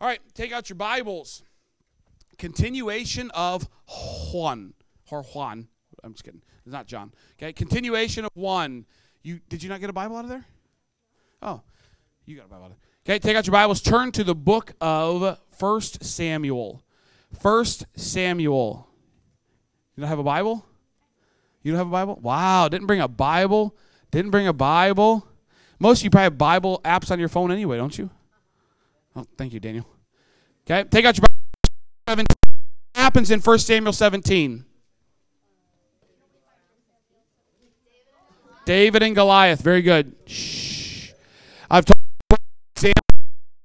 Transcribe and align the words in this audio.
All 0.00 0.08
right, 0.08 0.20
take 0.32 0.50
out 0.50 0.70
your 0.70 0.76
Bibles. 0.76 1.42
Continuation 2.38 3.30
of 3.32 3.68
Juan. 4.32 4.72
Or 5.10 5.22
Juan. 5.22 5.68
I'm 6.02 6.14
just 6.14 6.24
kidding. 6.24 6.40
It's 6.64 6.72
not 6.72 6.86
John. 6.86 7.12
Okay, 7.38 7.52
continuation 7.52 8.24
of 8.24 8.30
one. 8.32 8.86
You 9.22 9.40
did 9.50 9.62
you 9.62 9.68
not 9.68 9.80
get 9.80 9.90
a 9.90 9.92
Bible 9.92 10.16
out 10.16 10.24
of 10.24 10.30
there? 10.30 10.46
Oh, 11.42 11.60
you 12.24 12.36
got 12.36 12.46
a 12.46 12.48
Bible. 12.48 12.76
Okay, 13.04 13.18
take 13.18 13.36
out 13.36 13.46
your 13.46 13.52
Bibles. 13.52 13.82
Turn 13.82 14.10
to 14.12 14.24
the 14.24 14.34
book 14.34 14.72
of 14.80 15.38
First 15.58 16.02
Samuel. 16.02 16.82
First 17.38 17.84
Samuel. 17.94 18.88
You 19.96 20.00
don't 20.00 20.08
have 20.08 20.18
a 20.18 20.24
Bible? 20.24 20.64
You 21.62 21.72
don't 21.72 21.78
have 21.78 21.88
a 21.88 21.90
Bible? 21.90 22.18
Wow, 22.22 22.68
didn't 22.68 22.86
bring 22.86 23.02
a 23.02 23.08
Bible. 23.08 23.76
Didn't 24.10 24.30
bring 24.30 24.46
a 24.46 24.54
Bible. 24.54 25.26
Most 25.78 26.00
of 26.00 26.04
you 26.04 26.10
probably 26.10 26.24
have 26.24 26.38
Bible 26.38 26.80
apps 26.86 27.10
on 27.10 27.18
your 27.18 27.28
phone 27.28 27.52
anyway, 27.52 27.76
don't 27.76 27.98
you? 27.98 28.08
Oh, 29.16 29.26
thank 29.36 29.52
you, 29.52 29.60
Daniel. 29.60 29.86
Okay, 30.68 30.88
take 30.88 31.04
out 31.04 31.16
your 31.16 31.26
Bible. 32.06 32.24
What 32.24 33.02
happens 33.02 33.30
in 33.30 33.40
1 33.40 33.58
Samuel 33.58 33.92
17? 33.92 34.64
David 38.64 39.02
and 39.02 39.14
Goliath. 39.14 39.62
Very 39.62 39.82
good. 39.82 40.14
Shh. 40.26 41.10
I've 41.70 41.84
told 41.84 41.96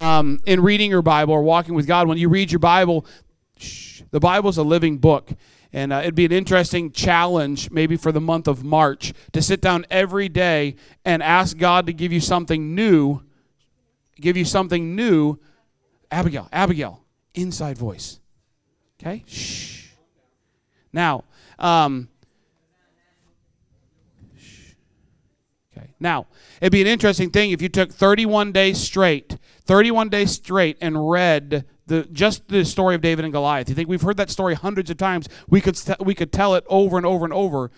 um, 0.05 0.39
in 0.45 0.61
reading 0.61 0.91
your 0.91 1.01
Bible 1.01 1.33
or 1.33 1.41
walking 1.41 1.73
with 1.73 1.87
God, 1.87 2.07
when 2.07 2.17
you 2.17 2.29
read 2.29 2.51
your 2.51 2.59
Bible, 2.59 3.05
shh, 3.57 4.01
the 4.11 4.19
Bible 4.19 4.49
is 4.49 4.57
a 4.57 4.63
living 4.63 4.97
book. 4.97 5.31
And 5.73 5.91
uh, 5.91 5.97
it'd 5.97 6.15
be 6.15 6.25
an 6.25 6.31
interesting 6.31 6.91
challenge, 6.91 7.69
maybe 7.71 7.97
for 7.97 8.11
the 8.11 8.21
month 8.21 8.47
of 8.47 8.63
March, 8.63 9.13
to 9.33 9.41
sit 9.41 9.61
down 9.61 9.85
every 9.89 10.29
day 10.29 10.75
and 11.03 11.21
ask 11.21 11.57
God 11.57 11.85
to 11.87 11.93
give 11.93 12.13
you 12.13 12.21
something 12.21 12.73
new. 12.73 13.21
Give 14.15 14.37
you 14.37 14.45
something 14.45 14.95
new. 14.95 15.39
Abigail, 16.11 16.47
Abigail, 16.51 17.03
inside 17.33 17.77
voice. 17.77 18.19
Okay? 18.99 19.23
Shh. 19.27 19.87
Now, 20.93 21.25
um, 21.59 22.09
Okay. 25.77 25.87
Now, 25.99 26.27
it'd 26.61 26.71
be 26.71 26.81
an 26.81 26.87
interesting 26.87 27.29
thing 27.29 27.51
if 27.51 27.61
you 27.61 27.69
took 27.69 27.91
31 27.91 28.51
days 28.51 28.79
straight, 28.79 29.37
31 29.65 30.09
days 30.09 30.31
straight, 30.31 30.77
and 30.79 31.09
read 31.09 31.65
the 31.87 32.03
just 32.11 32.47
the 32.47 32.63
story 32.63 32.95
of 32.95 33.01
David 33.01 33.25
and 33.25 33.33
Goliath. 33.33 33.69
You 33.69 33.75
think 33.75 33.89
we've 33.89 34.01
heard 34.01 34.17
that 34.17 34.29
story 34.29 34.55
hundreds 34.55 34.89
of 34.89 34.97
times? 34.97 35.27
We 35.49 35.61
could 35.61 35.77
we 35.99 36.15
could 36.15 36.31
tell 36.31 36.55
it 36.55 36.63
over 36.67 36.97
and 36.97 37.05
over 37.05 37.25
and 37.25 37.33
over. 37.33 37.71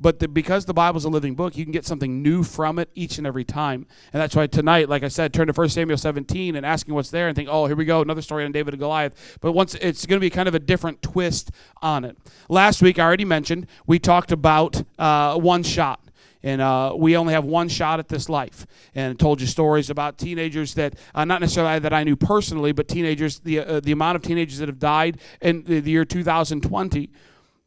But 0.00 0.18
the, 0.18 0.28
because 0.28 0.64
the 0.64 0.72
Bible's 0.72 1.04
a 1.04 1.10
living 1.10 1.34
book, 1.34 1.56
you 1.56 1.64
can 1.64 1.72
get 1.72 1.84
something 1.84 2.22
new 2.22 2.42
from 2.42 2.78
it 2.78 2.88
each 2.94 3.18
and 3.18 3.26
every 3.26 3.44
time. 3.44 3.86
And 4.12 4.22
that's 4.22 4.34
why 4.34 4.46
tonight, 4.46 4.88
like 4.88 5.02
I 5.02 5.08
said, 5.08 5.34
turn 5.34 5.46
to 5.48 5.52
1 5.52 5.68
Samuel 5.68 5.98
17 5.98 6.56
and 6.56 6.64
asking 6.64 6.94
what's 6.94 7.10
there 7.10 7.28
and 7.28 7.36
think, 7.36 7.50
oh, 7.50 7.66
here 7.66 7.76
we 7.76 7.84
go, 7.84 8.00
another 8.00 8.22
story 8.22 8.46
on 8.46 8.52
David 8.52 8.72
and 8.72 8.80
Goliath. 8.80 9.38
But 9.42 9.52
once 9.52 9.74
it's 9.74 10.06
going 10.06 10.18
to 10.18 10.24
be 10.24 10.30
kind 10.30 10.48
of 10.48 10.54
a 10.54 10.58
different 10.58 11.02
twist 11.02 11.50
on 11.82 12.04
it. 12.06 12.16
Last 12.48 12.80
week, 12.80 12.98
I 12.98 13.04
already 13.04 13.26
mentioned, 13.26 13.66
we 13.86 13.98
talked 13.98 14.32
about 14.32 14.82
uh, 14.98 15.36
one 15.36 15.62
shot 15.62 16.00
and 16.42 16.62
uh, 16.62 16.94
we 16.96 17.16
only 17.16 17.34
have 17.34 17.44
one 17.44 17.68
shot 17.68 17.98
at 17.98 18.08
this 18.08 18.28
life. 18.28 18.66
And 18.94 19.18
told 19.18 19.40
you 19.40 19.46
stories 19.46 19.90
about 19.90 20.16
teenagers 20.16 20.74
that, 20.74 20.94
uh, 21.14 21.24
not 21.24 21.40
necessarily 21.40 21.78
that 21.78 21.92
I 21.92 22.04
knew 22.04 22.16
personally, 22.16 22.72
but 22.72 22.88
teenagers, 22.88 23.40
the, 23.40 23.60
uh, 23.60 23.80
the 23.80 23.92
amount 23.92 24.16
of 24.16 24.22
teenagers 24.22 24.58
that 24.58 24.68
have 24.68 24.78
died 24.78 25.18
in 25.42 25.64
the, 25.64 25.80
the 25.80 25.90
year 25.90 26.04
2020, 26.04 27.10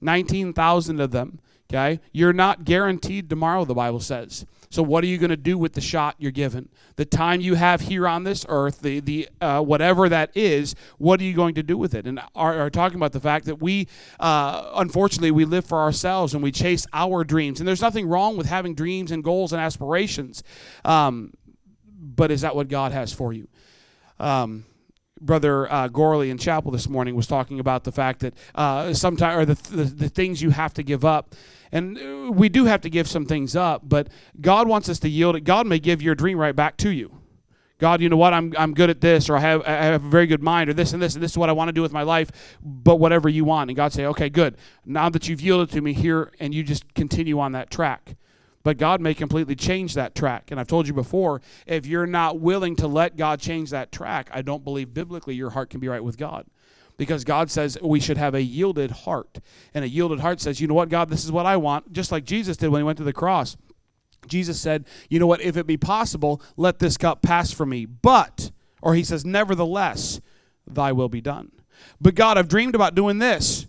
19,000 0.02 1.00
of 1.00 1.12
them. 1.12 1.40
Okay? 1.72 2.00
You're 2.12 2.34
not 2.34 2.66
guaranteed 2.66 3.30
tomorrow, 3.30 3.66
the 3.66 3.74
Bible 3.74 4.00
says. 4.00 4.46
So 4.74 4.82
what 4.82 5.04
are 5.04 5.08
you 5.08 5.20
going 5.20 5.30
to 5.30 5.38
do 5.38 5.56
with 5.56 5.74
the 5.74 5.82
shot 5.82 6.16
you're 6.18 6.32
given? 6.32 6.68
The 6.96 7.06
time 7.06 7.42
you 7.42 7.54
have 7.54 7.82
here 7.82 8.08
on 8.08 8.24
this 8.24 8.44
earth, 8.50 8.82
the 8.82 9.00
the 9.02 9.30
uh, 9.40 9.62
whatever 9.62 10.10
that 10.10 10.36
is, 10.36 10.74
what 10.98 11.20
are 11.20 11.24
you 11.24 11.36
going 11.36 11.54
to 11.56 11.62
do 11.64 11.78
with 11.78 11.94
it? 11.94 12.08
And 12.08 12.20
are, 12.34 12.60
are 12.60 12.70
talking 12.72 12.98
about 12.98 13.12
the 13.12 13.20
fact 13.20 13.46
that 13.46 13.62
we, 13.62 13.88
uh, 14.20 14.72
unfortunately, 14.74 15.30
we 15.30 15.46
live 15.46 15.64
for 15.64 15.80
ourselves 15.80 16.34
and 16.34 16.42
we 16.42 16.52
chase 16.52 16.88
our 16.92 17.24
dreams. 17.24 17.60
And 17.60 17.68
there's 17.68 17.84
nothing 17.84 18.08
wrong 18.08 18.36
with 18.36 18.48
having 18.48 18.74
dreams 18.74 19.12
and 19.12 19.24
goals 19.24 19.54
and 19.54 19.62
aspirations, 19.62 20.42
um, 20.84 21.34
but 21.86 22.32
is 22.32 22.42
that 22.42 22.56
what 22.56 22.68
God 22.68 22.92
has 22.94 23.14
for 23.14 23.32
you? 23.32 23.48
Um, 24.20 24.66
Brother 25.26 25.72
uh, 25.72 25.88
Gorley 25.88 26.30
in 26.30 26.38
chapel 26.38 26.72
this 26.72 26.90
morning 26.90 27.16
was 27.16 27.28
talking 27.28 27.60
about 27.60 27.84
the 27.84 27.92
fact 27.92 28.20
that 28.20 28.34
uh, 28.56 28.94
sometimes, 28.94 29.42
or 29.42 29.46
the, 29.46 29.76
the, 29.76 29.84
the 29.84 30.10
things 30.10 30.42
you 30.42 30.50
have 30.52 30.74
to 30.76 30.84
give 30.84 31.06
up. 31.06 31.36
And 31.72 31.98
uh, 31.98 32.32
we 32.32 32.50
do 32.50 32.66
have 32.66 32.82
to 32.82 32.90
give 32.90 33.08
some 33.08 33.26
things 33.26 33.56
up, 33.56 33.82
but 33.84 34.08
God 34.40 34.68
wants 34.68 34.90
us 34.90 35.00
to 35.00 35.10
yield 35.10 35.36
it. 35.36 35.42
God 35.42 35.66
may 35.66 35.80
give 35.80 36.02
your 36.02 36.14
dream 36.14 36.38
right 36.38 36.56
back 36.56 36.78
to 36.78 36.90
you. 36.90 37.20
God, 37.80 38.00
you 38.00 38.08
know 38.08 38.18
what? 38.18 38.34
I'm, 38.34 38.54
I'm 38.58 38.74
good 38.74 38.90
at 38.90 39.02
this, 39.02 39.30
or 39.30 39.36
I 39.36 39.40
have, 39.40 39.62
I 39.64 39.72
have 39.72 40.06
a 40.06 40.10
very 40.10 40.28
good 40.28 40.44
mind, 40.44 40.70
or 40.70 40.74
this 40.74 40.94
and 40.94 41.02
this, 41.02 41.16
and 41.16 41.24
this 41.24 41.32
is 41.32 41.38
what 41.38 41.50
I 41.50 41.52
want 41.52 41.70
to 41.70 41.74
do 41.74 41.82
with 41.82 41.92
my 41.92 42.04
life, 42.04 42.58
but 42.62 42.98
whatever 42.98 43.28
you 43.28 43.44
want. 43.44 43.70
And 43.70 43.76
God 43.76 43.92
say, 43.92 44.06
okay, 44.06 44.30
good. 44.30 44.56
Now 44.86 45.10
that 45.10 45.28
you've 45.28 45.42
yielded 45.42 45.72
to 45.72 45.82
me 45.82 45.94
here, 45.94 46.32
and 46.40 46.54
you 46.54 46.64
just 46.64 46.94
continue 46.94 47.40
on 47.40 47.52
that 47.54 47.70
track. 47.70 48.16
But 48.64 48.78
God 48.78 49.02
may 49.02 49.14
completely 49.14 49.56
change 49.56 49.94
that 49.96 50.16
track. 50.16 50.50
And 50.50 50.60
I've 50.60 50.68
told 50.68 50.88
you 50.88 50.94
before, 50.94 51.42
if 51.68 51.86
you're 51.86 52.08
not 52.08 52.40
willing 52.40 52.76
to 52.78 52.88
let 52.88 53.18
God 53.18 53.40
change 53.40 53.72
that 53.72 53.92
track, 53.92 54.30
I 54.32 54.42
don't 54.42 54.64
believe 54.64 54.94
biblically 54.94 55.36
your 55.36 55.50
heart 55.50 55.70
can 55.70 55.80
be 55.80 55.90
right 55.90 56.04
with 56.04 56.18
God 56.18 56.46
because 56.98 57.24
God 57.24 57.52
says 57.52 57.78
we 57.82 58.00
should 58.00 58.18
have 58.18 58.36
a 58.36 58.42
yielded 58.42 58.92
heart. 58.92 59.40
And 59.74 59.84
a 59.84 59.90
yielded 59.90 60.20
heart 60.20 60.40
says, 60.40 60.62
you 60.62 60.68
know 60.68 60.74
what, 60.74 60.90
God, 60.90 61.10
this 61.10 61.26
is 61.26 61.32
what 61.32 61.46
I 61.46 61.58
want, 61.58 61.92
just 61.92 62.12
like 62.12 62.24
Jesus 62.24 62.58
did 62.58 62.70
when 62.70 62.80
he 62.80 62.86
went 62.86 62.98
to 62.98 63.04
the 63.04 63.14
cross. 63.14 63.58
Jesus 64.28 64.60
said, 64.60 64.86
you 65.10 65.20
know 65.20 65.28
what, 65.28 65.42
if 65.42 65.58
it 65.58 65.68
be 65.68 65.78
possible, 65.78 66.42
let 66.56 66.80
this 66.80 66.98
cup 66.98 67.22
pass 67.22 67.52
from 67.52 67.70
me. 67.70 67.86
But, 67.86 68.52
or 68.82 68.96
he 68.96 69.04
says, 69.04 69.26
nevertheless, 69.26 70.22
thy 70.66 70.92
will 70.94 71.10
be 71.10 71.22
done. 71.22 71.52
But 72.00 72.16
God, 72.16 72.38
I've 72.38 72.48
dreamed 72.48 72.76
about 72.76 72.96
doing 72.96 73.18
this. 73.20 73.68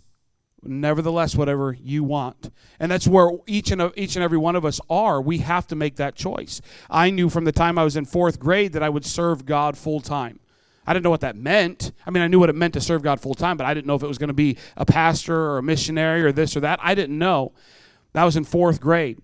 Nevertheless, 0.65 1.35
whatever 1.35 1.77
you 1.81 2.03
want. 2.03 2.51
And 2.79 2.91
that's 2.91 3.07
where 3.07 3.29
each 3.47 3.71
and, 3.71 3.91
each 3.95 4.15
and 4.15 4.23
every 4.23 4.37
one 4.37 4.55
of 4.55 4.65
us 4.65 4.81
are. 4.89 5.21
We 5.21 5.39
have 5.39 5.67
to 5.67 5.75
make 5.75 5.95
that 5.97 6.15
choice. 6.15 6.61
I 6.89 7.09
knew 7.09 7.29
from 7.29 7.45
the 7.45 7.51
time 7.51 7.77
I 7.77 7.83
was 7.83 7.95
in 7.95 8.05
fourth 8.05 8.39
grade 8.39 8.73
that 8.73 8.83
I 8.83 8.89
would 8.89 9.05
serve 9.05 9.45
God 9.45 9.77
full 9.77 9.99
time. 9.99 10.39
I 10.87 10.93
didn't 10.93 11.03
know 11.03 11.09
what 11.09 11.21
that 11.21 11.35
meant. 11.35 11.91
I 12.05 12.11
mean, 12.11 12.21
I 12.21 12.27
knew 12.27 12.39
what 12.39 12.49
it 12.49 12.55
meant 12.55 12.73
to 12.75 12.81
serve 12.81 13.01
God 13.01 13.19
full 13.19 13.33
time, 13.33 13.57
but 13.57 13.65
I 13.65 13.73
didn't 13.73 13.87
know 13.87 13.95
if 13.95 14.03
it 14.03 14.07
was 14.07 14.17
going 14.17 14.27
to 14.27 14.33
be 14.33 14.57
a 14.77 14.85
pastor 14.85 15.35
or 15.35 15.57
a 15.57 15.63
missionary 15.63 16.23
or 16.23 16.31
this 16.31 16.55
or 16.55 16.59
that. 16.59 16.79
I 16.81 16.93
didn't 16.93 17.17
know. 17.17 17.53
That 18.13 18.23
was 18.23 18.35
in 18.35 18.43
fourth 18.43 18.79
grade. 18.79 19.19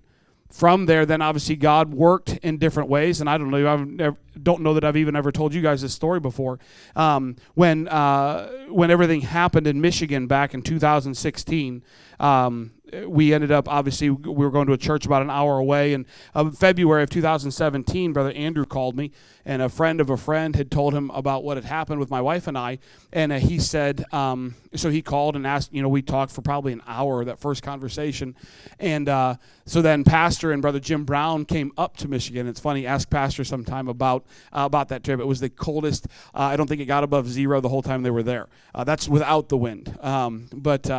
From 0.51 0.85
there, 0.85 1.06
then 1.06 1.22
obviously 1.22 1.56
God 1.56 1.94
worked 1.94 2.38
in 2.44 2.57
different 2.57 2.89
ways, 2.89 3.22
and 3.22 3.29
I 3.29 3.38
don't 3.38 3.50
know. 3.50 3.67
I 3.67 4.12
don't 4.41 4.62
know 4.62 4.73
that 4.73 4.84
I've 4.84 4.97
even 4.97 5.16
ever 5.16 5.31
told 5.31 5.53
you 5.53 5.62
guys 5.62 5.81
this 5.81 5.94
story 5.94 6.19
before. 6.19 6.59
Um, 6.95 7.38
when 7.53 7.88
uh, 7.88 8.50
when 8.69 8.91
everything 8.91 9.22
happened 9.22 9.66
in 9.66 9.79
Michigan 9.79 10.28
back 10.28 10.53
in 10.53 10.62
2016, 10.62 11.84
um, 12.19 12.72
we 13.06 13.34
ended 13.34 13.52
up 13.52 13.68
obviously 13.68 14.09
we 14.09 14.34
were 14.34 14.52
going 14.52 14.68
to 14.68 14.74
a 14.74 14.78
church 14.78 15.06
about 15.06 15.22
an 15.22 15.29
hour 15.29 15.57
away. 15.57 15.94
And 15.94 16.06
uh, 16.35 16.50
february 16.52 17.03
of 17.03 17.09
2017 17.09 18.13
brother 18.13 18.31
andrew 18.31 18.66
called 18.66 18.96
me 18.96 19.12
and 19.46 19.62
a 19.62 19.69
friend 19.69 20.00
of 20.00 20.09
a 20.09 20.18
friend 20.18 20.56
had 20.56 20.69
told 20.69 20.94
him 20.94 21.09
about 21.12 21.44
what 21.44 21.57
had 21.57 21.66
happened 21.66 22.00
with 22.00 22.09
my 22.09 22.22
wife 22.22 22.47
and 22.47 22.57
i. 22.57 22.80
And 23.13 23.31
uh, 23.31 23.38
he 23.38 23.59
said 23.59 24.06
um, 24.13 24.56
so 24.75 24.90
he 24.90 25.01
called 25.01 25.35
and 25.35 25.46
asked 25.46 25.74
you 25.74 25.81
know 25.81 25.90
we 25.90 26.01
talked 26.01 26.31
for 26.31 26.41
probably 26.41 26.74
an 26.74 26.81
hour 26.88 27.24
that 27.25 27.40
first 27.40 27.63
conversation. 27.63 28.35
And 28.80 29.09
uh, 29.09 29.35
so 29.66 29.81
then 29.81 30.03
pastor 30.03 30.51
and 30.51 30.62
brother 30.62 30.80
jim 30.80 31.06
brown 31.06 31.46
came 31.46 31.72
up 31.78 31.97
to 31.97 32.07
michigan. 32.07 32.47
It's 32.47 32.59
funny 32.59 32.85
ask 32.85 33.09
pastor 33.09 33.44
sometime 33.44 33.88
about 33.88 34.25
uh, 34.51 34.63
about 34.66 34.90
that 34.90 35.03
trip. 35.03 35.19
It 35.19 35.28
was 35.28 35.40
the 35.40 35.50
coldest 35.50 36.07
uh, 36.34 36.41
i 36.41 36.56
don't 36.56 36.68
think 36.68 36.81
it 36.81 36.85
got 36.85 37.03
above 37.03 37.28
zero 37.30 37.62
the 37.62 37.69
whole 37.69 37.81
time 37.81 38.03
they 38.03 38.12
were 38.12 38.24
there. 38.24 38.47
Uh, 38.74 38.84
that's 38.84 39.07
without 39.07 39.50
the 39.50 39.57
wind. 39.57 39.97
Um, 40.01 40.47
but 40.53 40.90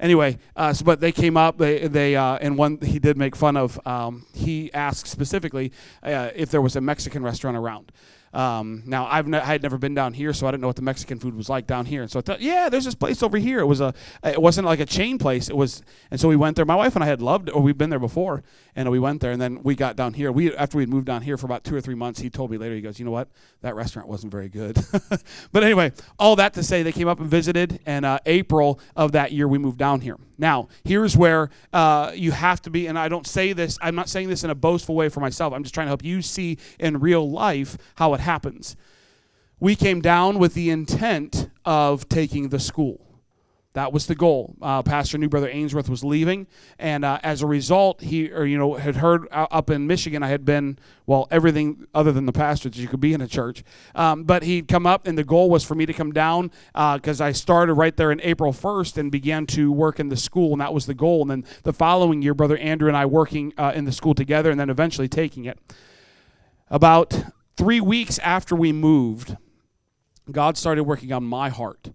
anyway, 0.00 0.38
uh, 0.56 0.72
so, 0.72 0.84
but 0.84 1.00
they 1.00 1.12
came 1.12 1.36
up. 1.36 1.58
They 1.58 1.86
they 1.88 2.16
uh, 2.16 2.36
and 2.40 2.56
one 2.58 2.78
he 2.80 2.98
did 2.98 3.16
make 3.16 3.36
fun 3.36 3.56
of. 3.56 3.84
Um, 3.86 4.26
he 4.32 4.72
asked 4.72 5.06
specifically 5.06 5.72
uh, 6.02 6.30
if 6.34 6.50
there 6.50 6.60
was 6.60 6.76
a 6.76 6.80
Mexican 6.80 7.22
restaurant 7.22 7.56
around. 7.56 7.92
Um, 8.34 8.82
now 8.84 9.06
I've 9.06 9.28
ne- 9.28 9.38
I 9.38 9.44
had 9.44 9.62
never 9.62 9.78
been 9.78 9.94
down 9.94 10.12
here, 10.12 10.32
so 10.32 10.46
I 10.46 10.50
didn't 10.50 10.62
know 10.62 10.66
what 10.66 10.76
the 10.76 10.82
Mexican 10.82 11.18
food 11.18 11.36
was 11.36 11.48
like 11.48 11.66
down 11.66 11.86
here. 11.86 12.02
And 12.02 12.10
so 12.10 12.18
I 12.18 12.22
thought, 12.22 12.40
yeah, 12.40 12.68
there's 12.68 12.84
this 12.84 12.94
place 12.94 13.22
over 13.22 13.38
here. 13.38 13.60
It 13.60 13.66
was 13.66 13.80
a, 13.80 13.94
it 14.24 14.42
wasn't 14.42 14.66
like 14.66 14.80
a 14.80 14.86
chain 14.86 15.18
place. 15.18 15.48
It 15.48 15.56
was, 15.56 15.82
and 16.10 16.20
so 16.20 16.28
we 16.28 16.36
went 16.36 16.56
there. 16.56 16.64
My 16.64 16.74
wife 16.74 16.96
and 16.96 17.04
I 17.04 17.06
had 17.06 17.22
loved, 17.22 17.48
or 17.48 17.62
we've 17.62 17.78
been 17.78 17.90
there 17.90 18.00
before, 18.00 18.42
and 18.74 18.90
we 18.90 18.98
went 18.98 19.20
there. 19.20 19.30
And 19.30 19.40
then 19.40 19.62
we 19.62 19.76
got 19.76 19.94
down 19.94 20.14
here. 20.14 20.32
We 20.32 20.54
after 20.54 20.78
we'd 20.78 20.88
moved 20.88 21.06
down 21.06 21.22
here 21.22 21.36
for 21.36 21.46
about 21.46 21.62
two 21.62 21.76
or 21.76 21.80
three 21.80 21.94
months, 21.94 22.20
he 22.20 22.28
told 22.28 22.50
me 22.50 22.58
later. 22.58 22.74
He 22.74 22.80
goes, 22.80 22.98
you 22.98 23.04
know 23.04 23.12
what, 23.12 23.28
that 23.60 23.76
restaurant 23.76 24.08
wasn't 24.08 24.32
very 24.32 24.48
good. 24.48 24.78
but 25.52 25.62
anyway, 25.62 25.92
all 26.18 26.36
that 26.36 26.54
to 26.54 26.62
say, 26.62 26.82
they 26.82 26.92
came 26.92 27.08
up 27.08 27.20
and 27.20 27.30
visited, 27.30 27.80
and 27.86 28.04
uh, 28.04 28.18
April 28.26 28.80
of 28.96 29.12
that 29.12 29.32
year 29.32 29.46
we 29.46 29.58
moved 29.58 29.78
down 29.78 30.00
here. 30.00 30.16
Now 30.38 30.68
here's 30.84 31.16
where 31.16 31.50
uh, 31.72 32.12
you 32.14 32.32
have 32.32 32.62
to 32.62 32.70
be, 32.70 32.86
and 32.86 32.98
I 32.98 33.08
don't 33.08 33.26
say 33.26 33.52
this. 33.52 33.78
I'm 33.80 33.94
not 33.94 34.08
saying 34.08 34.28
this 34.28 34.44
in 34.44 34.50
a 34.50 34.54
boastful 34.54 34.94
way 34.94 35.08
for 35.08 35.20
myself. 35.20 35.52
I'm 35.52 35.62
just 35.62 35.74
trying 35.74 35.86
to 35.86 35.90
help 35.90 36.04
you 36.04 36.22
see 36.22 36.58
in 36.78 37.00
real 37.00 37.28
life 37.30 37.76
how 37.96 38.14
it 38.14 38.20
happens. 38.20 38.76
We 39.60 39.76
came 39.76 40.00
down 40.00 40.38
with 40.38 40.54
the 40.54 40.70
intent 40.70 41.48
of 41.64 42.08
taking 42.08 42.48
the 42.48 42.58
school. 42.58 43.13
That 43.74 43.92
was 43.92 44.06
the 44.06 44.14
goal. 44.14 44.54
Uh, 44.62 44.84
Pastor 44.84 45.18
knew 45.18 45.28
Brother 45.28 45.48
Ainsworth 45.48 45.88
was 45.88 46.04
leaving, 46.04 46.46
and 46.78 47.04
uh, 47.04 47.18
as 47.24 47.42
a 47.42 47.46
result, 47.48 48.02
he 48.02 48.30
or 48.30 48.44
you 48.44 48.56
know 48.56 48.74
had 48.74 48.96
heard 48.96 49.26
up 49.32 49.68
in 49.68 49.88
Michigan 49.88 50.22
I 50.22 50.28
had 50.28 50.44
been 50.44 50.78
well 51.06 51.26
everything 51.32 51.84
other 51.92 52.12
than 52.12 52.24
the 52.24 52.32
pastor 52.32 52.68
that 52.68 52.78
you 52.78 52.86
could 52.86 53.00
be 53.00 53.12
in 53.12 53.20
a 53.20 53.26
church. 53.26 53.64
Um, 53.96 54.22
but 54.22 54.44
he'd 54.44 54.68
come 54.68 54.86
up, 54.86 55.08
and 55.08 55.18
the 55.18 55.24
goal 55.24 55.50
was 55.50 55.64
for 55.64 55.74
me 55.74 55.86
to 55.86 55.92
come 55.92 56.12
down 56.12 56.52
because 56.72 57.20
uh, 57.20 57.24
I 57.24 57.32
started 57.32 57.74
right 57.74 57.96
there 57.96 58.12
in 58.12 58.20
April 58.20 58.52
1st 58.52 58.96
and 58.96 59.10
began 59.10 59.44
to 59.46 59.72
work 59.72 59.98
in 59.98 60.08
the 60.08 60.16
school, 60.16 60.52
and 60.52 60.60
that 60.60 60.72
was 60.72 60.86
the 60.86 60.94
goal. 60.94 61.22
And 61.22 61.30
then 61.30 61.44
the 61.64 61.72
following 61.72 62.22
year, 62.22 62.32
Brother 62.32 62.56
Andrew 62.58 62.86
and 62.86 62.96
I 62.96 63.06
working 63.06 63.52
uh, 63.58 63.72
in 63.74 63.86
the 63.86 63.92
school 63.92 64.14
together, 64.14 64.52
and 64.52 64.60
then 64.60 64.70
eventually 64.70 65.08
taking 65.08 65.46
it. 65.46 65.58
About 66.70 67.24
three 67.56 67.80
weeks 67.80 68.20
after 68.20 68.54
we 68.54 68.70
moved, 68.70 69.36
God 70.30 70.56
started 70.56 70.84
working 70.84 71.10
on 71.12 71.24
my 71.24 71.48
heart 71.48 71.90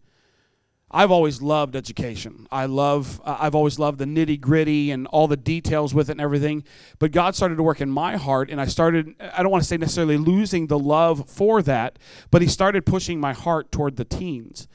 I've 0.91 1.11
always 1.11 1.41
loved 1.41 1.75
education. 1.75 2.47
I 2.51 2.65
love, 2.65 3.21
uh, 3.23 3.37
I've 3.39 3.53
always 3.53 3.77
loved 3.77 3.99
the 3.99 4.05
nitty 4.05 4.41
gritty 4.41 4.89
and 4.89 5.05
all 5.07 5.27
the 5.27 5.37
details 5.37 5.93
with 5.93 6.09
it 6.09 6.13
and 6.13 6.21
everything. 6.21 6.63
But 6.97 7.11
God 7.11 7.35
started 7.35 7.57
to 7.57 7.63
work 7.63 7.79
in 7.79 7.89
my 7.89 8.17
heart, 8.17 8.49
and 8.49 8.59
I 8.59 8.65
started, 8.65 9.13
I 9.19 9.43
don't 9.43 9.51
want 9.51 9.63
to 9.63 9.67
say 9.67 9.77
necessarily 9.77 10.17
losing 10.17 10.67
the 10.67 10.79
love 10.79 11.29
for 11.29 11.61
that, 11.61 11.99
but 12.31 12.41
He 12.41 12.47
started 12.47 12.85
pushing 12.85 13.19
my 13.19 13.33
heart 13.33 13.71
toward 13.71 13.97
the 13.97 14.05
teens. 14.05 14.67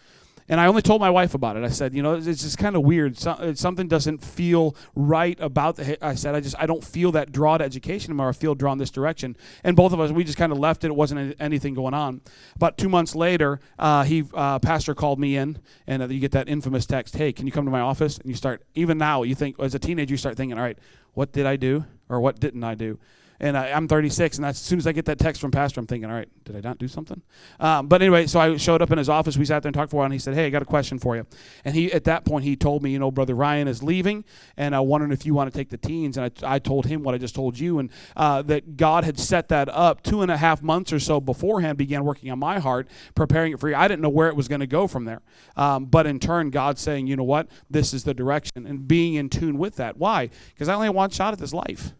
And 0.48 0.60
I 0.60 0.66
only 0.66 0.82
told 0.82 1.00
my 1.00 1.08
wife 1.08 1.32
about 1.34 1.56
it. 1.56 1.64
I 1.64 1.70
said, 1.70 1.94
you 1.94 2.02
know, 2.02 2.14
it's 2.14 2.26
just 2.26 2.58
kind 2.58 2.76
of 2.76 2.82
weird. 2.82 3.16
So, 3.16 3.54
something 3.54 3.88
doesn't 3.88 4.22
feel 4.22 4.76
right 4.94 5.38
about 5.40 5.76
the. 5.76 6.04
I 6.04 6.14
said, 6.14 6.34
I 6.34 6.40
just, 6.40 6.54
I 6.58 6.66
don't 6.66 6.84
feel 6.84 7.12
that 7.12 7.32
draw 7.32 7.56
to 7.56 7.64
education 7.64 8.10
anymore. 8.10 8.28
I 8.28 8.32
feel 8.32 8.54
drawn 8.54 8.76
this 8.76 8.90
direction. 8.90 9.36
And 9.62 9.74
both 9.74 9.92
of 9.92 10.00
us, 10.00 10.10
we 10.10 10.22
just 10.22 10.36
kind 10.36 10.52
of 10.52 10.58
left 10.58 10.84
it. 10.84 10.88
It 10.88 10.96
wasn't 10.96 11.34
anything 11.40 11.72
going 11.72 11.94
on. 11.94 12.20
About 12.56 12.76
two 12.76 12.90
months 12.90 13.14
later, 13.14 13.58
uh, 13.78 14.04
he, 14.04 14.24
uh, 14.34 14.58
pastor 14.58 14.94
called 14.94 15.18
me 15.18 15.36
in, 15.36 15.58
and 15.86 16.02
uh, 16.02 16.08
you 16.08 16.20
get 16.20 16.32
that 16.32 16.48
infamous 16.48 16.84
text, 16.84 17.16
"Hey, 17.16 17.32
can 17.32 17.46
you 17.46 17.52
come 17.52 17.64
to 17.64 17.70
my 17.70 17.80
office?" 17.80 18.18
And 18.18 18.28
you 18.28 18.34
start, 18.34 18.62
even 18.74 18.98
now, 18.98 19.22
you 19.22 19.34
think 19.34 19.58
as 19.58 19.74
a 19.74 19.78
teenager, 19.78 20.12
you 20.12 20.18
start 20.18 20.36
thinking, 20.36 20.58
"All 20.58 20.64
right, 20.64 20.78
what 21.14 21.32
did 21.32 21.46
I 21.46 21.56
do, 21.56 21.86
or 22.10 22.20
what 22.20 22.38
didn't 22.38 22.64
I 22.64 22.74
do?" 22.74 22.98
And 23.44 23.58
I, 23.58 23.68
am 23.68 23.86
36, 23.86 24.38
and 24.38 24.46
as 24.46 24.56
soon 24.56 24.78
as 24.78 24.86
I 24.86 24.92
get 24.92 25.04
that 25.04 25.18
text 25.18 25.38
from 25.38 25.50
Pastor, 25.50 25.78
I'm 25.78 25.86
thinking, 25.86 26.08
all 26.08 26.16
right, 26.16 26.28
did 26.44 26.56
I 26.56 26.60
not 26.60 26.78
do 26.78 26.88
something? 26.88 27.20
Um, 27.60 27.88
but 27.88 28.00
anyway, 28.00 28.26
so 28.26 28.40
I 28.40 28.56
showed 28.56 28.80
up 28.80 28.90
in 28.90 28.96
his 28.96 29.10
office. 29.10 29.36
We 29.36 29.44
sat 29.44 29.62
there 29.62 29.68
and 29.68 29.74
talked 29.74 29.90
for 29.90 29.96
a 29.96 29.98
while, 29.98 30.06
and 30.06 30.14
he 30.14 30.18
said, 30.18 30.32
hey, 30.32 30.46
I 30.46 30.50
got 30.50 30.62
a 30.62 30.64
question 30.64 30.98
for 30.98 31.14
you. 31.14 31.26
And 31.62 31.74
he, 31.74 31.92
at 31.92 32.04
that 32.04 32.24
point, 32.24 32.46
he 32.46 32.56
told 32.56 32.82
me, 32.82 32.90
you 32.90 32.98
know, 32.98 33.10
Brother 33.10 33.34
Ryan 33.34 33.68
is 33.68 33.82
leaving, 33.82 34.24
and 34.56 34.74
I'm 34.74 34.86
wondering 34.86 35.12
if 35.12 35.26
you 35.26 35.34
want 35.34 35.52
to 35.52 35.58
take 35.58 35.68
the 35.68 35.76
teens. 35.76 36.16
And 36.16 36.32
I, 36.42 36.54
I 36.54 36.58
told 36.58 36.86
him 36.86 37.02
what 37.02 37.14
I 37.14 37.18
just 37.18 37.34
told 37.34 37.58
you, 37.58 37.80
and 37.80 37.90
uh, 38.16 38.40
that 38.42 38.78
God 38.78 39.04
had 39.04 39.18
set 39.18 39.48
that 39.48 39.68
up 39.68 40.02
two 40.02 40.22
and 40.22 40.30
a 40.30 40.38
half 40.38 40.62
months 40.62 40.90
or 40.90 40.98
so 40.98 41.20
beforehand, 41.20 41.76
began 41.76 42.02
working 42.02 42.30
on 42.30 42.38
my 42.38 42.58
heart, 42.58 42.88
preparing 43.14 43.52
it 43.52 43.60
for 43.60 43.68
you. 43.68 43.74
I 43.74 43.88
didn't 43.88 44.00
know 44.00 44.08
where 44.08 44.28
it 44.28 44.36
was 44.36 44.48
going 44.48 44.60
to 44.60 44.66
go 44.66 44.86
from 44.86 45.04
there. 45.04 45.20
Um, 45.54 45.84
but 45.84 46.06
in 46.06 46.18
turn, 46.18 46.48
God 46.48 46.78
saying, 46.78 47.08
you 47.08 47.16
know 47.16 47.24
what, 47.24 47.48
this 47.68 47.92
is 47.92 48.04
the 48.04 48.14
direction, 48.14 48.66
and 48.66 48.88
being 48.88 49.16
in 49.16 49.28
tune 49.28 49.58
with 49.58 49.76
that. 49.76 49.98
Why? 49.98 50.30
Because 50.54 50.70
I 50.70 50.74
only 50.74 50.86
have 50.86 50.94
one 50.94 51.10
shot 51.10 51.34
at 51.34 51.38
this 51.38 51.52
life. 51.52 51.92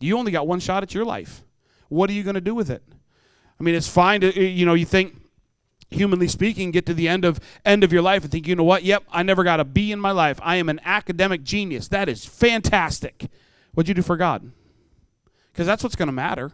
You 0.00 0.18
only 0.18 0.32
got 0.32 0.46
one 0.46 0.60
shot 0.60 0.82
at 0.82 0.94
your 0.94 1.04
life. 1.04 1.44
What 1.88 2.10
are 2.10 2.12
you 2.12 2.22
going 2.22 2.34
to 2.34 2.40
do 2.40 2.54
with 2.54 2.70
it? 2.70 2.82
I 3.58 3.62
mean, 3.62 3.74
it's 3.74 3.88
fine 3.88 4.20
to, 4.20 4.40
you 4.40 4.64
know, 4.64 4.74
you 4.74 4.84
think, 4.84 5.16
humanly 5.90 6.28
speaking, 6.28 6.70
get 6.70 6.86
to 6.86 6.94
the 6.94 7.08
end 7.08 7.24
of 7.24 7.40
end 7.64 7.82
of 7.82 7.92
your 7.92 8.02
life 8.02 8.22
and 8.22 8.30
think, 8.30 8.46
you 8.46 8.54
know 8.54 8.64
what? 8.64 8.82
Yep, 8.84 9.04
I 9.10 9.22
never 9.22 9.42
got 9.42 9.58
a 9.58 9.64
B 9.64 9.90
in 9.90 9.98
my 9.98 10.10
life. 10.10 10.38
I 10.42 10.56
am 10.56 10.68
an 10.68 10.80
academic 10.84 11.42
genius. 11.42 11.88
That 11.88 12.08
is 12.08 12.24
fantastic. 12.24 13.28
What'd 13.72 13.88
you 13.88 13.94
do 13.94 14.02
for 14.02 14.16
God? 14.16 14.52
Because 15.52 15.66
that's 15.66 15.82
what's 15.82 15.96
going 15.96 16.08
to 16.08 16.12
matter. 16.12 16.52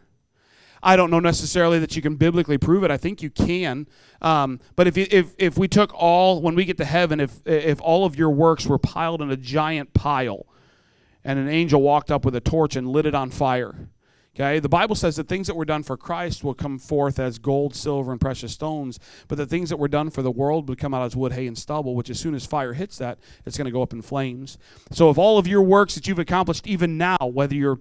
I 0.82 0.96
don't 0.96 1.10
know 1.10 1.18
necessarily 1.18 1.78
that 1.78 1.96
you 1.96 2.02
can 2.02 2.16
biblically 2.16 2.58
prove 2.58 2.84
it. 2.84 2.90
I 2.90 2.98
think 2.98 3.22
you 3.22 3.30
can. 3.30 3.86
Um, 4.20 4.60
but 4.76 4.86
if, 4.86 4.98
if, 4.98 5.34
if 5.38 5.56
we 5.56 5.66
took 5.66 5.92
all, 5.94 6.42
when 6.42 6.54
we 6.54 6.66
get 6.66 6.76
to 6.76 6.84
heaven, 6.84 7.20
if, 7.20 7.44
if 7.46 7.80
all 7.80 8.04
of 8.04 8.16
your 8.16 8.30
works 8.30 8.66
were 8.66 8.78
piled 8.78 9.22
in 9.22 9.30
a 9.30 9.36
giant 9.36 9.94
pile, 9.94 10.46
and 11.24 11.38
an 11.38 11.48
angel 11.48 11.80
walked 11.80 12.10
up 12.10 12.24
with 12.24 12.36
a 12.36 12.40
torch 12.40 12.76
and 12.76 12.88
lit 12.88 13.06
it 13.06 13.14
on 13.14 13.30
fire. 13.30 13.88
Okay, 14.36 14.58
the 14.58 14.68
Bible 14.68 14.96
says 14.96 15.14
that 15.14 15.28
things 15.28 15.46
that 15.46 15.54
were 15.54 15.64
done 15.64 15.84
for 15.84 15.96
Christ 15.96 16.42
will 16.42 16.54
come 16.54 16.76
forth 16.76 17.20
as 17.20 17.38
gold, 17.38 17.76
silver, 17.76 18.10
and 18.10 18.20
precious 18.20 18.52
stones, 18.52 18.98
but 19.28 19.38
the 19.38 19.46
things 19.46 19.70
that 19.70 19.76
were 19.76 19.86
done 19.86 20.10
for 20.10 20.22
the 20.22 20.30
world 20.30 20.68
would 20.68 20.78
come 20.78 20.92
out 20.92 21.04
as 21.04 21.14
wood, 21.14 21.34
hay, 21.34 21.46
and 21.46 21.56
stubble, 21.56 21.94
which 21.94 22.10
as 22.10 22.18
soon 22.18 22.34
as 22.34 22.44
fire 22.44 22.72
hits 22.72 22.98
that, 22.98 23.20
it's 23.46 23.56
going 23.56 23.66
to 23.66 23.70
go 23.70 23.80
up 23.80 23.92
in 23.92 24.02
flames. 24.02 24.58
So, 24.90 25.08
if 25.08 25.18
all 25.18 25.38
of 25.38 25.46
your 25.46 25.62
works 25.62 25.94
that 25.94 26.08
you've 26.08 26.18
accomplished, 26.18 26.66
even 26.66 26.98
now, 26.98 27.16
whether 27.20 27.54
you're 27.54 27.78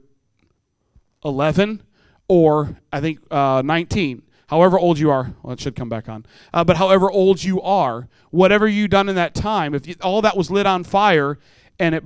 11 1.25 1.81
or 2.28 2.78
I 2.92 3.01
think 3.01 3.19
uh, 3.31 3.63
19, 3.66 4.22
however 4.48 4.78
old 4.78 5.00
you 5.00 5.10
are, 5.10 5.34
well, 5.42 5.54
it 5.54 5.60
should 5.60 5.75
come 5.75 5.89
back 5.89 6.07
on, 6.07 6.24
uh, 6.54 6.63
but 6.63 6.78
however 6.78 7.10
old 7.10 7.44
you 7.44 7.63
are, 7.63 8.10
whatever 8.30 8.68
you 8.68 8.88
done 8.88 9.10
in 9.10 9.16
that 9.16 9.34
time, 9.34 9.74
if 9.74 9.88
you, 9.88 9.96
all 10.04 10.22
that 10.22 10.38
was 10.38 10.51
lit 10.51 10.68
on 10.68 10.84
fire 10.84 11.39
and 11.80 11.96
it 11.96 12.04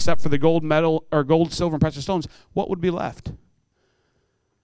except 0.00 0.22
for 0.22 0.30
the 0.30 0.38
gold 0.38 0.64
medal 0.64 1.04
or 1.12 1.22
gold, 1.22 1.52
silver, 1.52 1.74
and 1.74 1.80
precious 1.82 2.04
stones, 2.04 2.26
what 2.54 2.70
would 2.70 2.80
be 2.80 2.88
left? 2.88 3.32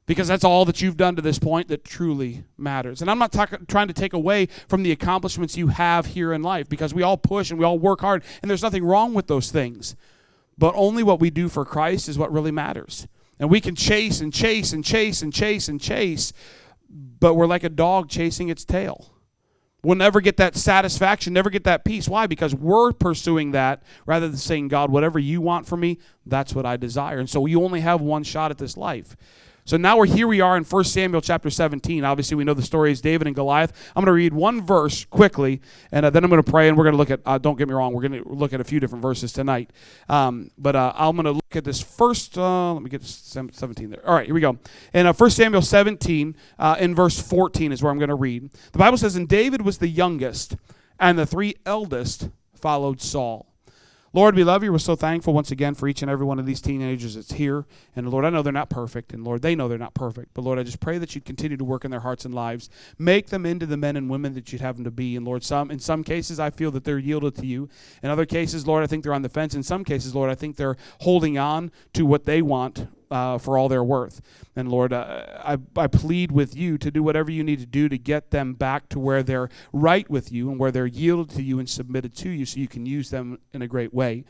Because 0.07 0.29
that's 0.29 0.45
all 0.45 0.65
that 0.65 0.81
you've 0.81 0.97
done 0.97 1.15
to 1.15 1.21
this 1.21 1.39
point 1.39 1.69
that 1.69 1.85
truly 1.85 2.45
matters. 2.57 3.03
And 3.03 3.11
I'm 3.11 3.19
not 3.19 3.33
talk- 3.33 3.67
trying 3.69 3.89
to 3.89 3.93
take 3.93 4.15
away 4.15 4.47
from 4.67 4.83
the 4.83 4.93
accomplishments 4.93 5.55
you 5.55 5.67
have 5.67 6.07
here 6.07 6.33
in 6.33 6.43
life 6.43 6.71
because 6.71 6.95
we 6.95 7.03
all 7.03 7.19
push 7.19 7.51
and 7.51 7.59
we 7.59 7.67
all 7.67 7.79
work 7.79 8.01
hard, 8.01 8.25
and 8.41 8.49
there's 8.49 8.63
nothing 8.63 8.83
wrong 8.83 9.13
with 9.13 9.27
those 9.27 9.51
things. 9.51 9.95
But 10.57 10.73
only 10.75 11.03
what 11.03 11.21
we 11.21 11.29
do 11.29 11.51
for 11.51 11.67
Christ 11.67 12.09
is 12.09 12.17
what 12.17 12.33
really 12.33 12.51
matters. 12.51 13.07
And 13.39 13.51
we 13.51 13.61
can 13.61 13.75
chase 13.75 14.23
and 14.23 14.33
chase 14.33 14.73
and 14.73 14.83
chase 14.83 15.21
and 15.21 15.35
chase 15.35 15.69
and 15.69 15.79
chase, 15.79 16.33
but 16.89 17.35
we're 17.35 17.47
like 17.47 17.65
a 17.65 17.69
dog 17.69 18.09
chasing 18.09 18.49
its 18.49 18.65
tail. 18.65 19.13
We'll 19.87 19.95
never 19.95 20.21
get 20.21 20.37
that 20.39 20.57
satisfaction, 20.57 21.33
never 21.33 21.49
get 21.49 21.63
that 21.63 21.85
peace. 21.85 22.09
Why? 22.09 22.27
Because 22.27 22.53
we're 22.57 22.91
pursuing 22.91 23.53
that 23.53 23.85
rather 24.05 24.27
than 24.27 24.37
saying, 24.37 24.67
God, 24.67 24.91
whatever 24.91 25.21
you 25.21 25.41
want 25.41 25.65
for 25.65 25.77
me, 25.77 25.99
that's 26.27 26.57
what 26.57 26.67
I 26.67 26.77
desire. 26.77 27.21
And 27.21 27.31
so 27.31 27.47
you 27.47 27.63
only 27.63 27.83
have 27.83 28.01
one 28.01 28.25
shot 28.25 28.51
at 28.51 28.59
this 28.59 28.77
life. 28.77 29.17
So 29.67 29.77
now 29.77 29.99
we're 29.99 30.07
here 30.07 30.29
we 30.29 30.41
are 30.41 30.57
in 30.57 30.63
1 30.63 30.85
Samuel 30.85 31.21
chapter 31.21 31.51
17. 31.51 32.05
Obviously, 32.05 32.37
we 32.37 32.45
know 32.45 32.55
the 32.55 32.63
story 32.63 32.93
is 32.93 33.01
David 33.01 33.27
and 33.27 33.35
Goliath. 33.35 33.73
I'm 33.97 34.05
going 34.05 34.07
to 34.07 34.13
read 34.13 34.33
one 34.33 34.65
verse 34.65 35.05
quickly, 35.07 35.61
and 35.91 36.07
uh, 36.07 36.11
then 36.11 36.23
I'm 36.23 36.31
going 36.31 36.41
to 36.41 36.49
pray, 36.49 36.69
and 36.69 36.79
we're 36.79 36.85
going 36.85 36.93
to 36.93 36.99
look 36.99 37.11
at, 37.11 37.19
uh, 37.27 37.37
don't 37.39 37.59
get 37.59 37.67
me 37.67 37.75
wrong, 37.75 37.93
we're 37.93 38.07
going 38.09 38.23
to 38.23 38.29
look 38.29 38.53
at 38.53 38.61
a 38.61 38.65
few 38.65 38.79
different 38.79 39.03
verses 39.03 39.33
tonight. 39.33 39.73
Um, 40.09 40.53
but 40.57 40.77
uh, 40.77 40.93
I'm 40.95 41.17
going 41.17 41.25
to 41.25 41.33
look 41.33 41.57
at 41.57 41.65
this 41.65 41.83
first, 41.83 42.39
uh, 42.39 42.75
let 42.75 42.83
me 42.85 42.89
get 42.89 43.03
17 43.03 43.91
there. 43.91 44.09
All 44.09 44.15
right, 44.15 44.27
here 44.27 44.37
we 44.37 44.41
go. 44.41 44.57
In 44.95 45.05
uh, 45.05 45.13
1 45.13 45.31
Samuel 45.31 45.63
17, 45.63 46.37
uh, 46.61 46.77
in 46.79 46.95
verse 46.95 47.21
14 47.21 47.73
is 47.73 47.83
where 47.83 47.91
I'm 47.91 47.99
going 47.99 48.09
to 48.09 48.15
read. 48.15 48.49
The 48.71 48.79
Bible 48.79 48.99
says, 48.99 49.17
And 49.17 49.29
David 49.29 49.63
was 49.63 49.79
the 49.79 49.89
youngest, 49.89 50.55
and 51.01 51.19
the 51.19 51.27
three 51.27 51.57
eldest 51.67 52.31
followed 52.55 53.01
Saul. 53.01 53.49
Lord, 54.17 54.35
we 54.35 54.45
love 54.45 54.65
you. 54.65 54.73
We're 54.73 54.79
so 54.79 54.97
thankful 54.97 55.35
once 55.35 55.51
again 55.51 55.75
for 55.75 55.89
each 55.89 56.01
and 56.01 56.11
every 56.11 56.25
one 56.25 56.39
of 56.39 56.47
these 56.47 56.63
teenagers 56.63 57.17
that's 57.17 57.33
here. 57.33 57.67
And 57.95 58.09
Lord, 58.09 58.25
I 58.25 58.31
know 58.31 58.41
they're 58.41 58.51
not 58.51 58.71
perfect. 58.71 59.13
And 59.13 59.23
Lord, 59.23 59.43
they 59.43 59.55
know 59.55 59.69
they're 59.69 59.77
not 59.77 59.93
perfect. 59.93 60.31
But 60.33 60.41
Lord, 60.41 60.59
I 60.59 60.63
just 60.63 60.81
pray 60.81 60.97
that 60.97 61.15
you'd 61.15 61.27
continue 61.27 61.59
to 61.59 61.65
work 61.67 61.85
in 61.85 61.91
their 61.91 62.01
hearts 62.01 62.25
and 62.25 62.35
lives. 62.35 62.71
Make 62.99 63.27
them 63.27 63.45
into 63.45 63.67
the 63.67 63.77
men 63.77 63.95
and 63.95 64.09
women 64.09 64.33
that 64.33 64.51
you'd 64.51 64.63
have 64.63 64.77
them 64.77 64.85
to 64.85 64.91
be. 64.91 65.17
And 65.17 65.27
Lord, 65.27 65.45
some 65.45 65.71
in 65.71 65.79
some 65.79 66.03
cases 66.03 66.41
I 66.41 66.49
feel 66.49 66.71
that 66.71 66.85
they're 66.85 66.99
yielded 66.99 67.35
to 67.35 67.47
you. 67.47 67.69
In 68.03 68.09
other 68.09 68.25
cases, 68.25 68.67
Lord, 68.67 68.83
I 68.83 68.87
think 68.87 69.05
they're 69.05 69.13
on 69.13 69.21
the 69.21 69.29
fence. 69.29 69.55
In 69.55 69.63
some 69.63 69.85
cases, 69.85 70.15
Lord, 70.15 70.31
I 70.31 70.35
think 70.35 70.57
they're 70.57 70.79
holding 71.03 71.37
on 71.37 71.71
to 71.93 72.07
what 72.07 72.25
they 72.25 72.41
want 72.41 72.89
uh, 73.11 73.39
for 73.39 73.57
all 73.59 73.69
their 73.69 73.85
worth. 73.85 74.21
And 74.55 74.69
Lord, 74.71 74.93
uh, 74.93 75.41
I, 75.45 75.59
I 75.77 75.87
plead 75.87 76.33
with 76.33 76.57
you 76.57 76.79
to 76.79 76.91
do 76.91 77.03
whatever 77.03 77.31
you 77.31 77.45
need 77.45 77.61
to 77.61 77.67
do 77.67 77.89
to 77.89 77.99
get 77.99 78.31
them 78.31 78.55
back 78.55 78.89
to 78.91 78.99
where 78.99 79.23
they're 79.23 79.49
right 79.73 80.09
with 80.11 80.33
you 80.33 80.51
and 80.51 80.59
where 80.59 80.71
they're 80.71 80.87
yielded 80.87 81.35
to 81.37 81.43
you 81.43 81.59
and 81.59 81.69
submitted 81.69 82.15
to 82.17 82.31
you 82.31 82.45
so 82.45 82.61
you 82.61 82.69
can 82.69 82.87
use 82.87 83.11
them 83.11 83.39
in 83.53 83.63
a 83.63 83.69
great 83.69 83.93
way. 83.93 84.25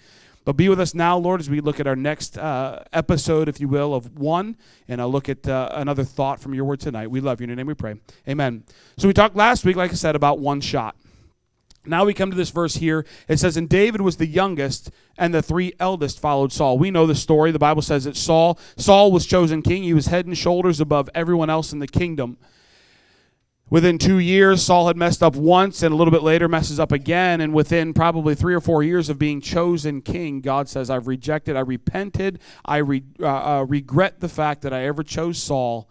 But 0.47 0.57
be 0.57 0.69
with 0.69 0.79
us 0.79 0.95
now, 0.95 1.19
Lord, 1.19 1.41
as 1.41 1.51
we 1.51 1.61
look 1.61 1.81
at 1.81 1.89
our 1.89 1.97
next 1.97 2.39
uh, 2.39 2.85
episode, 2.93 3.49
if 3.49 3.61
you 3.61 3.67
will, 3.67 3.93
of 3.95 4.17
one, 4.17 4.57
and 4.87 5.01
I'll 5.01 5.11
look 5.11 5.29
at 5.29 5.49
uh, 5.49 5.71
another 5.73 6.05
thought 6.05 6.39
from 6.39 6.55
your 6.55 6.65
word 6.65 6.79
tonight. 6.79 7.11
We 7.11 7.21
love 7.21 7.41
you. 7.41 7.45
In 7.45 7.51
your 7.51 7.57
name 7.57 7.67
we 7.67 7.75
pray. 7.75 7.97
Amen. 8.29 8.63
So 8.97 9.09
we 9.09 9.13
talked 9.13 9.35
last 9.35 9.65
week, 9.65 9.75
like 9.75 9.91
I 9.91 9.95
said, 9.95 10.15
about 10.15 10.39
one 10.39 10.61
shot. 10.61 10.95
Now 11.87 12.05
we 12.05 12.15
come 12.15 12.31
to 12.31 12.37
this 12.37 12.51
verse 12.51 12.77
here. 12.77 13.07
It 13.29 13.39
says, 13.39 13.57
And 13.57 13.69
David 13.69 14.01
was 14.01 14.17
the 14.17 14.27
youngest, 14.27 14.91
and 15.19 15.35
the 15.35 15.43
three 15.43 15.73
eldest 15.79 16.21
followed 16.21 16.53
Saul. 16.53 16.79
We 16.79 16.91
know 16.91 17.07
the 17.07 17.15
story. 17.15 17.51
The 17.53 17.59
Bible 17.59 17.83
says 17.83 18.05
that 18.05 18.17
Saul, 18.17 18.59
Saul 18.77 19.13
was 19.13 19.27
chosen 19.27 19.63
king. 19.63 19.83
He 19.83 19.95
was 19.95 20.07
head 20.07 20.27
and 20.27 20.37
shoulders 20.37 20.81
above 20.81 21.11
everyone 21.15 21.51
else 21.51 21.73
in 21.73 21.79
the 21.79 21.87
kingdom. 21.87 22.39
Within 23.69 23.99
two 23.99 24.19
years, 24.19 24.63
Saul 24.63 24.87
had 24.87 24.97
messed 24.97 25.25
up 25.25 25.35
once, 25.35 25.83
and 25.83 25.93
a 25.93 25.97
little 25.97 26.13
bit 26.13 26.23
later 26.23 26.47
messes 26.49 26.79
up 26.79 26.93
again. 26.93 27.41
And 27.41 27.53
within 27.53 27.93
probably 27.93 28.37
three 28.37 28.55
or 28.55 28.61
four 28.61 28.85
years 28.85 29.09
of 29.09 29.19
being 29.19 29.41
chosen 29.41 30.03
king, 30.03 30.41
God 30.41 30.69
says, 30.69 30.89
I've 30.89 31.09
rejected, 31.09 31.57
I 31.57 31.61
repented, 31.61 32.39
I 32.65 32.77
re, 32.77 33.03
uh, 33.21 33.27
uh, 33.27 33.67
regret 33.69 34.21
the 34.21 34.29
fact 34.29 34.63
that 34.63 34.73
I 34.73 34.85
ever 34.85 35.03
chose 35.03 35.43
Saul 35.43 35.89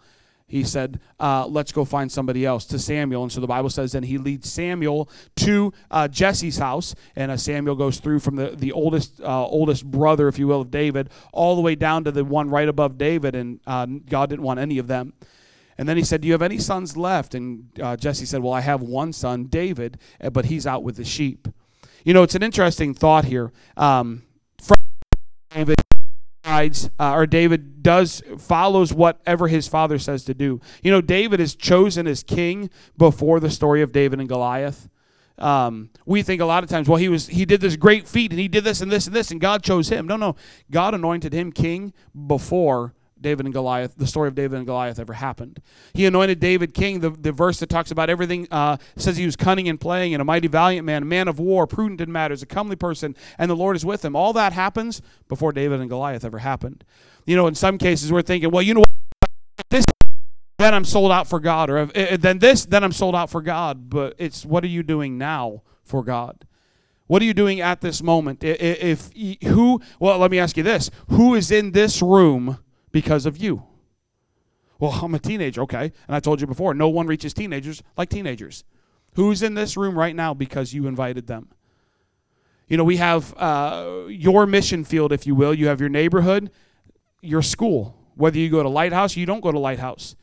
he 0.48 0.62
said, 0.62 1.00
uh, 1.18 1.46
Let's 1.46 1.72
go 1.72 1.84
find 1.84 2.10
somebody 2.10 2.46
else 2.46 2.64
to 2.66 2.78
Samuel. 2.78 3.24
And 3.24 3.32
so 3.32 3.40
the 3.40 3.46
Bible 3.46 3.70
says, 3.70 3.92
then 3.92 4.04
he 4.04 4.18
leads 4.18 4.50
Samuel 4.50 5.10
to 5.36 5.72
uh, 5.90 6.08
Jesse's 6.08 6.58
house. 6.58 6.94
And 7.16 7.32
uh, 7.32 7.36
Samuel 7.36 7.74
goes 7.74 7.98
through 7.98 8.20
from 8.20 8.36
the, 8.36 8.50
the 8.50 8.72
oldest, 8.72 9.20
uh, 9.20 9.46
oldest 9.46 9.84
brother, 9.84 10.28
if 10.28 10.38
you 10.38 10.46
will, 10.46 10.60
of 10.60 10.70
David, 10.70 11.10
all 11.32 11.56
the 11.56 11.62
way 11.62 11.74
down 11.74 12.04
to 12.04 12.12
the 12.12 12.24
one 12.24 12.48
right 12.48 12.68
above 12.68 12.96
David. 12.96 13.34
And 13.34 13.60
uh, 13.66 13.86
God 13.86 14.30
didn't 14.30 14.44
want 14.44 14.60
any 14.60 14.78
of 14.78 14.86
them. 14.86 15.14
And 15.78 15.88
then 15.88 15.96
he 15.96 16.04
said, 16.04 16.20
Do 16.20 16.28
you 16.28 16.32
have 16.32 16.42
any 16.42 16.58
sons 16.58 16.96
left? 16.96 17.34
And 17.34 17.68
uh, 17.82 17.96
Jesse 17.96 18.24
said, 18.24 18.40
Well, 18.40 18.52
I 18.52 18.60
have 18.60 18.82
one 18.82 19.12
son, 19.12 19.44
David, 19.44 19.98
but 20.32 20.46
he's 20.46 20.66
out 20.66 20.82
with 20.82 20.96
the 20.96 21.04
sheep. 21.04 21.48
You 22.04 22.14
know, 22.14 22.22
it's 22.22 22.36
an 22.36 22.42
interesting 22.42 22.94
thought 22.94 23.24
here. 23.24 23.52
Um, 23.76 24.22
David 25.50 25.76
uh, 26.98 27.12
or 27.12 27.26
David 27.26 27.82
does 27.82 28.22
follows 28.38 28.92
whatever 28.92 29.48
his 29.48 29.68
father 29.68 29.98
says 29.98 30.24
to 30.24 30.34
do. 30.34 30.60
You 30.82 30.90
know, 30.90 31.00
David 31.00 31.40
is 31.40 31.54
chosen 31.54 32.06
as 32.06 32.22
king 32.22 32.70
before 32.96 33.40
the 33.40 33.50
story 33.50 33.82
of 33.82 33.92
David 33.92 34.18
and 34.18 34.28
Goliath. 34.28 34.88
Um, 35.38 35.90
we 36.06 36.22
think 36.22 36.40
a 36.40 36.46
lot 36.46 36.64
of 36.64 36.70
times, 36.70 36.88
well, 36.88 36.96
he 36.96 37.08
was 37.08 37.28
he 37.28 37.44
did 37.44 37.60
this 37.60 37.76
great 37.76 38.08
feat 38.08 38.30
and 38.30 38.40
he 38.40 38.48
did 38.48 38.64
this 38.64 38.80
and 38.80 38.90
this 38.90 39.06
and 39.06 39.14
this 39.14 39.30
and 39.30 39.40
God 39.40 39.62
chose 39.62 39.88
him. 39.88 40.06
No, 40.06 40.16
no, 40.16 40.34
God 40.70 40.94
anointed 40.94 41.32
him 41.32 41.52
king 41.52 41.92
before 42.26 42.94
David 43.20 43.46
and 43.46 43.54
Goliath, 43.54 43.94
the 43.96 44.06
story 44.06 44.28
of 44.28 44.34
David 44.34 44.58
and 44.58 44.66
Goliath 44.66 44.98
ever 44.98 45.14
happened. 45.14 45.60
He 45.94 46.04
anointed 46.06 46.38
David 46.38 46.74
king. 46.74 47.00
The, 47.00 47.10
the 47.10 47.32
verse 47.32 47.58
that 47.60 47.68
talks 47.68 47.90
about 47.90 48.10
everything 48.10 48.46
uh, 48.50 48.76
says 48.96 49.16
he 49.16 49.24
was 49.24 49.36
cunning 49.36 49.68
and 49.68 49.80
playing 49.80 50.14
and 50.14 50.20
a 50.20 50.24
mighty 50.24 50.48
valiant 50.48 50.84
man, 50.84 51.02
a 51.02 51.06
man 51.06 51.26
of 51.26 51.38
war, 51.38 51.66
prudent 51.66 52.00
in 52.00 52.12
matters, 52.12 52.42
a 52.42 52.46
comely 52.46 52.76
person, 52.76 53.16
and 53.38 53.50
the 53.50 53.56
Lord 53.56 53.74
is 53.76 53.84
with 53.84 54.04
him. 54.04 54.14
All 54.14 54.32
that 54.34 54.52
happens 54.52 55.00
before 55.28 55.52
David 55.52 55.80
and 55.80 55.88
Goliath 55.88 56.24
ever 56.24 56.38
happened. 56.38 56.84
You 57.24 57.36
know, 57.36 57.46
in 57.46 57.54
some 57.54 57.78
cases 57.78 58.12
we're 58.12 58.22
thinking, 58.22 58.50
well, 58.50 58.62
you 58.62 58.74
know 58.74 58.80
what? 58.80 59.70
This, 59.70 59.84
then 60.58 60.74
I'm 60.74 60.84
sold 60.84 61.10
out 61.10 61.26
for 61.26 61.40
God, 61.40 61.70
or 61.70 61.90
if, 61.94 62.20
then 62.20 62.38
this, 62.38 62.66
then 62.66 62.84
I'm 62.84 62.92
sold 62.92 63.14
out 63.14 63.30
for 63.30 63.40
God. 63.40 63.88
But 63.88 64.14
it's 64.18 64.44
what 64.44 64.62
are 64.62 64.68
you 64.68 64.82
doing 64.82 65.16
now 65.16 65.62
for 65.82 66.04
God? 66.04 66.46
What 67.06 67.22
are 67.22 67.24
you 67.24 67.34
doing 67.34 67.60
at 67.60 67.80
this 67.80 68.02
moment? 68.02 68.42
If, 68.42 69.10
if 69.14 69.42
who? 69.48 69.80
Well, 70.00 70.18
let 70.18 70.30
me 70.30 70.38
ask 70.38 70.56
you 70.56 70.62
this: 70.62 70.90
Who 71.08 71.34
is 71.34 71.50
in 71.50 71.72
this 71.72 72.02
room? 72.02 72.58
Because 72.96 73.26
of 73.26 73.36
you. 73.36 73.62
Well, 74.78 74.90
I'm 74.90 75.14
a 75.14 75.18
teenager, 75.18 75.60
okay. 75.64 75.92
And 76.06 76.16
I 76.16 76.18
told 76.18 76.40
you 76.40 76.46
before, 76.46 76.72
no 76.72 76.88
one 76.88 77.06
reaches 77.06 77.34
teenagers 77.34 77.82
like 77.94 78.08
teenagers. 78.08 78.64
Who's 79.16 79.42
in 79.42 79.52
this 79.52 79.76
room 79.76 79.98
right 79.98 80.16
now 80.16 80.32
because 80.32 80.72
you 80.72 80.86
invited 80.86 81.26
them? 81.26 81.50
You 82.68 82.78
know, 82.78 82.84
we 82.84 82.96
have 82.96 83.34
uh, 83.36 84.04
your 84.08 84.46
mission 84.46 84.82
field, 84.82 85.12
if 85.12 85.26
you 85.26 85.34
will. 85.34 85.52
You 85.52 85.66
have 85.66 85.78
your 85.78 85.90
neighborhood, 85.90 86.50
your 87.20 87.42
school. 87.42 87.98
Whether 88.14 88.38
you 88.38 88.48
go 88.48 88.62
to 88.62 88.68
Lighthouse, 88.70 89.14
you 89.14 89.26
don't 89.26 89.42
go 89.42 89.52
to 89.52 89.58
Lighthouse. 89.58 90.16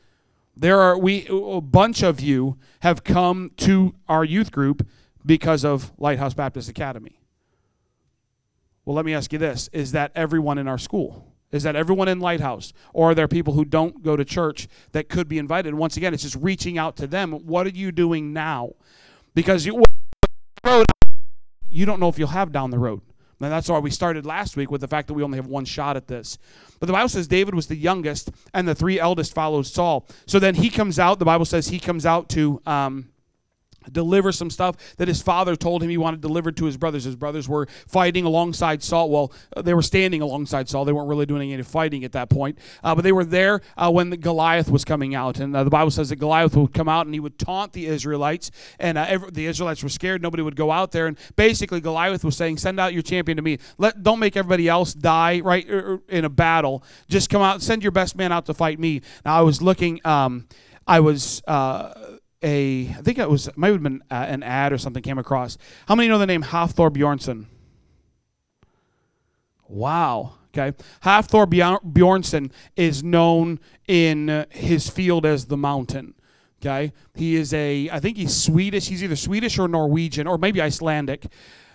There 0.56 0.80
are 0.80 0.98
we 0.98 1.28
a 1.30 1.60
bunch 1.60 2.02
of 2.02 2.20
you 2.20 2.58
have 2.80 3.04
come 3.04 3.52
to 3.58 3.94
our 4.08 4.24
youth 4.24 4.50
group 4.50 4.84
because 5.24 5.64
of 5.64 5.92
Lighthouse 5.96 6.34
Baptist 6.34 6.68
Academy. 6.68 7.20
Well, 8.84 8.96
let 8.96 9.04
me 9.04 9.14
ask 9.14 9.32
you 9.32 9.38
this: 9.38 9.68
Is 9.72 9.92
that 9.92 10.10
everyone 10.16 10.58
in 10.58 10.66
our 10.66 10.78
school? 10.78 11.33
Is 11.54 11.62
that 11.62 11.76
everyone 11.76 12.08
in 12.08 12.18
Lighthouse? 12.18 12.72
Or 12.92 13.12
are 13.12 13.14
there 13.14 13.28
people 13.28 13.54
who 13.54 13.64
don't 13.64 14.02
go 14.02 14.16
to 14.16 14.24
church 14.24 14.66
that 14.90 15.08
could 15.08 15.28
be 15.28 15.38
invited? 15.38 15.68
And 15.68 15.78
once 15.78 15.96
again, 15.96 16.12
it's 16.12 16.24
just 16.24 16.36
reaching 16.40 16.78
out 16.78 16.96
to 16.96 17.06
them. 17.06 17.30
What 17.30 17.64
are 17.68 17.70
you 17.70 17.92
doing 17.92 18.32
now? 18.32 18.72
Because 19.36 19.64
you, 19.64 19.80
you 21.70 21.86
don't 21.86 22.00
know 22.00 22.08
if 22.08 22.18
you'll 22.18 22.28
have 22.28 22.50
down 22.50 22.70
the 22.70 22.78
road. 22.78 23.02
And 23.40 23.52
that's 23.52 23.68
why 23.68 23.78
we 23.78 23.90
started 23.90 24.26
last 24.26 24.56
week 24.56 24.72
with 24.72 24.80
the 24.80 24.88
fact 24.88 25.06
that 25.06 25.14
we 25.14 25.22
only 25.22 25.36
have 25.36 25.46
one 25.46 25.64
shot 25.64 25.96
at 25.96 26.08
this. 26.08 26.38
But 26.80 26.86
the 26.86 26.92
Bible 26.92 27.08
says 27.08 27.28
David 27.28 27.54
was 27.54 27.68
the 27.68 27.76
youngest, 27.76 28.30
and 28.52 28.66
the 28.66 28.74
three 28.74 28.98
eldest 28.98 29.32
followed 29.32 29.66
Saul. 29.66 30.08
So 30.26 30.40
then 30.40 30.56
he 30.56 30.70
comes 30.70 30.98
out. 30.98 31.18
The 31.20 31.24
Bible 31.24 31.44
says 31.44 31.68
he 31.68 31.78
comes 31.78 32.04
out 32.04 32.28
to. 32.30 32.60
Um, 32.66 33.10
deliver 33.90 34.32
some 34.32 34.50
stuff 34.50 34.76
that 34.96 35.08
his 35.08 35.22
father 35.22 35.56
told 35.56 35.82
him 35.82 35.90
he 35.90 35.98
wanted 35.98 36.20
delivered 36.20 36.56
to 36.56 36.64
his 36.64 36.76
brothers. 36.76 37.04
His 37.04 37.16
brothers 37.16 37.48
were 37.48 37.66
fighting 37.86 38.24
alongside 38.24 38.82
Saul. 38.82 39.10
Well, 39.10 39.32
uh, 39.56 39.62
they 39.62 39.74
were 39.74 39.82
standing 39.82 40.22
alongside 40.22 40.68
Saul. 40.68 40.84
They 40.84 40.92
weren't 40.92 41.08
really 41.08 41.26
doing 41.26 41.52
any 41.52 41.62
fighting 41.62 42.04
at 42.04 42.12
that 42.12 42.30
point, 42.30 42.58
uh, 42.82 42.94
but 42.94 43.02
they 43.02 43.12
were 43.12 43.24
there 43.24 43.60
uh, 43.76 43.90
when 43.90 44.10
the 44.10 44.16
Goliath 44.16 44.70
was 44.70 44.84
coming 44.84 45.14
out. 45.14 45.38
And 45.38 45.54
uh, 45.54 45.64
the 45.64 45.70
Bible 45.70 45.90
says 45.90 46.08
that 46.08 46.16
Goliath 46.16 46.56
would 46.56 46.72
come 46.74 46.88
out 46.88 47.06
and 47.06 47.14
he 47.14 47.20
would 47.20 47.38
taunt 47.38 47.72
the 47.72 47.86
Israelites, 47.86 48.50
and 48.78 48.98
uh, 48.98 49.06
every, 49.08 49.30
the 49.30 49.46
Israelites 49.46 49.82
were 49.82 49.88
scared. 49.88 50.22
Nobody 50.22 50.42
would 50.42 50.56
go 50.56 50.70
out 50.70 50.92
there, 50.92 51.06
and 51.06 51.18
basically 51.36 51.80
Goliath 51.80 52.24
was 52.24 52.36
saying, 52.36 52.58
"Send 52.58 52.80
out 52.80 52.92
your 52.92 53.02
champion 53.02 53.36
to 53.36 53.42
me. 53.42 53.58
Let 53.78 54.02
don't 54.02 54.18
make 54.18 54.36
everybody 54.36 54.68
else 54.68 54.94
die 54.94 55.40
right 55.40 55.68
er, 55.68 55.94
er, 55.94 56.02
in 56.08 56.24
a 56.24 56.30
battle. 56.30 56.82
Just 57.08 57.30
come 57.30 57.42
out. 57.42 57.62
Send 57.62 57.82
your 57.82 57.92
best 57.92 58.16
man 58.16 58.32
out 58.32 58.46
to 58.46 58.54
fight 58.54 58.78
me." 58.78 59.02
Now 59.24 59.38
I 59.38 59.42
was 59.42 59.60
looking. 59.60 60.00
Um, 60.04 60.46
I 60.86 61.00
was 61.00 61.42
uh, 61.46 61.94
a, 62.44 62.88
I 62.90 63.02
think 63.02 63.18
it 63.18 63.28
was, 63.28 63.48
might 63.56 63.72
have 63.72 63.82
been 63.82 64.02
uh, 64.10 64.26
an 64.28 64.42
ad 64.42 64.72
or 64.72 64.78
something 64.78 65.02
came 65.02 65.18
across. 65.18 65.56
How 65.88 65.94
many 65.94 66.08
know 66.08 66.18
the 66.18 66.26
name 66.26 66.42
Hafthor 66.42 66.90
Bjornsson? 66.90 67.46
Wow. 69.66 70.34
Okay. 70.56 70.76
Hafthor 71.02 71.46
Bjornsson 71.46 72.52
is 72.76 73.02
known 73.02 73.58
in 73.88 74.46
his 74.50 74.88
field 74.88 75.26
as 75.26 75.46
the 75.46 75.56
mountain. 75.56 76.14
Okay. 76.60 76.92
He 77.14 77.34
is 77.34 77.52
a, 77.52 77.88
I 77.90 77.98
think 77.98 78.16
he's 78.16 78.34
Swedish. 78.34 78.88
He's 78.88 79.02
either 79.02 79.16
Swedish 79.16 79.58
or 79.58 79.66
Norwegian 79.66 80.26
or 80.26 80.38
maybe 80.38 80.60
Icelandic. 80.60 81.26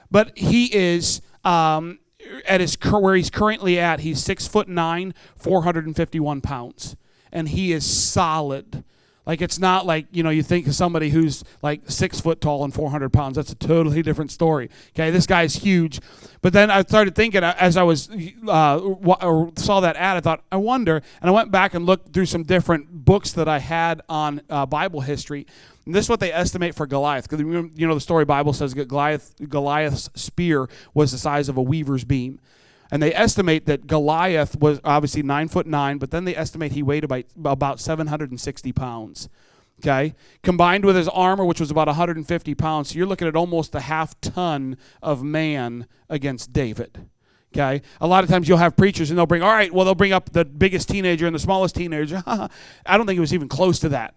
But 0.10 0.38
he 0.38 0.74
is, 0.74 1.22
um, 1.44 2.00
at 2.48 2.62
his 2.62 2.78
where 2.84 3.16
he's 3.16 3.30
currently 3.30 3.80
at, 3.80 4.02
he's 4.02 4.24
six 4.24 4.48
foot 4.48 4.68
nine, 4.68 5.14
451 5.36 6.42
pounds. 6.42 6.96
And 7.32 7.50
he 7.50 7.72
is 7.72 7.86
solid 7.86 8.84
like 9.30 9.44
it's 9.44 9.60
not 9.60 9.86
like 9.86 10.08
you 10.10 10.24
know 10.24 10.32
you 10.32 10.42
think 10.42 10.66
of 10.66 10.74
somebody 10.74 11.12
who's 11.12 11.44
like 11.62 11.82
six 11.86 12.20
foot 12.20 12.42
tall 12.42 12.64
and 12.64 12.74
400 12.74 13.14
pounds. 13.14 13.36
That's 13.36 13.52
a 13.52 13.56
totally 13.56 14.02
different 14.02 14.32
story. 14.32 14.72
Okay, 14.96 15.12
this 15.12 15.28
guy's 15.28 15.54
huge. 15.54 16.00
But 16.42 16.52
then 16.52 16.72
I 16.72 16.82
started 16.82 17.14
thinking 17.14 17.44
uh, 17.44 17.54
as 17.60 17.78
I 17.78 17.84
was 17.84 18.10
uh, 18.48 18.80
saw 19.56 19.82
that 19.82 19.96
ad, 19.98 20.18
I 20.18 20.20
thought 20.22 20.44
I 20.52 20.58
wonder, 20.58 21.04
and 21.22 21.30
I 21.30 21.32
went 21.32 21.52
back 21.52 21.76
and 21.76 21.86
looked 21.86 22.12
through 22.12 22.26
some 22.26 22.42
different 22.42 23.06
books 23.06 23.34
that 23.34 23.48
I 23.48 23.60
had 23.60 24.02
on 24.10 24.42
uh, 24.50 24.66
Bible 24.66 25.02
history. 25.02 25.46
And 25.86 25.94
this 25.94 26.08
is 26.08 26.10
what 26.10 26.22
they 26.22 26.34
estimate 26.34 26.74
for 26.74 26.88
Goliath. 26.88 27.30
Because 27.30 27.40
you 27.40 27.88
know 27.88 27.94
the 27.94 28.02
story 28.02 28.26
Bible 28.26 28.54
says 28.54 28.74
Goliath 28.74 29.36
Goliath's 29.48 30.10
spear 30.16 30.68
was 30.96 31.12
the 31.12 31.20
size 31.20 31.50
of 31.50 31.58
a 31.58 31.62
weaver's 31.62 32.04
beam. 32.04 32.40
And 32.92 33.04
they 33.04 33.14
estimate 33.14 33.66
that 33.68 33.88
Goliath 33.88 34.56
was 34.60 34.80
obviously 34.84 35.22
nine 35.22 35.48
foot 35.48 35.68
nine, 35.68 35.98
but 35.98 36.12
then 36.12 36.26
they 36.26 36.36
estimate 36.36 36.72
he 36.72 36.82
weighed 36.82 37.04
about, 37.04 37.26
about 37.46 37.80
760 37.80 38.72
pounds. 38.72 39.30
Okay? 39.80 40.16
Combined 40.44 40.86
with 40.86 40.96
his 40.96 41.08
armor, 41.08 41.46
which 41.46 41.60
was 41.60 41.72
about 41.72 41.88
150 41.88 42.56
pounds, 42.56 42.90
so 42.90 42.98
you're 42.98 43.08
looking 43.08 43.28
at 43.28 43.36
almost 43.36 43.76
a 43.76 43.82
half 43.82 44.20
ton 44.22 44.78
of 45.02 45.24
man 45.24 45.88
against 46.10 46.52
David. 46.52 47.08
Okay? 47.54 47.82
A 48.02 48.08
lot 48.08 48.24
of 48.24 48.30
times 48.30 48.48
you'll 48.48 48.58
have 48.58 48.76
preachers 48.76 49.10
and 49.10 49.18
they'll 49.18 49.26
bring, 49.26 49.42
all 49.42 49.52
right, 49.52 49.74
well, 49.74 49.86
they'll 49.86 49.96
bring 49.96 50.14
up 50.14 50.32
the 50.32 50.46
biggest 50.46 50.90
teenager 50.90 51.26
and 51.26 51.36
the 51.36 51.40
smallest 51.40 51.76
teenager. 51.76 52.24
I 52.28 52.98
don't 52.98 53.06
think 53.06 53.18
it 53.18 53.22
was 53.22 53.34
even 53.34 53.48
close 53.48 53.80
to 53.80 53.90
that. 53.90 54.16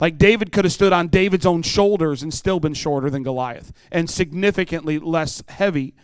Like 0.00 0.16
David 0.18 0.50
could 0.50 0.64
have 0.64 0.72
stood 0.72 0.92
on 0.92 1.08
David's 1.08 1.46
own 1.46 1.62
shoulders 1.62 2.22
and 2.22 2.32
still 2.32 2.58
been 2.58 2.74
shorter 2.74 3.10
than 3.10 3.22
Goliath 3.22 3.72
and 3.92 4.08
significantly 4.08 4.98
less 4.98 5.42
heavy 5.48 5.94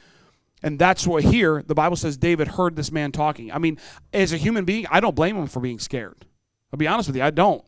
and 0.62 0.78
that's 0.78 1.06
what 1.06 1.25
here, 1.25 1.62
the 1.66 1.75
Bible 1.75 1.96
says 1.96 2.16
David 2.16 2.48
heard 2.48 2.76
this 2.76 2.90
man 2.90 3.12
talking. 3.12 3.52
I 3.52 3.58
mean, 3.58 3.78
as 4.12 4.32
a 4.32 4.36
human 4.36 4.64
being, 4.64 4.86
I 4.90 5.00
don't 5.00 5.14
blame 5.14 5.36
him 5.36 5.46
for 5.46 5.60
being 5.60 5.78
scared. 5.78 6.26
I'll 6.72 6.78
be 6.78 6.86
honest 6.86 7.08
with 7.08 7.16
you, 7.16 7.22
I 7.22 7.30
don't 7.30 7.64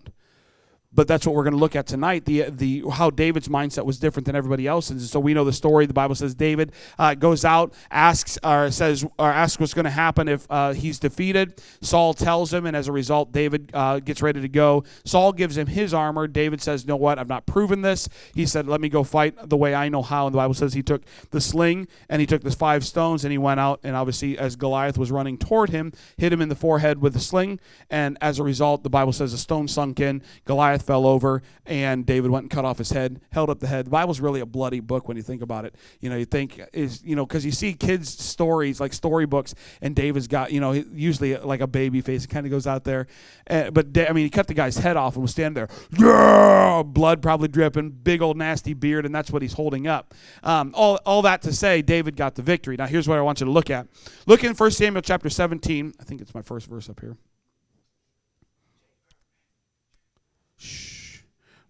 but 0.92 1.06
that's 1.06 1.26
what 1.26 1.34
we're 1.34 1.44
going 1.44 1.52
to 1.52 1.58
look 1.58 1.76
at 1.76 1.86
tonight. 1.86 2.24
The 2.24 2.44
the 2.50 2.82
how 2.90 3.10
david's 3.10 3.48
mindset 3.48 3.84
was 3.84 3.98
different 3.98 4.26
than 4.26 4.34
everybody 4.34 4.66
else's. 4.66 4.90
And 4.90 5.00
so 5.02 5.20
we 5.20 5.34
know 5.34 5.44
the 5.44 5.52
story. 5.52 5.84
The 5.86 5.92
bible 5.92 6.14
says 6.14 6.34
david 6.34 6.72
uh, 6.98 7.14
goes 7.14 7.44
out 7.44 7.74
asks 7.90 8.38
or 8.42 8.70
says 8.70 9.04
or 9.18 9.30
asks 9.30 9.60
what's 9.60 9.74
going 9.74 9.84
to 9.84 9.90
happen 9.90 10.28
if 10.28 10.46
uh, 10.50 10.72
he's 10.72 10.98
defeated. 10.98 11.60
Saul 11.82 12.14
tells 12.14 12.52
him 12.52 12.64
and 12.64 12.74
as 12.74 12.88
a 12.88 12.92
result 12.92 13.32
david 13.32 13.70
uh, 13.74 14.00
gets 14.00 14.22
ready 14.22 14.40
to 14.40 14.48
go. 14.48 14.84
Saul 15.04 15.32
gives 15.32 15.58
him 15.58 15.66
his 15.66 15.92
armor. 15.92 16.26
David 16.26 16.62
says 16.62 16.86
know 16.86 16.96
what? 16.96 17.18
I've 17.18 17.28
not 17.28 17.44
proven 17.44 17.82
this. 17.82 18.08
He 18.34 18.46
said 18.46 18.66
let 18.66 18.80
me 18.80 18.88
go 18.88 19.04
fight 19.04 19.34
the 19.48 19.56
way 19.56 19.74
i 19.74 19.88
know 19.88 20.02
how. 20.02 20.26
And 20.26 20.34
the 20.34 20.38
bible 20.38 20.54
says 20.54 20.72
he 20.72 20.82
took 20.82 21.02
the 21.30 21.40
sling 21.40 21.86
and 22.08 22.20
he 22.20 22.26
took 22.26 22.42
the 22.42 22.50
five 22.50 22.84
stones 22.84 23.24
and 23.24 23.32
he 23.32 23.38
went 23.38 23.60
out 23.60 23.80
and 23.84 23.94
obviously 23.94 24.38
as 24.38 24.56
goliath 24.56 24.96
was 24.96 25.10
running 25.10 25.36
toward 25.36 25.68
him 25.70 25.92
hit 26.16 26.32
him 26.32 26.40
in 26.40 26.48
the 26.48 26.56
forehead 26.56 27.02
with 27.02 27.12
the 27.12 27.20
sling. 27.20 27.60
And 27.90 28.16
as 28.22 28.38
a 28.38 28.42
result 28.42 28.84
the 28.84 28.90
bible 28.90 29.12
says 29.12 29.34
a 29.34 29.38
stone 29.38 29.68
sunk 29.68 30.00
in. 30.00 30.22
Goliath 30.46 30.77
Goliath 30.78 30.86
fell 30.86 31.06
over, 31.06 31.42
and 31.66 32.06
David 32.06 32.30
went 32.30 32.44
and 32.44 32.50
cut 32.50 32.64
off 32.64 32.78
his 32.78 32.90
head, 32.90 33.20
held 33.30 33.50
up 33.50 33.60
the 33.60 33.66
head. 33.66 33.86
The 33.86 33.90
Bible's 33.90 34.20
really 34.20 34.40
a 34.40 34.46
bloody 34.46 34.80
book 34.80 35.08
when 35.08 35.16
you 35.16 35.22
think 35.22 35.42
about 35.42 35.64
it. 35.64 35.74
You 36.00 36.10
know, 36.10 36.16
you 36.16 36.24
think 36.24 36.60
is 36.72 37.02
you 37.04 37.16
know 37.16 37.26
because 37.26 37.44
you 37.44 37.52
see 37.52 37.74
kids' 37.74 38.08
stories 38.10 38.80
like 38.80 38.92
storybooks, 38.92 39.54
and 39.82 39.94
David's 39.94 40.28
got 40.28 40.52
you 40.52 40.60
know 40.60 40.72
usually 40.72 41.36
like 41.36 41.60
a 41.60 41.66
baby 41.66 42.00
face. 42.00 42.24
It 42.24 42.28
kind 42.28 42.46
of 42.46 42.50
goes 42.50 42.66
out 42.66 42.84
there, 42.84 43.06
uh, 43.50 43.70
but 43.70 43.86
I 43.96 44.12
mean 44.12 44.24
he 44.24 44.30
cut 44.30 44.46
the 44.46 44.54
guy's 44.54 44.76
head 44.76 44.96
off 44.96 45.14
and 45.14 45.22
was 45.22 45.32
standing 45.32 45.54
there, 45.54 45.68
yeah, 45.98 46.82
blood 46.84 47.22
probably 47.22 47.48
dripping, 47.48 47.90
big 47.90 48.22
old 48.22 48.36
nasty 48.36 48.74
beard, 48.74 49.04
and 49.04 49.14
that's 49.14 49.30
what 49.30 49.42
he's 49.42 49.54
holding 49.54 49.86
up. 49.86 50.14
Um, 50.42 50.72
all 50.74 50.98
all 51.04 51.22
that 51.22 51.42
to 51.42 51.52
say, 51.52 51.82
David 51.82 52.16
got 52.16 52.34
the 52.34 52.42
victory. 52.42 52.76
Now 52.76 52.86
here's 52.86 53.08
what 53.08 53.18
I 53.18 53.22
want 53.22 53.40
you 53.40 53.46
to 53.46 53.52
look 53.52 53.70
at. 53.70 53.86
Look 54.26 54.44
in 54.44 54.54
1 54.54 54.70
Samuel 54.70 55.02
chapter 55.02 55.28
17. 55.28 55.94
I 56.00 56.04
think 56.04 56.20
it's 56.20 56.34
my 56.34 56.42
first 56.42 56.68
verse 56.68 56.88
up 56.88 57.00
here. 57.00 57.16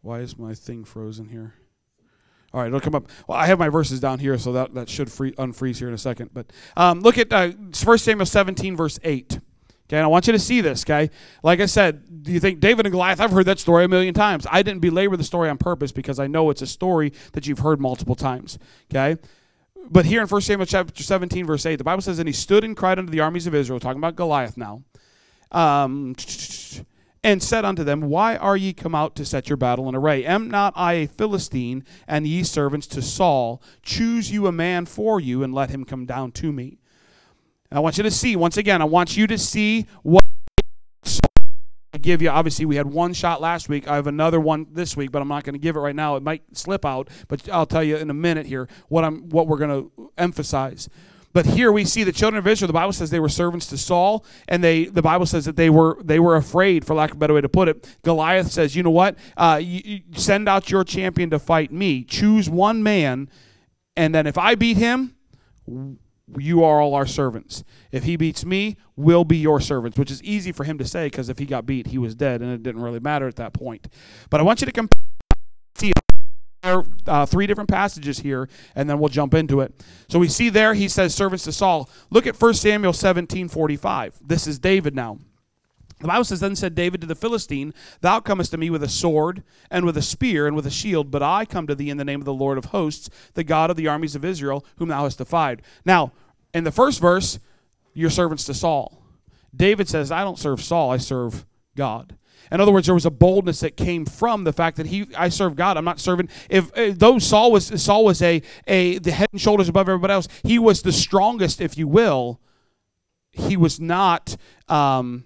Why 0.02 0.20
is 0.20 0.38
my 0.38 0.54
thing 0.54 0.84
frozen 0.84 1.28
here? 1.28 1.54
All 2.52 2.60
right, 2.60 2.68
it'll 2.68 2.80
come 2.80 2.94
up. 2.94 3.08
Well, 3.26 3.36
I 3.36 3.46
have 3.46 3.58
my 3.58 3.68
verses 3.68 4.00
down 4.00 4.20
here, 4.20 4.38
so 4.38 4.52
that, 4.52 4.72
that 4.74 4.88
should 4.88 5.12
free, 5.12 5.32
unfreeze 5.32 5.78
here 5.78 5.88
in 5.88 5.94
a 5.94 5.98
second. 5.98 6.30
But 6.32 6.50
um, 6.76 7.00
look 7.00 7.18
at 7.18 7.32
uh, 7.32 7.50
1 7.50 7.98
Samuel 7.98 8.24
17, 8.24 8.74
verse 8.74 8.98
8. 9.04 9.38
Okay, 9.88 9.96
and 9.96 10.04
I 10.04 10.06
want 10.08 10.26
you 10.26 10.34
to 10.34 10.38
see 10.38 10.60
this, 10.60 10.84
okay? 10.84 11.10
Like 11.42 11.60
I 11.60 11.66
said, 11.66 12.22
do 12.22 12.30
you 12.30 12.40
think 12.40 12.60
David 12.60 12.84
and 12.84 12.92
Goliath? 12.92 13.20
I've 13.20 13.30
heard 13.30 13.46
that 13.46 13.58
story 13.58 13.84
a 13.84 13.88
million 13.88 14.12
times. 14.12 14.46
I 14.50 14.62
didn't 14.62 14.80
belabor 14.80 15.16
the 15.16 15.24
story 15.24 15.48
on 15.48 15.56
purpose 15.56 15.92
because 15.92 16.18
I 16.18 16.26
know 16.26 16.50
it's 16.50 16.60
a 16.60 16.66
story 16.66 17.12
that 17.32 17.46
you've 17.46 17.60
heard 17.60 17.80
multiple 17.80 18.14
times, 18.14 18.58
okay? 18.90 19.18
But 19.90 20.04
here 20.04 20.20
in 20.20 20.28
1 20.28 20.40
Samuel 20.42 20.66
chapter 20.66 21.02
17, 21.02 21.46
verse 21.46 21.64
8, 21.64 21.76
the 21.76 21.84
Bible 21.84 22.02
says, 22.02 22.18
And 22.18 22.28
he 22.28 22.34
stood 22.34 22.64
and 22.64 22.76
cried 22.76 22.98
unto 22.98 23.10
the 23.10 23.20
armies 23.20 23.46
of 23.46 23.54
Israel, 23.54 23.80
talking 23.80 23.98
about 23.98 24.14
Goliath 24.14 24.58
now, 24.58 24.82
um, 25.52 26.14
and 27.22 27.42
said 27.42 27.64
unto 27.64 27.84
them, 27.84 28.02
Why 28.02 28.36
are 28.36 28.56
ye 28.56 28.72
come 28.72 28.94
out 28.94 29.14
to 29.16 29.24
set 29.24 29.48
your 29.48 29.56
battle 29.56 29.88
in 29.88 29.94
array? 29.94 30.24
Am 30.24 30.50
not 30.50 30.72
I 30.76 30.92
a 30.94 31.06
Philistine, 31.06 31.84
and 32.06 32.26
ye 32.26 32.42
servants 32.44 32.86
to 32.88 33.02
Saul? 33.02 33.62
Choose 33.82 34.30
you 34.30 34.46
a 34.46 34.52
man 34.52 34.86
for 34.86 35.20
you, 35.20 35.42
and 35.42 35.54
let 35.54 35.70
him 35.70 35.84
come 35.84 36.06
down 36.06 36.32
to 36.32 36.52
me. 36.52 36.78
I 37.70 37.80
want 37.80 37.98
you 37.98 38.02
to 38.04 38.10
see, 38.10 38.34
once 38.34 38.56
again, 38.56 38.80
I 38.80 38.86
want 38.86 39.16
you 39.16 39.26
to 39.26 39.36
see 39.36 39.86
what 40.02 40.24
I 41.92 41.98
give 41.98 42.22
you. 42.22 42.30
Obviously, 42.30 42.64
we 42.64 42.76
had 42.76 42.86
one 42.86 43.12
shot 43.12 43.40
last 43.40 43.68
week. 43.68 43.88
I 43.88 43.96
have 43.96 44.06
another 44.06 44.40
one 44.40 44.66
this 44.70 44.96
week, 44.96 45.10
but 45.10 45.20
I'm 45.20 45.28
not 45.28 45.44
going 45.44 45.54
to 45.54 45.58
give 45.58 45.76
it 45.76 45.80
right 45.80 45.96
now. 45.96 46.16
It 46.16 46.22
might 46.22 46.42
slip 46.56 46.84
out, 46.84 47.08
but 47.28 47.48
I'll 47.50 47.66
tell 47.66 47.84
you 47.84 47.96
in 47.96 48.08
a 48.10 48.14
minute 48.14 48.46
here 48.46 48.68
what 48.88 49.04
I'm 49.04 49.28
what 49.28 49.48
we're 49.48 49.58
going 49.58 49.90
to 49.96 50.12
emphasize. 50.16 50.88
But 51.32 51.46
here 51.46 51.70
we 51.70 51.84
see 51.84 52.04
the 52.04 52.12
children 52.12 52.38
of 52.38 52.46
Israel. 52.46 52.66
The 52.66 52.72
Bible 52.72 52.92
says 52.92 53.10
they 53.10 53.20
were 53.20 53.28
servants 53.28 53.66
to 53.66 53.78
Saul, 53.78 54.24
and 54.48 54.64
they 54.64 54.86
the 54.86 55.02
Bible 55.02 55.26
says 55.26 55.44
that 55.44 55.56
they 55.56 55.70
were 55.70 55.98
they 56.02 56.18
were 56.18 56.36
afraid, 56.36 56.84
for 56.84 56.94
lack 56.94 57.10
of 57.10 57.16
a 57.16 57.18
better 57.20 57.34
way 57.34 57.40
to 57.40 57.48
put 57.48 57.68
it. 57.68 57.98
Goliath 58.02 58.50
says, 58.50 58.74
"You 58.74 58.82
know 58.82 58.90
what? 58.90 59.16
Uh, 59.36 59.60
you, 59.62 59.80
you 59.84 60.00
send 60.14 60.48
out 60.48 60.70
your 60.70 60.84
champion 60.84 61.30
to 61.30 61.38
fight 61.38 61.70
me. 61.70 62.02
Choose 62.04 62.48
one 62.48 62.82
man, 62.82 63.28
and 63.96 64.14
then 64.14 64.26
if 64.26 64.38
I 64.38 64.54
beat 64.54 64.76
him." 64.76 65.14
you 66.38 66.62
are 66.62 66.80
all 66.80 66.94
our 66.94 67.06
servants. 67.06 67.64
If 67.90 68.04
he 68.04 68.16
beats 68.16 68.44
me, 68.44 68.76
we'll 68.96 69.24
be 69.24 69.38
your 69.38 69.60
servants, 69.60 69.98
which 69.98 70.10
is 70.10 70.22
easy 70.22 70.52
for 70.52 70.64
him 70.64 70.76
to 70.76 70.84
say 70.84 71.06
because 71.06 71.30
if 71.30 71.38
he 71.38 71.46
got 71.46 71.64
beat, 71.64 71.86
he 71.86 71.96
was 71.96 72.14
dead, 72.14 72.42
and 72.42 72.52
it 72.52 72.62
didn't 72.62 72.82
really 72.82 73.00
matter 73.00 73.26
at 73.26 73.36
that 73.36 73.54
point. 73.54 73.88
But 74.28 74.40
I 74.40 74.42
want 74.42 74.60
you 74.60 74.66
to 74.66 74.72
compare 74.72 75.00
uh, 77.08 77.26
three 77.26 77.46
different 77.46 77.70
passages 77.70 78.20
here, 78.20 78.48
and 78.74 78.88
then 78.88 78.98
we'll 78.98 79.08
jump 79.08 79.34
into 79.34 79.60
it. 79.60 79.74
So 80.08 80.18
we 80.18 80.28
see 80.28 80.48
there 80.48 80.74
he 80.74 80.88
says 80.88 81.14
servants 81.14 81.44
to 81.44 81.52
Saul. 81.52 81.90
Look 82.10 82.26
at 82.26 82.40
1 82.40 82.54
Samuel 82.54 82.92
17 82.92 83.48
45. 83.48 84.20
This 84.24 84.46
is 84.46 84.58
David 84.58 84.94
now. 84.94 85.18
The 86.00 86.06
Bible 86.06 86.24
says, 86.24 86.40
Then 86.40 86.54
said 86.54 86.74
David 86.74 87.00
to 87.00 87.06
the 87.06 87.14
Philistine, 87.14 87.74
Thou 88.00 88.20
comest 88.20 88.52
to 88.52 88.56
me 88.56 88.70
with 88.70 88.82
a 88.82 88.88
sword, 88.88 89.42
and 89.70 89.84
with 89.84 89.96
a 89.96 90.02
spear, 90.02 90.46
and 90.46 90.54
with 90.54 90.66
a 90.66 90.70
shield, 90.70 91.10
but 91.10 91.22
I 91.22 91.44
come 91.44 91.66
to 91.66 91.74
thee 91.74 91.90
in 91.90 91.96
the 91.96 92.04
name 92.04 92.20
of 92.20 92.24
the 92.24 92.32
Lord 92.32 92.56
of 92.56 92.66
hosts, 92.66 93.10
the 93.34 93.44
God 93.44 93.70
of 93.70 93.76
the 93.76 93.88
armies 93.88 94.14
of 94.14 94.24
Israel, 94.24 94.64
whom 94.76 94.88
thou 94.88 95.04
hast 95.04 95.18
defied. 95.18 95.62
Now, 95.84 96.12
in 96.54 96.64
the 96.64 96.70
first 96.70 97.00
verse, 97.00 97.40
your 97.94 98.10
servants 98.10 98.44
to 98.44 98.54
Saul. 98.54 99.02
David 99.54 99.88
says, 99.88 100.12
I 100.12 100.22
don't 100.22 100.38
serve 100.38 100.62
Saul, 100.62 100.90
I 100.90 100.98
serve 100.98 101.44
God. 101.74 102.16
In 102.50 102.60
other 102.60 102.72
words, 102.72 102.86
there 102.86 102.94
was 102.94 103.06
a 103.06 103.10
boldness 103.10 103.60
that 103.60 103.76
came 103.76 104.04
from 104.04 104.44
the 104.44 104.52
fact 104.52 104.76
that 104.76 104.86
he, 104.86 105.06
I 105.16 105.28
serve 105.28 105.56
God. 105.56 105.76
I'm 105.76 105.84
not 105.84 106.00
serving. 106.00 106.28
If, 106.48 106.70
if 106.76 106.98
though 106.98 107.18
Saul 107.18 107.52
was 107.52 107.82
Saul 107.82 108.04
was 108.04 108.22
a 108.22 108.42
a 108.66 108.98
the 108.98 109.12
head 109.12 109.28
and 109.32 109.40
shoulders 109.40 109.68
above 109.68 109.88
everybody 109.88 110.12
else, 110.12 110.28
he 110.42 110.58
was 110.58 110.82
the 110.82 110.92
strongest, 110.92 111.60
if 111.60 111.76
you 111.76 111.86
will. 111.86 112.40
He 113.32 113.56
was 113.56 113.78
not 113.78 114.36
um, 114.68 115.24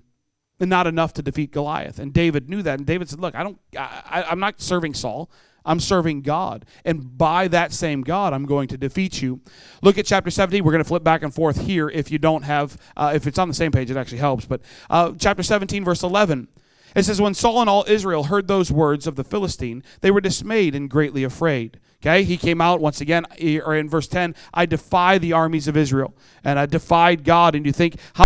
not 0.60 0.86
enough 0.86 1.12
to 1.14 1.22
defeat 1.22 1.50
Goliath. 1.52 1.98
And 1.98 2.12
David 2.12 2.48
knew 2.48 2.62
that. 2.62 2.78
And 2.78 2.86
David 2.86 3.08
said, 3.08 3.20
Look, 3.20 3.34
I 3.34 3.42
don't, 3.42 3.58
I, 3.76 4.24
I'm 4.28 4.40
not 4.40 4.60
serving 4.60 4.94
Saul. 4.94 5.30
I'm 5.64 5.80
serving 5.80 6.22
God. 6.22 6.64
And 6.84 7.16
by 7.16 7.48
that 7.48 7.72
same 7.72 8.02
God, 8.02 8.32
I'm 8.32 8.46
going 8.46 8.68
to 8.68 8.76
defeat 8.76 9.22
you. 9.22 9.40
Look 9.82 9.98
at 9.98 10.06
chapter 10.06 10.30
17. 10.30 10.64
We're 10.64 10.72
going 10.72 10.82
to 10.82 10.88
flip 10.88 11.04
back 11.04 11.22
and 11.22 11.32
forth 11.32 11.60
here 11.62 11.88
if 11.88 12.10
you 12.10 12.18
don't 12.18 12.42
have, 12.42 12.76
uh, 12.96 13.12
if 13.14 13.26
it's 13.26 13.38
on 13.38 13.48
the 13.48 13.54
same 13.54 13.70
page, 13.70 13.90
it 13.90 13.96
actually 13.96 14.18
helps. 14.18 14.44
But 14.44 14.60
uh, 14.90 15.12
chapter 15.18 15.42
17, 15.42 15.84
verse 15.84 16.02
11. 16.02 16.48
It 16.94 17.04
says, 17.04 17.20
When 17.20 17.34
Saul 17.34 17.61
and 17.61 17.70
all 17.70 17.84
Israel 17.88 18.25
heard 18.25 18.49
those 18.49 18.70
words 18.70 19.06
of 19.06 19.16
the 19.16 19.25
Philistine, 19.25 19.82
they 20.00 20.11
were 20.11 20.20
dismayed 20.20 20.75
and 20.75 20.90
greatly 20.90 21.25
afraid. 21.25 21.80
Okay, 22.02 22.25
he 22.25 22.37
came 22.37 22.61
out 22.61 22.80
once 22.80 23.00
again, 23.00 23.26
or 23.64 23.76
in 23.76 23.88
verse 23.88 24.08
10, 24.08 24.34
I 24.52 24.66
defy 24.66 25.18
the 25.18 25.32
armies 25.32 25.68
of 25.68 25.76
Israel. 25.76 26.14
And 26.42 26.58
I 26.58 26.66
defied 26.66 27.22
God. 27.22 27.54
And 27.54 27.64
you 27.64 27.72
think, 27.72 27.96
how 28.14 28.25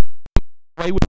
would 0.78 1.02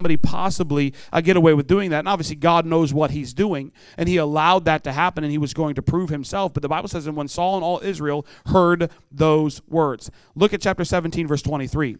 somebody 0.00 0.16
possibly 0.16 0.94
uh, 1.12 1.20
get 1.20 1.36
away 1.36 1.54
with 1.54 1.68
doing 1.68 1.90
that? 1.90 2.00
And 2.00 2.08
obviously, 2.08 2.34
God 2.34 2.66
knows 2.66 2.92
what 2.92 3.12
He's 3.12 3.32
doing, 3.32 3.70
and 3.96 4.08
He 4.08 4.16
allowed 4.16 4.64
that 4.64 4.82
to 4.84 4.92
happen, 4.92 5.22
and 5.22 5.30
He 5.30 5.38
was 5.38 5.54
going 5.54 5.76
to 5.76 5.82
prove 5.82 6.10
Himself. 6.10 6.52
But 6.52 6.62
the 6.62 6.68
Bible 6.68 6.88
says, 6.88 7.06
and 7.06 7.16
when 7.16 7.28
Saul 7.28 7.54
and 7.54 7.64
all 7.64 7.80
Israel 7.84 8.26
heard 8.46 8.90
those 9.12 9.62
words, 9.68 10.10
look 10.34 10.52
at 10.52 10.60
chapter 10.60 10.84
17, 10.84 11.28
verse 11.28 11.42
23. 11.42 11.98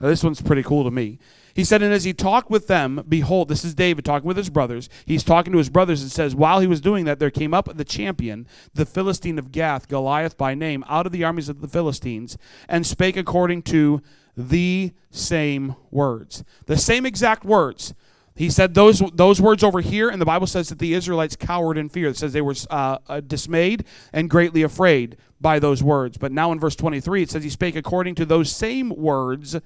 Now, 0.00 0.08
this 0.08 0.22
one's 0.22 0.42
pretty 0.42 0.62
cool 0.62 0.84
to 0.84 0.90
me. 0.90 1.18
He 1.54 1.64
said, 1.64 1.82
And 1.82 1.92
as 1.92 2.04
he 2.04 2.12
talked 2.12 2.50
with 2.50 2.66
them, 2.66 3.02
behold, 3.08 3.48
this 3.48 3.64
is 3.64 3.74
David 3.74 4.04
talking 4.04 4.28
with 4.28 4.36
his 4.36 4.50
brothers. 4.50 4.90
He's 5.06 5.24
talking 5.24 5.52
to 5.52 5.58
his 5.58 5.70
brothers 5.70 6.02
and 6.02 6.12
says, 6.12 6.34
While 6.34 6.60
he 6.60 6.66
was 6.66 6.82
doing 6.82 7.06
that, 7.06 7.18
there 7.18 7.30
came 7.30 7.54
up 7.54 7.74
the 7.74 7.84
champion, 7.84 8.46
the 8.74 8.84
Philistine 8.84 9.38
of 9.38 9.52
Gath, 9.52 9.88
Goliath 9.88 10.36
by 10.36 10.54
name, 10.54 10.84
out 10.86 11.06
of 11.06 11.12
the 11.12 11.24
armies 11.24 11.48
of 11.48 11.62
the 11.62 11.68
Philistines, 11.68 12.36
and 12.68 12.86
spake 12.86 13.16
according 13.16 13.62
to 13.62 14.02
the 14.36 14.92
same 15.10 15.76
words. 15.90 16.44
The 16.66 16.76
same 16.76 17.06
exact 17.06 17.42
words. 17.42 17.94
He 18.34 18.50
said 18.50 18.74
those 18.74 18.98
those 19.14 19.40
words 19.40 19.64
over 19.64 19.80
here, 19.80 20.10
and 20.10 20.20
the 20.20 20.26
Bible 20.26 20.46
says 20.46 20.68
that 20.68 20.78
the 20.78 20.92
Israelites 20.92 21.36
cowered 21.36 21.78
in 21.78 21.88
fear. 21.88 22.08
It 22.08 22.18
says 22.18 22.34
they 22.34 22.42
were 22.42 22.54
uh, 22.68 22.98
uh, 23.08 23.20
dismayed 23.20 23.86
and 24.12 24.28
greatly 24.28 24.62
afraid 24.62 25.16
by 25.40 25.58
those 25.58 25.82
words. 25.82 26.18
But 26.18 26.32
now 26.32 26.52
in 26.52 26.60
verse 26.60 26.76
23, 26.76 27.22
it 27.22 27.30
says 27.30 27.44
he 27.44 27.50
spake 27.50 27.76
according 27.76 28.14
to 28.16 28.26
those 28.26 28.54
same 28.54 28.90
words, 28.90 29.56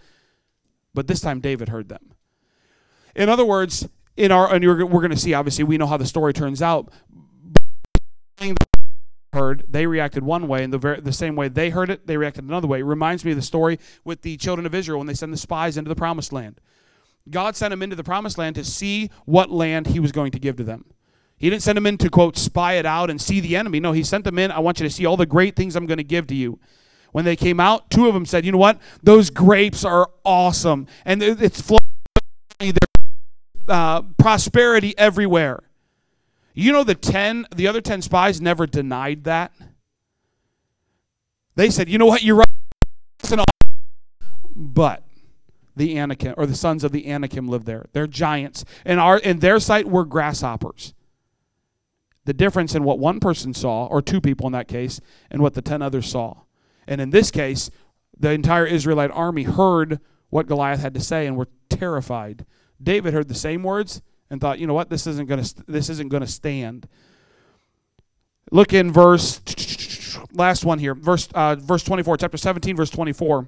but 0.94 1.06
this 1.06 1.20
time 1.20 1.40
David 1.40 1.68
heard 1.68 1.88
them. 1.88 2.14
In 3.14 3.28
other 3.28 3.44
words, 3.44 3.88
in 4.16 4.32
our 4.32 4.52
and 4.54 4.64
we're 4.64 4.84
going 4.86 5.10
to 5.10 5.16
see. 5.16 5.34
Obviously, 5.34 5.64
we 5.64 5.78
know 5.78 5.86
how 5.86 5.96
the 5.96 6.06
story 6.06 6.32
turns 6.32 6.62
out 6.62 6.90
heard, 9.32 9.64
they 9.68 9.86
reacted 9.86 10.22
one 10.22 10.48
way, 10.48 10.64
and 10.64 10.72
the, 10.72 10.78
ver- 10.78 11.00
the 11.00 11.12
same 11.12 11.36
way 11.36 11.48
they 11.48 11.70
heard 11.70 11.90
it, 11.90 12.06
they 12.06 12.16
reacted 12.16 12.44
another 12.44 12.66
way. 12.66 12.80
It 12.80 12.84
reminds 12.84 13.24
me 13.24 13.30
of 13.32 13.36
the 13.36 13.42
story 13.42 13.78
with 14.04 14.22
the 14.22 14.36
children 14.36 14.66
of 14.66 14.74
Israel 14.74 14.98
when 14.98 15.06
they 15.06 15.14
sent 15.14 15.32
the 15.32 15.38
spies 15.38 15.76
into 15.76 15.88
the 15.88 15.94
promised 15.94 16.32
land. 16.32 16.60
God 17.28 17.54
sent 17.54 17.70
them 17.70 17.82
into 17.82 17.96
the 17.96 18.04
promised 18.04 18.38
land 18.38 18.56
to 18.56 18.64
see 18.64 19.10
what 19.24 19.50
land 19.50 19.88
he 19.88 20.00
was 20.00 20.10
going 20.10 20.32
to 20.32 20.38
give 20.38 20.56
to 20.56 20.64
them. 20.64 20.86
He 21.36 21.48
didn't 21.48 21.62
send 21.62 21.76
them 21.76 21.86
in 21.86 21.96
to, 21.98 22.10
quote, 22.10 22.36
spy 22.36 22.74
it 22.74 22.86
out 22.86 23.08
and 23.08 23.20
see 23.20 23.40
the 23.40 23.56
enemy. 23.56 23.80
No, 23.80 23.92
he 23.92 24.02
sent 24.02 24.24
them 24.24 24.38
in, 24.38 24.50
I 24.50 24.58
want 24.58 24.80
you 24.80 24.86
to 24.86 24.94
see 24.94 25.06
all 25.06 25.16
the 25.16 25.26
great 25.26 25.56
things 25.56 25.76
I'm 25.76 25.86
going 25.86 25.98
to 25.98 26.04
give 26.04 26.26
to 26.28 26.34
you. 26.34 26.58
When 27.12 27.24
they 27.24 27.36
came 27.36 27.60
out, 27.60 27.90
two 27.90 28.06
of 28.06 28.14
them 28.14 28.24
said, 28.24 28.44
you 28.44 28.52
know 28.52 28.58
what? 28.58 28.78
Those 29.02 29.30
grapes 29.30 29.84
are 29.84 30.10
awesome. 30.24 30.86
And 31.04 31.22
it's 31.22 31.60
flowing, 31.60 32.76
uh, 33.68 34.02
prosperity 34.18 34.96
everywhere. 34.98 35.62
You 36.52 36.72
know 36.72 36.84
the 36.84 36.94
10 36.94 37.46
the 37.54 37.66
other 37.68 37.80
10 37.80 38.02
spies 38.02 38.40
never 38.40 38.66
denied 38.66 39.24
that. 39.24 39.52
They 41.56 41.70
said, 41.70 41.88
"You 41.88 41.98
know 41.98 42.06
what? 42.06 42.22
You're 42.22 42.36
right." 42.36 43.44
But 44.54 45.04
the 45.76 45.98
Anakim 45.98 46.34
or 46.36 46.46
the 46.46 46.54
sons 46.54 46.84
of 46.84 46.92
the 46.92 47.10
Anakim 47.10 47.48
live 47.48 47.64
there. 47.64 47.86
They're 47.92 48.06
giants. 48.06 48.64
And 48.84 49.00
our 49.00 49.18
in 49.18 49.38
their 49.38 49.60
sight 49.60 49.88
we're 49.88 50.04
grasshoppers. 50.04 50.94
The 52.24 52.34
difference 52.34 52.74
in 52.74 52.84
what 52.84 52.98
one 52.98 53.20
person 53.20 53.54
saw 53.54 53.86
or 53.86 54.02
two 54.02 54.20
people 54.20 54.46
in 54.46 54.52
that 54.52 54.68
case 54.68 55.00
and 55.30 55.40
what 55.40 55.54
the 55.54 55.62
10 55.62 55.80
others 55.82 56.10
saw. 56.10 56.42
And 56.90 57.00
in 57.00 57.10
this 57.10 57.30
case, 57.30 57.70
the 58.18 58.32
entire 58.32 58.66
Israelite 58.66 59.12
army 59.12 59.44
heard 59.44 60.00
what 60.28 60.48
Goliath 60.48 60.80
had 60.80 60.92
to 60.94 61.00
say 61.00 61.26
and 61.26 61.36
were 61.36 61.48
terrified. 61.70 62.44
David 62.82 63.14
heard 63.14 63.28
the 63.28 63.34
same 63.34 63.62
words 63.62 64.02
and 64.28 64.40
thought, 64.40 64.58
you 64.58 64.66
know 64.66 64.74
what, 64.74 64.90
this 64.90 65.06
isn't 65.06 65.28
going 65.28 65.42
to 65.42 65.54
this 65.66 65.88
isn't 65.88 66.08
going 66.08 66.22
to 66.22 66.26
stand. 66.26 66.88
Look 68.50 68.72
in 68.72 68.92
verse 68.92 69.40
last 70.32 70.64
one 70.64 70.80
here, 70.80 70.94
verse 70.94 71.28
uh, 71.32 71.54
verse 71.54 71.84
24, 71.84 72.16
chapter 72.16 72.36
17, 72.36 72.76
verse 72.76 72.90
24. 72.90 73.46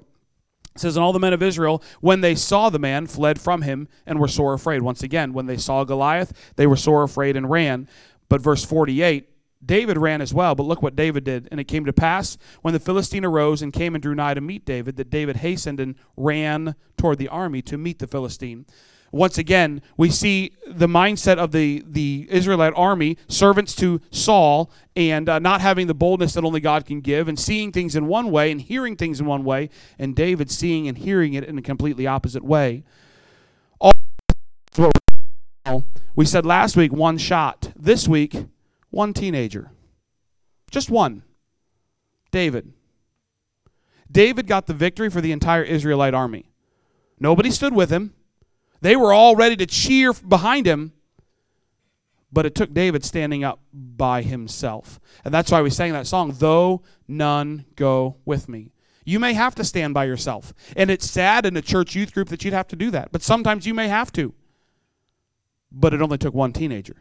It 0.75 0.79
says, 0.79 0.95
And 0.95 1.03
all 1.03 1.13
the 1.13 1.19
men 1.19 1.33
of 1.33 1.43
Israel, 1.43 1.83
when 1.99 2.21
they 2.21 2.35
saw 2.35 2.69
the 2.69 2.79
man, 2.79 3.05
fled 3.05 3.39
from 3.39 3.61
him 3.61 3.87
and 4.05 4.19
were 4.19 4.27
sore 4.27 4.53
afraid. 4.53 4.81
Once 4.81 5.03
again, 5.03 5.33
when 5.33 5.45
they 5.45 5.57
saw 5.57 5.83
Goliath, 5.83 6.53
they 6.55 6.65
were 6.65 6.77
sore 6.77 7.03
afraid 7.03 7.35
and 7.35 7.49
ran. 7.49 7.87
But 8.29 8.41
verse 8.41 8.65
48, 8.65 9.29
David 9.65 9.97
ran 9.97 10.21
as 10.21 10.33
well, 10.33 10.55
but 10.55 10.63
look 10.63 10.81
what 10.81 10.95
David 10.95 11.23
did. 11.23 11.47
And 11.51 11.59
it 11.59 11.65
came 11.65 11.85
to 11.85 11.93
pass, 11.93 12.37
when 12.61 12.73
the 12.73 12.79
Philistine 12.79 13.25
arose 13.25 13.61
and 13.61 13.71
came 13.71 13.95
and 13.95 14.01
drew 14.01 14.15
nigh 14.15 14.33
to 14.33 14.41
meet 14.41 14.65
David, 14.65 14.97
that 14.97 15.09
David 15.09 15.37
hastened 15.37 15.79
and 15.79 15.95
ran 16.17 16.75
toward 16.97 17.17
the 17.17 17.27
army 17.27 17.61
to 17.63 17.77
meet 17.77 17.99
the 17.99 18.07
Philistine 18.07 18.65
once 19.13 19.37
again, 19.37 19.79
we 19.95 20.09
see 20.09 20.53
the 20.67 20.87
mindset 20.87 21.37
of 21.37 21.51
the, 21.51 21.83
the 21.87 22.27
Israelite 22.31 22.73
army, 22.75 23.15
servants 23.27 23.75
to 23.75 24.01
Saul, 24.09 24.71
and 24.95 25.29
uh, 25.29 25.37
not 25.37 25.61
having 25.61 25.85
the 25.85 25.93
boldness 25.93 26.33
that 26.33 26.43
only 26.43 26.59
God 26.59 26.87
can 26.87 26.99
give, 26.99 27.27
and 27.27 27.39
seeing 27.39 27.71
things 27.71 27.95
in 27.95 28.07
one 28.07 28.31
way 28.31 28.51
and 28.51 28.59
hearing 28.59 28.95
things 28.95 29.19
in 29.19 29.27
one 29.27 29.43
way, 29.43 29.69
and 29.99 30.15
David 30.15 30.49
seeing 30.49 30.87
and 30.87 30.97
hearing 30.97 31.35
it 31.35 31.43
in 31.43 31.59
a 31.59 31.61
completely 31.61 32.07
opposite 32.07 32.43
way. 32.43 32.83
All 33.79 33.93
we 36.15 36.25
said 36.25 36.43
last 36.43 36.75
week 36.75 36.91
one 36.91 37.19
shot. 37.19 37.71
This 37.75 38.07
week, 38.07 38.47
one 38.93 39.13
teenager. 39.13 39.71
Just 40.69 40.89
one. 40.89 41.23
David. 42.31 42.73
David 44.11 44.47
got 44.47 44.67
the 44.67 44.73
victory 44.73 45.09
for 45.09 45.21
the 45.21 45.31
entire 45.31 45.63
Israelite 45.63 46.13
army. 46.13 46.45
Nobody 47.19 47.49
stood 47.51 47.73
with 47.73 47.89
him. 47.89 48.13
They 48.81 48.95
were 48.95 49.13
all 49.13 49.35
ready 49.35 49.55
to 49.55 49.65
cheer 49.65 50.13
behind 50.13 50.65
him, 50.65 50.93
but 52.31 52.45
it 52.45 52.53
took 52.53 52.73
David 52.73 53.03
standing 53.03 53.43
up 53.43 53.61
by 53.73 54.21
himself. 54.21 54.99
And 55.23 55.33
that's 55.33 55.51
why 55.51 55.61
we 55.61 55.69
sang 55.69 55.93
that 55.93 56.07
song, 56.07 56.35
Though 56.37 56.83
None 57.07 57.65
Go 57.75 58.17
With 58.25 58.49
Me. 58.49 58.71
You 59.05 59.19
may 59.19 59.33
have 59.33 59.55
to 59.55 59.63
stand 59.63 59.93
by 59.93 60.05
yourself. 60.05 60.53
And 60.75 60.91
it's 60.91 61.09
sad 61.09 61.45
in 61.45 61.57
a 61.57 61.61
church 61.61 61.95
youth 61.95 62.13
group 62.13 62.29
that 62.29 62.43
you'd 62.43 62.53
have 62.53 62.67
to 62.69 62.75
do 62.75 62.91
that. 62.91 63.11
But 63.11 63.21
sometimes 63.21 63.65
you 63.65 63.73
may 63.73 63.87
have 63.87 64.11
to. 64.13 64.33
But 65.71 65.93
it 65.93 66.01
only 66.01 66.17
took 66.17 66.33
one 66.33 66.53
teenager. 66.53 66.97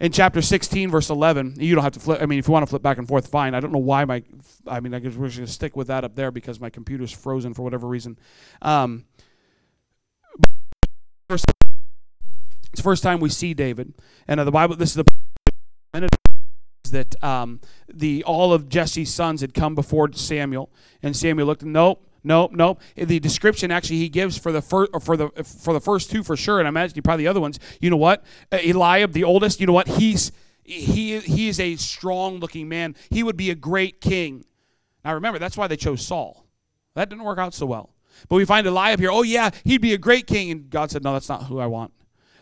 In 0.00 0.12
chapter 0.12 0.40
16, 0.40 0.90
verse 0.90 1.10
11, 1.10 1.56
you 1.58 1.74
don't 1.74 1.84
have 1.84 1.92
to 1.92 2.00
flip. 2.00 2.22
I 2.22 2.26
mean, 2.26 2.38
if 2.38 2.48
you 2.48 2.52
want 2.52 2.62
to 2.62 2.70
flip 2.70 2.80
back 2.80 2.96
and 2.96 3.06
forth, 3.06 3.28
fine. 3.28 3.54
I 3.54 3.60
don't 3.60 3.70
know 3.70 3.78
why 3.78 4.06
my, 4.06 4.22
I 4.66 4.80
mean, 4.80 4.94
I 4.94 4.98
guess 4.98 5.14
we're 5.14 5.26
just 5.26 5.38
going 5.38 5.46
to 5.46 5.52
stick 5.52 5.76
with 5.76 5.88
that 5.88 6.04
up 6.04 6.16
there 6.16 6.30
because 6.30 6.58
my 6.58 6.70
computer's 6.70 7.12
frozen 7.12 7.52
for 7.52 7.62
whatever 7.62 7.86
reason. 7.86 8.18
Um, 8.62 9.04
it's 11.28 11.44
the 12.74 12.82
first 12.82 13.02
time 13.02 13.20
we 13.20 13.28
see 13.28 13.52
David. 13.52 13.92
And 14.26 14.40
uh, 14.40 14.44
the 14.44 14.50
Bible, 14.50 14.74
this 14.74 14.90
is 14.90 14.94
the 14.94 15.04
that 16.90 17.22
um, 17.22 17.60
the 17.92 18.24
all 18.24 18.52
of 18.52 18.68
Jesse's 18.68 19.12
sons 19.12 19.42
had 19.42 19.54
come 19.54 19.74
before 19.74 20.12
Samuel, 20.12 20.70
and 21.02 21.16
Samuel 21.16 21.46
looked. 21.46 21.62
Nope, 21.62 22.04
nope, 22.22 22.52
nope. 22.52 22.80
The 22.96 23.20
description 23.20 23.70
actually 23.70 23.98
he 23.98 24.08
gives 24.08 24.38
for 24.38 24.52
the 24.52 24.62
first 24.62 24.90
for 25.02 25.16
the 25.16 25.28
for 25.44 25.72
the 25.72 25.80
first 25.80 26.10
two 26.10 26.22
for 26.22 26.36
sure, 26.36 26.58
and 26.58 26.66
I 26.66 26.70
imagine 26.70 27.00
probably 27.02 27.24
the 27.24 27.28
other 27.28 27.40
ones. 27.40 27.58
You 27.80 27.90
know 27.90 27.96
what? 27.96 28.24
Uh, 28.52 28.58
Eliab, 28.64 29.12
the 29.12 29.24
oldest. 29.24 29.60
You 29.60 29.66
know 29.66 29.72
what? 29.72 29.88
He's 29.88 30.32
he 30.62 31.18
he 31.20 31.48
is 31.48 31.58
a 31.60 31.76
strong 31.76 32.38
looking 32.38 32.68
man. 32.68 32.94
He 33.10 33.22
would 33.22 33.36
be 33.36 33.50
a 33.50 33.54
great 33.54 34.00
king. 34.00 34.44
Now 35.04 35.14
remember, 35.14 35.38
that's 35.38 35.56
why 35.56 35.66
they 35.66 35.76
chose 35.76 36.06
Saul. 36.06 36.46
That 36.94 37.08
didn't 37.08 37.24
work 37.24 37.38
out 37.38 37.54
so 37.54 37.66
well. 37.66 37.90
But 38.28 38.36
we 38.36 38.44
find 38.44 38.66
Eliab 38.66 39.00
here. 39.00 39.10
Oh 39.10 39.22
yeah, 39.22 39.50
he'd 39.64 39.80
be 39.80 39.94
a 39.94 39.98
great 39.98 40.26
king, 40.26 40.50
and 40.50 40.70
God 40.70 40.90
said, 40.90 41.02
no, 41.02 41.12
that's 41.12 41.28
not 41.28 41.44
who 41.44 41.58
I 41.58 41.66
want. 41.66 41.92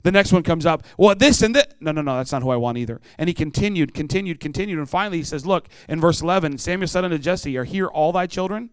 The 0.02 0.12
next 0.12 0.32
one 0.32 0.42
comes 0.42 0.64
up. 0.64 0.84
Well, 0.96 1.14
this 1.14 1.42
and 1.42 1.54
that. 1.56 1.74
No, 1.80 1.92
no, 1.92 2.02
no, 2.02 2.16
that's 2.16 2.32
not 2.32 2.42
who 2.42 2.50
I 2.50 2.56
want 2.56 2.78
either. 2.78 3.00
And 3.18 3.28
he 3.28 3.34
continued, 3.34 3.94
continued, 3.94 4.40
continued. 4.40 4.78
And 4.78 4.88
finally 4.88 5.18
he 5.18 5.24
says, 5.24 5.44
Look, 5.44 5.68
in 5.88 6.00
verse 6.00 6.22
11, 6.22 6.58
Samuel 6.58 6.88
said 6.88 7.04
unto 7.04 7.18
Jesse, 7.18 7.56
Are 7.56 7.64
here 7.64 7.86
all 7.86 8.12
thy 8.12 8.26
children? 8.26 8.70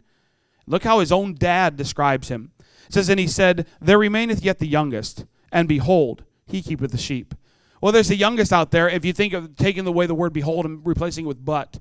Look 0.67 0.84
how 0.84 0.99
his 0.99 1.12
own 1.12 1.36
dad 1.36 1.75
describes 1.75 2.30
him. 2.30 2.51
It 2.88 2.93
says, 2.93 3.10
And 3.10 3.19
he 3.19 3.28
said, 3.28 3.67
There 3.80 3.97
remaineth 3.97 4.43
yet 4.43 4.60
the 4.60 4.67
youngest, 4.67 5.25
and 5.51 5.67
behold, 5.67 6.23
he 6.45 6.62
keepeth 6.62 6.91
the 6.91 6.97
sheep. 6.97 7.34
Well, 7.82 7.91
there's 7.91 8.08
the 8.08 8.15
youngest 8.15 8.51
out 8.51 8.71
there. 8.71 8.89
If 8.89 9.06
you 9.06 9.13
think 9.13 9.34
of 9.34 9.56
taking 9.56 9.86
away 9.86 10.08
the 10.08 10.15
word 10.15 10.34
behold 10.34 10.65
and 10.65 10.86
replacing 10.86 11.25
it 11.25 11.28
with 11.28 11.45
but, 11.45 11.80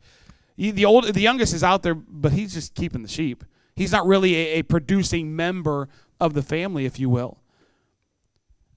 the 0.56 0.84
old, 0.84 1.12
the 1.12 1.20
youngest 1.20 1.54
is 1.54 1.64
out 1.64 1.82
there, 1.82 1.94
but 1.94 2.32
he's 2.32 2.54
just 2.54 2.74
keeping 2.74 3.02
the 3.02 3.08
sheep. 3.08 3.44
He's 3.74 3.92
not 3.92 4.06
really 4.06 4.36
a, 4.36 4.58
a 4.58 4.62
producing 4.62 5.34
member 5.34 5.88
of 6.20 6.34
the 6.34 6.42
family, 6.42 6.84
if 6.84 7.00
you 7.00 7.08
will. 7.08 7.38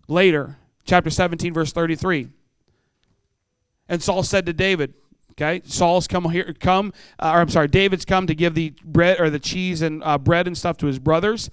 Later, 0.08 0.58
chapter 0.86 1.10
17, 1.10 1.54
verse 1.54 1.72
33. 1.72 2.30
And 3.89 4.02
Saul 4.02 4.24
said 4.24 4.46
to 4.46 4.54
David, 4.54 4.93
Okay, 5.39 5.62
Saul's 5.65 6.08
come 6.08 6.28
here, 6.32 6.56
come, 6.60 6.91
uh, 7.19 7.32
or 7.36 7.41
I'm 7.41 7.50
sorry, 7.50 7.67
David's 7.67 8.06
come 8.06 8.26
to 8.26 8.34
give 8.34 8.56
the 8.56 8.73
bread 8.84 9.19
or 9.19 9.30
the 9.30 9.38
cheese 9.38 9.84
and 9.84 10.04
uh, 10.04 10.17
bread 10.17 10.47
and 10.47 10.58
stuff 10.58 10.78
to 10.78 10.88
his 10.88 10.97
brothers. 10.97 11.52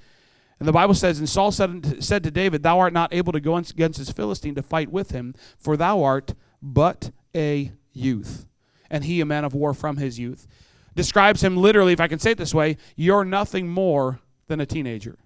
And 0.58 0.66
the 0.66 0.72
Bible 0.72 0.94
says, 0.94 1.18
and 1.18 1.28
Saul 1.28 1.52
said, 1.52 2.02
said 2.02 2.22
to 2.22 2.30
David, 2.30 2.62
Thou 2.62 2.78
art 2.78 2.94
not 2.94 3.12
able 3.12 3.32
to 3.32 3.40
go 3.40 3.56
against 3.56 3.98
this 3.98 4.10
Philistine 4.10 4.54
to 4.54 4.62
fight 4.62 4.90
with 4.90 5.10
him, 5.10 5.34
for 5.58 5.76
thou 5.76 6.02
art 6.02 6.32
but 6.62 7.10
a 7.36 7.72
youth, 7.92 8.46
and 8.88 9.04
he 9.04 9.20
a 9.20 9.26
man 9.26 9.44
of 9.44 9.52
war 9.52 9.74
from 9.74 9.98
his 9.98 10.18
youth. 10.18 10.46
Describes 10.94 11.44
him 11.44 11.56
literally, 11.56 11.92
if 11.92 12.00
I 12.00 12.08
can 12.08 12.18
say 12.18 12.30
it 12.30 12.38
this 12.38 12.54
way, 12.54 12.78
you're 12.96 13.24
nothing 13.24 13.68
more 13.68 14.20
than 14.46 14.60
a 14.60 14.66
teenager. 14.66 15.18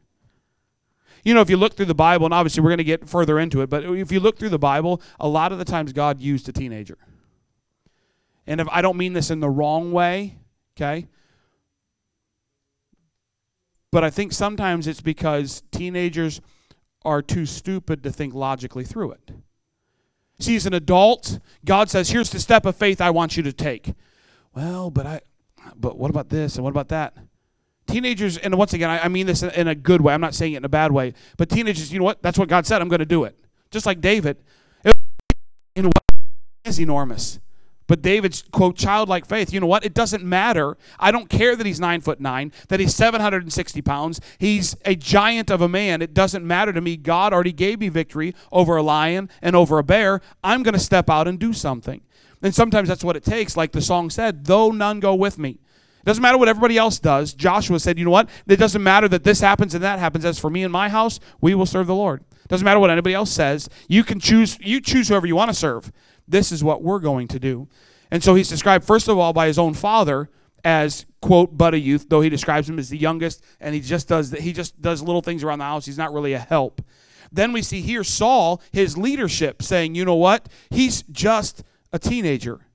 You 1.22 1.34
know, 1.34 1.42
if 1.42 1.50
you 1.50 1.56
look 1.56 1.74
through 1.74 1.86
the 1.86 1.94
Bible, 1.94 2.26
and 2.26 2.34
obviously 2.34 2.62
we're 2.62 2.70
going 2.70 2.78
to 2.78 2.84
get 2.84 3.08
further 3.08 3.38
into 3.38 3.60
it, 3.60 3.70
but 3.70 3.84
if 3.84 4.10
you 4.10 4.18
look 4.18 4.36
through 4.36 4.48
the 4.48 4.58
Bible, 4.58 5.00
a 5.20 5.28
lot 5.28 5.52
of 5.52 5.58
the 5.58 5.64
times 5.64 5.92
God 5.92 6.20
used 6.20 6.48
a 6.48 6.52
teenager. 6.52 6.98
And 8.48 8.62
if 8.62 8.68
I 8.70 8.80
don't 8.80 8.96
mean 8.96 9.12
this 9.12 9.30
in 9.30 9.40
the 9.40 9.50
wrong 9.50 9.92
way, 9.92 10.38
okay? 10.74 11.06
But 13.92 14.04
I 14.04 14.10
think 14.10 14.32
sometimes 14.32 14.86
it's 14.86 15.02
because 15.02 15.62
teenagers 15.70 16.40
are 17.04 17.20
too 17.20 17.44
stupid 17.44 18.02
to 18.02 18.10
think 18.10 18.34
logically 18.34 18.84
through 18.84 19.12
it. 19.12 19.30
See, 20.40 20.56
as 20.56 20.64
an 20.64 20.72
adult, 20.72 21.40
God 21.66 21.90
says, 21.90 22.08
here's 22.08 22.30
the 22.30 22.40
step 22.40 22.64
of 22.64 22.74
faith 22.74 23.02
I 23.02 23.10
want 23.10 23.36
you 23.36 23.42
to 23.42 23.52
take. 23.52 23.92
Well, 24.54 24.90
but 24.90 25.06
I 25.06 25.20
but 25.76 25.98
what 25.98 26.10
about 26.10 26.30
this 26.30 26.54
and 26.54 26.64
what 26.64 26.70
about 26.70 26.88
that? 26.88 27.14
Teenagers, 27.86 28.38
and 28.38 28.56
once 28.56 28.72
again, 28.72 28.88
I, 28.88 29.04
I 29.04 29.08
mean 29.08 29.26
this 29.26 29.42
in, 29.42 29.50
in, 29.50 29.68
a 29.68 29.74
good 29.74 30.00
way. 30.00 30.14
I'm 30.14 30.20
not 30.22 30.34
saying 30.34 30.54
it 30.54 30.58
in 30.58 30.64
a 30.64 30.70
bad 30.70 30.90
way. 30.90 31.12
But 31.36 31.50
teenagers, 31.50 31.92
you 31.92 31.98
know 31.98 32.04
what? 32.06 32.22
That's 32.22 32.38
what 32.38 32.48
God 32.48 32.66
said. 32.66 32.80
I'm 32.80 32.88
going 32.88 33.00
to 33.00 33.06
do 33.06 33.24
it. 33.24 33.38
Just 33.70 33.84
like 33.84 34.00
David. 34.00 34.38
It? 34.84 34.94
It's 36.64 36.78
enormous. 36.78 37.40
But 37.88 38.02
David's 38.02 38.44
quote 38.52 38.76
childlike 38.76 39.26
faith. 39.26 39.52
You 39.52 39.58
know 39.58 39.66
what? 39.66 39.84
It 39.84 39.94
doesn't 39.94 40.22
matter. 40.22 40.76
I 41.00 41.10
don't 41.10 41.28
care 41.28 41.56
that 41.56 41.66
he's 41.66 41.80
nine 41.80 42.02
foot 42.02 42.20
nine, 42.20 42.52
that 42.68 42.78
he's 42.78 42.94
760 42.94 43.82
pounds. 43.82 44.20
He's 44.38 44.76
a 44.84 44.94
giant 44.94 45.50
of 45.50 45.62
a 45.62 45.68
man. 45.68 46.02
It 46.02 46.14
doesn't 46.14 46.46
matter 46.46 46.72
to 46.72 46.80
me. 46.80 46.96
God 46.96 47.32
already 47.32 47.52
gave 47.52 47.80
me 47.80 47.88
victory 47.88 48.34
over 48.52 48.76
a 48.76 48.82
lion 48.82 49.30
and 49.42 49.56
over 49.56 49.78
a 49.78 49.82
bear. 49.82 50.20
I'm 50.44 50.62
going 50.62 50.74
to 50.74 50.78
step 50.78 51.10
out 51.10 51.26
and 51.26 51.38
do 51.38 51.52
something. 51.52 52.02
And 52.42 52.54
sometimes 52.54 52.88
that's 52.88 53.02
what 53.02 53.16
it 53.16 53.24
takes. 53.24 53.56
Like 53.56 53.72
the 53.72 53.80
song 53.80 54.10
said, 54.10 54.44
though 54.44 54.70
none 54.70 55.00
go 55.00 55.14
with 55.14 55.38
me. 55.38 55.58
It 56.00 56.04
doesn't 56.04 56.22
matter 56.22 56.38
what 56.38 56.48
everybody 56.48 56.76
else 56.76 56.98
does. 56.98 57.32
Joshua 57.32 57.80
said, 57.80 57.98
you 57.98 58.04
know 58.04 58.10
what? 58.10 58.28
It 58.46 58.56
doesn't 58.56 58.82
matter 58.82 59.08
that 59.08 59.24
this 59.24 59.40
happens 59.40 59.74
and 59.74 59.82
that 59.82 59.98
happens. 59.98 60.24
As 60.26 60.38
for 60.38 60.50
me 60.50 60.62
and 60.62 60.72
my 60.72 60.90
house, 60.90 61.20
we 61.40 61.54
will 61.54 61.66
serve 61.66 61.86
the 61.86 61.94
Lord. 61.94 62.22
Doesn't 62.48 62.64
matter 62.64 62.80
what 62.80 62.90
anybody 62.90 63.14
else 63.14 63.30
says. 63.30 63.68
You 63.88 64.04
can 64.04 64.20
choose, 64.20 64.58
you 64.60 64.80
choose 64.80 65.08
whoever 65.08 65.26
you 65.26 65.36
want 65.36 65.50
to 65.50 65.54
serve. 65.54 65.90
This 66.28 66.52
is 66.52 66.62
what 66.62 66.82
we're 66.82 67.00
going 67.00 67.28
to 67.28 67.38
do. 67.38 67.68
And 68.10 68.22
so 68.22 68.34
he's 68.34 68.48
described, 68.48 68.84
first 68.84 69.08
of 69.08 69.18
all, 69.18 69.32
by 69.32 69.46
his 69.46 69.58
own 69.58 69.74
father 69.74 70.30
as 70.64 71.06
quote 71.22 71.56
but 71.56 71.72
a 71.72 71.78
youth 71.78 72.06
though 72.08 72.20
he 72.20 72.28
describes 72.28 72.68
him 72.68 72.80
as 72.80 72.88
the 72.88 72.98
youngest 72.98 73.44
and 73.60 73.76
he 73.76 73.80
just 73.80 74.08
does 74.08 74.32
he 74.32 74.52
just 74.52 74.80
does 74.82 75.00
little 75.00 75.22
things 75.22 75.44
around 75.44 75.60
the 75.60 75.64
house. 75.64 75.86
He's 75.86 75.98
not 75.98 76.12
really 76.12 76.32
a 76.32 76.38
help. 76.38 76.82
Then 77.30 77.52
we 77.52 77.62
see 77.62 77.80
here 77.80 78.02
saul 78.02 78.60
his 78.72 78.98
leadership 78.98 79.62
saying 79.62 79.94
you 79.94 80.04
know 80.04 80.16
what? 80.16 80.48
He's 80.70 81.02
just 81.02 81.62
a 81.92 81.98
teenager. 81.98 82.66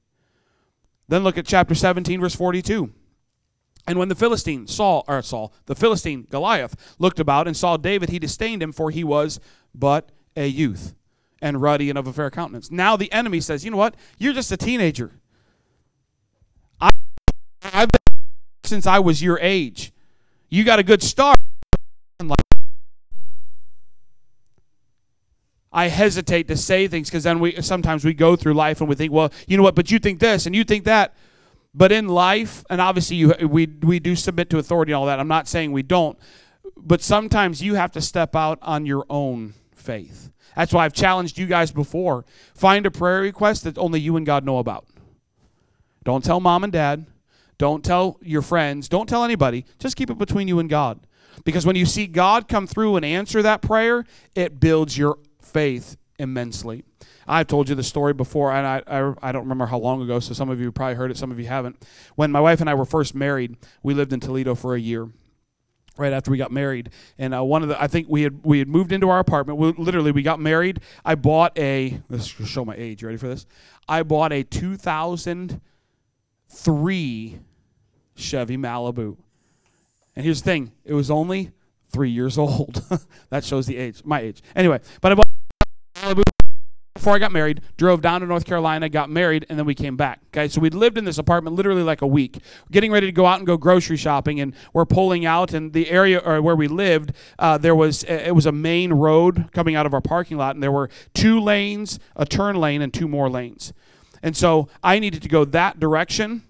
Then 1.09 1.23
look 1.23 1.37
at 1.37 1.45
chapter 1.45 1.75
17 1.75 2.21
verse 2.21 2.35
42 2.35 2.93
and 3.85 3.99
when 3.99 4.07
the 4.07 4.15
Philistine 4.15 4.67
Saul 4.67 5.03
or 5.07 5.21
Saul, 5.21 5.53
the 5.65 5.75
Philistine 5.75 6.25
Goliath 6.29 6.95
looked 6.99 7.19
about 7.19 7.47
and 7.47 7.57
saw 7.57 7.75
David, 7.75 8.09
he 8.09 8.19
disdained 8.19 8.63
him, 8.63 8.71
for 8.71 8.91
he 8.91 9.03
was 9.03 9.39
but 9.75 10.09
a 10.37 10.47
youth, 10.47 10.95
and 11.43 11.61
ruddy 11.61 11.89
and 11.89 11.99
of 11.99 12.07
a 12.07 12.13
fair 12.13 12.31
countenance. 12.31 12.71
Now 12.71 12.95
the 12.95 13.11
enemy 13.11 13.41
says, 13.41 13.63
"You 13.63 13.69
know 13.69 13.77
what? 13.77 13.95
You're 14.17 14.33
just 14.33 14.51
a 14.51 14.57
teenager. 14.57 15.11
I, 16.81 16.89
I've 17.61 17.89
been 17.89 18.17
since 18.63 18.87
I 18.87 18.97
was 18.99 19.21
your 19.21 19.37
age. 19.39 19.91
You 20.49 20.63
got 20.63 20.79
a 20.79 20.83
good 20.83 21.03
start." 21.03 21.37
I 25.75 25.87
hesitate 25.87 26.47
to 26.49 26.55
say 26.55 26.87
things 26.87 27.09
because 27.09 27.23
then 27.23 27.39
we 27.39 27.59
sometimes 27.61 28.05
we 28.05 28.13
go 28.13 28.35
through 28.35 28.53
life 28.53 28.79
and 28.79 28.87
we 28.87 28.95
think, 28.95 29.11
well, 29.11 29.33
you 29.47 29.57
know 29.57 29.63
what? 29.63 29.75
But 29.75 29.89
you 29.91 29.97
think 29.99 30.19
this 30.19 30.45
and 30.45 30.55
you 30.55 30.63
think 30.63 30.85
that. 30.85 31.15
But 31.73 31.91
in 31.91 32.07
life, 32.07 32.63
and 32.69 32.79
obviously 32.79 33.15
you, 33.15 33.33
we, 33.49 33.65
we 33.65 33.99
do 33.99 34.15
submit 34.15 34.51
to 34.51 34.59
authority 34.59 34.91
and 34.91 34.97
all 34.97 35.07
that. 35.07 35.19
I'm 35.19 35.27
not 35.27 35.47
saying 35.47 35.71
we 35.71 35.81
don't. 35.81 36.15
But 36.77 37.01
sometimes 37.01 37.63
you 37.63 37.73
have 37.73 37.91
to 37.93 38.01
step 38.01 38.35
out 38.35 38.59
on 38.61 38.85
your 38.85 39.07
own 39.09 39.55
faith. 39.73 40.29
That's 40.55 40.73
why 40.73 40.85
I've 40.85 40.93
challenged 40.93 41.37
you 41.37 41.45
guys 41.45 41.71
before. 41.71 42.25
Find 42.53 42.85
a 42.85 42.91
prayer 42.91 43.21
request 43.21 43.63
that 43.63 43.77
only 43.77 43.99
you 43.99 44.17
and 44.17 44.25
God 44.25 44.45
know 44.45 44.59
about. 44.59 44.85
Don't 46.03 46.23
tell 46.23 46.39
mom 46.39 46.63
and 46.63 46.73
dad. 46.73 47.05
Don't 47.57 47.83
tell 47.83 48.19
your 48.21 48.41
friends. 48.41 48.89
Don't 48.89 49.07
tell 49.07 49.23
anybody. 49.23 49.65
Just 49.79 49.95
keep 49.95 50.09
it 50.09 50.17
between 50.17 50.47
you 50.47 50.59
and 50.59 50.69
God. 50.69 50.99
Because 51.45 51.65
when 51.65 51.75
you 51.75 51.85
see 51.85 52.07
God 52.07 52.47
come 52.47 52.67
through 52.67 52.95
and 52.95 53.05
answer 53.05 53.41
that 53.41 53.61
prayer, 53.61 54.05
it 54.35 54.59
builds 54.59 54.97
your 54.97 55.17
faith 55.41 55.97
immensely. 56.19 56.83
I've 57.27 57.47
told 57.47 57.69
you 57.69 57.75
the 57.75 57.83
story 57.83 58.13
before, 58.13 58.51
and 58.51 58.67
I, 58.67 58.83
I, 58.85 59.13
I, 59.21 59.31
don't 59.31 59.43
remember 59.43 59.65
how 59.65 59.77
long 59.77 60.01
ago, 60.01 60.19
so 60.19 60.33
some 60.33 60.49
of 60.49 60.59
you 60.59 60.71
probably 60.71 60.95
heard 60.95 61.09
it, 61.09 61.17
some 61.17 61.31
of 61.31 61.39
you 61.39 61.45
haven't. 61.47 61.81
When 62.15 62.31
my 62.31 62.41
wife 62.41 62.59
and 62.59 62.69
I 62.69 62.73
were 62.73 62.85
first 62.85 63.15
married, 63.15 63.55
we 63.81 63.93
lived 63.93 64.11
in 64.11 64.19
Toledo 64.19 64.55
for 64.55 64.75
a 64.75 64.79
year. 64.79 65.07
Right 65.95 66.11
after 66.11 66.31
we 66.31 66.39
got 66.39 66.51
married, 66.51 66.89
and 67.19 67.35
uh, 67.35 67.43
one 67.43 67.61
of 67.61 67.69
the, 67.69 67.79
I 67.79 67.85
think 67.85 68.07
we 68.09 68.23
had 68.23 68.43
we 68.43 68.57
had 68.57 68.67
moved 68.67 68.91
into 68.91 69.09
our 69.09 69.19
apartment. 69.19 69.59
We, 69.59 69.73
literally, 69.73 70.11
we 70.11 70.23
got 70.23 70.39
married. 70.39 70.79
I 71.05 71.13
bought 71.13 71.55
a. 71.57 72.01
Let's 72.09 72.25
show 72.25 72.65
my 72.65 72.73
age. 72.75 73.03
You 73.03 73.09
ready 73.09 73.19
for 73.19 73.27
this? 73.27 73.45
I 73.87 74.01
bought 74.01 74.33
a 74.33 74.41
2003 74.43 77.39
Chevy 78.15 78.57
Malibu. 78.57 79.17
And 80.15 80.25
here's 80.25 80.41
the 80.41 80.45
thing: 80.45 80.71
it 80.83 80.93
was 80.93 81.11
only 81.11 81.51
three 81.91 82.09
years 82.09 82.37
old. 82.39 82.81
that 83.29 83.45
shows 83.45 83.67
the 83.67 83.77
age, 83.77 84.01
my 84.03 84.19
age. 84.19 84.41
Anyway, 84.55 84.79
but 84.99 85.11
I 85.11 85.15
bought 85.15 85.27
before 87.03 87.15
I 87.17 87.19
got 87.19 87.33
married, 87.33 87.59
drove 87.75 88.01
down 88.01 88.21
to 88.21 88.27
North 88.27 88.45
Carolina, 88.45 88.87
got 88.87 89.09
married, 89.09 89.45
and 89.49 89.59
then 89.59 89.65
we 89.65 89.75
came 89.75 89.97
back. 89.97 90.21
Okay, 90.27 90.47
so 90.47 90.61
we 90.61 90.69
lived 90.69 90.97
in 90.97 91.03
this 91.03 91.17
apartment 91.17 91.53
literally 91.53 91.83
like 91.83 92.01
a 92.01 92.07
week. 92.07 92.37
Getting 92.71 92.93
ready 92.93 93.07
to 93.07 93.11
go 93.11 93.25
out 93.25 93.39
and 93.39 93.45
go 93.45 93.57
grocery 93.57 93.97
shopping, 93.97 94.39
and 94.39 94.55
we're 94.71 94.85
pulling 94.85 95.25
out, 95.25 95.51
and 95.51 95.73
the 95.73 95.89
area 95.89 96.19
or 96.19 96.41
where 96.41 96.55
we 96.55 96.69
lived, 96.69 97.11
uh, 97.37 97.57
there 97.57 97.75
was 97.75 98.05
it 98.05 98.33
was 98.33 98.45
a 98.45 98.53
main 98.53 98.93
road 98.93 99.49
coming 99.51 99.75
out 99.75 99.85
of 99.85 99.93
our 99.93 99.99
parking 99.99 100.37
lot, 100.37 100.55
and 100.55 100.63
there 100.63 100.71
were 100.71 100.89
two 101.13 101.41
lanes, 101.41 101.99
a 102.15 102.25
turn 102.25 102.55
lane, 102.55 102.81
and 102.81 102.93
two 102.93 103.09
more 103.09 103.29
lanes. 103.29 103.73
And 104.21 104.37
so 104.37 104.69
I 104.81 104.99
needed 104.99 105.21
to 105.23 105.27
go 105.27 105.43
that 105.43 105.81
direction. 105.81 106.43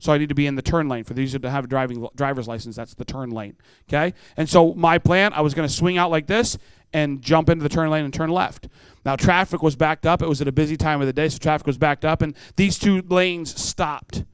So 0.00 0.12
I 0.12 0.18
need 0.18 0.28
to 0.28 0.34
be 0.34 0.46
in 0.46 0.54
the 0.54 0.62
turn 0.62 0.88
lane. 0.88 1.02
For 1.02 1.14
these 1.14 1.36
to 1.36 1.50
have 1.50 1.64
a 1.64 1.68
driving 1.68 2.06
driver's 2.14 2.46
license, 2.46 2.76
that's 2.76 2.94
the 2.94 3.04
turn 3.04 3.30
lane. 3.30 3.56
Okay? 3.88 4.14
And 4.36 4.48
so 4.48 4.74
my 4.74 4.98
plan, 4.98 5.32
I 5.32 5.40
was 5.40 5.54
going 5.54 5.68
to 5.68 5.74
swing 5.74 5.98
out 5.98 6.10
like 6.10 6.28
this 6.28 6.56
and 6.92 7.20
jump 7.20 7.50
into 7.50 7.62
the 7.62 7.68
turn 7.68 7.90
lane 7.90 8.04
and 8.04 8.14
turn 8.14 8.30
left. 8.30 8.68
Now 9.04 9.16
traffic 9.16 9.62
was 9.62 9.74
backed 9.74 10.06
up. 10.06 10.22
It 10.22 10.28
was 10.28 10.40
at 10.40 10.48
a 10.48 10.52
busy 10.52 10.76
time 10.76 11.00
of 11.00 11.06
the 11.06 11.12
day, 11.12 11.28
so 11.28 11.38
traffic 11.38 11.66
was 11.66 11.78
backed 11.78 12.04
up, 12.04 12.22
and 12.22 12.34
these 12.56 12.78
two 12.78 13.02
lanes 13.02 13.60
stopped 13.60 14.24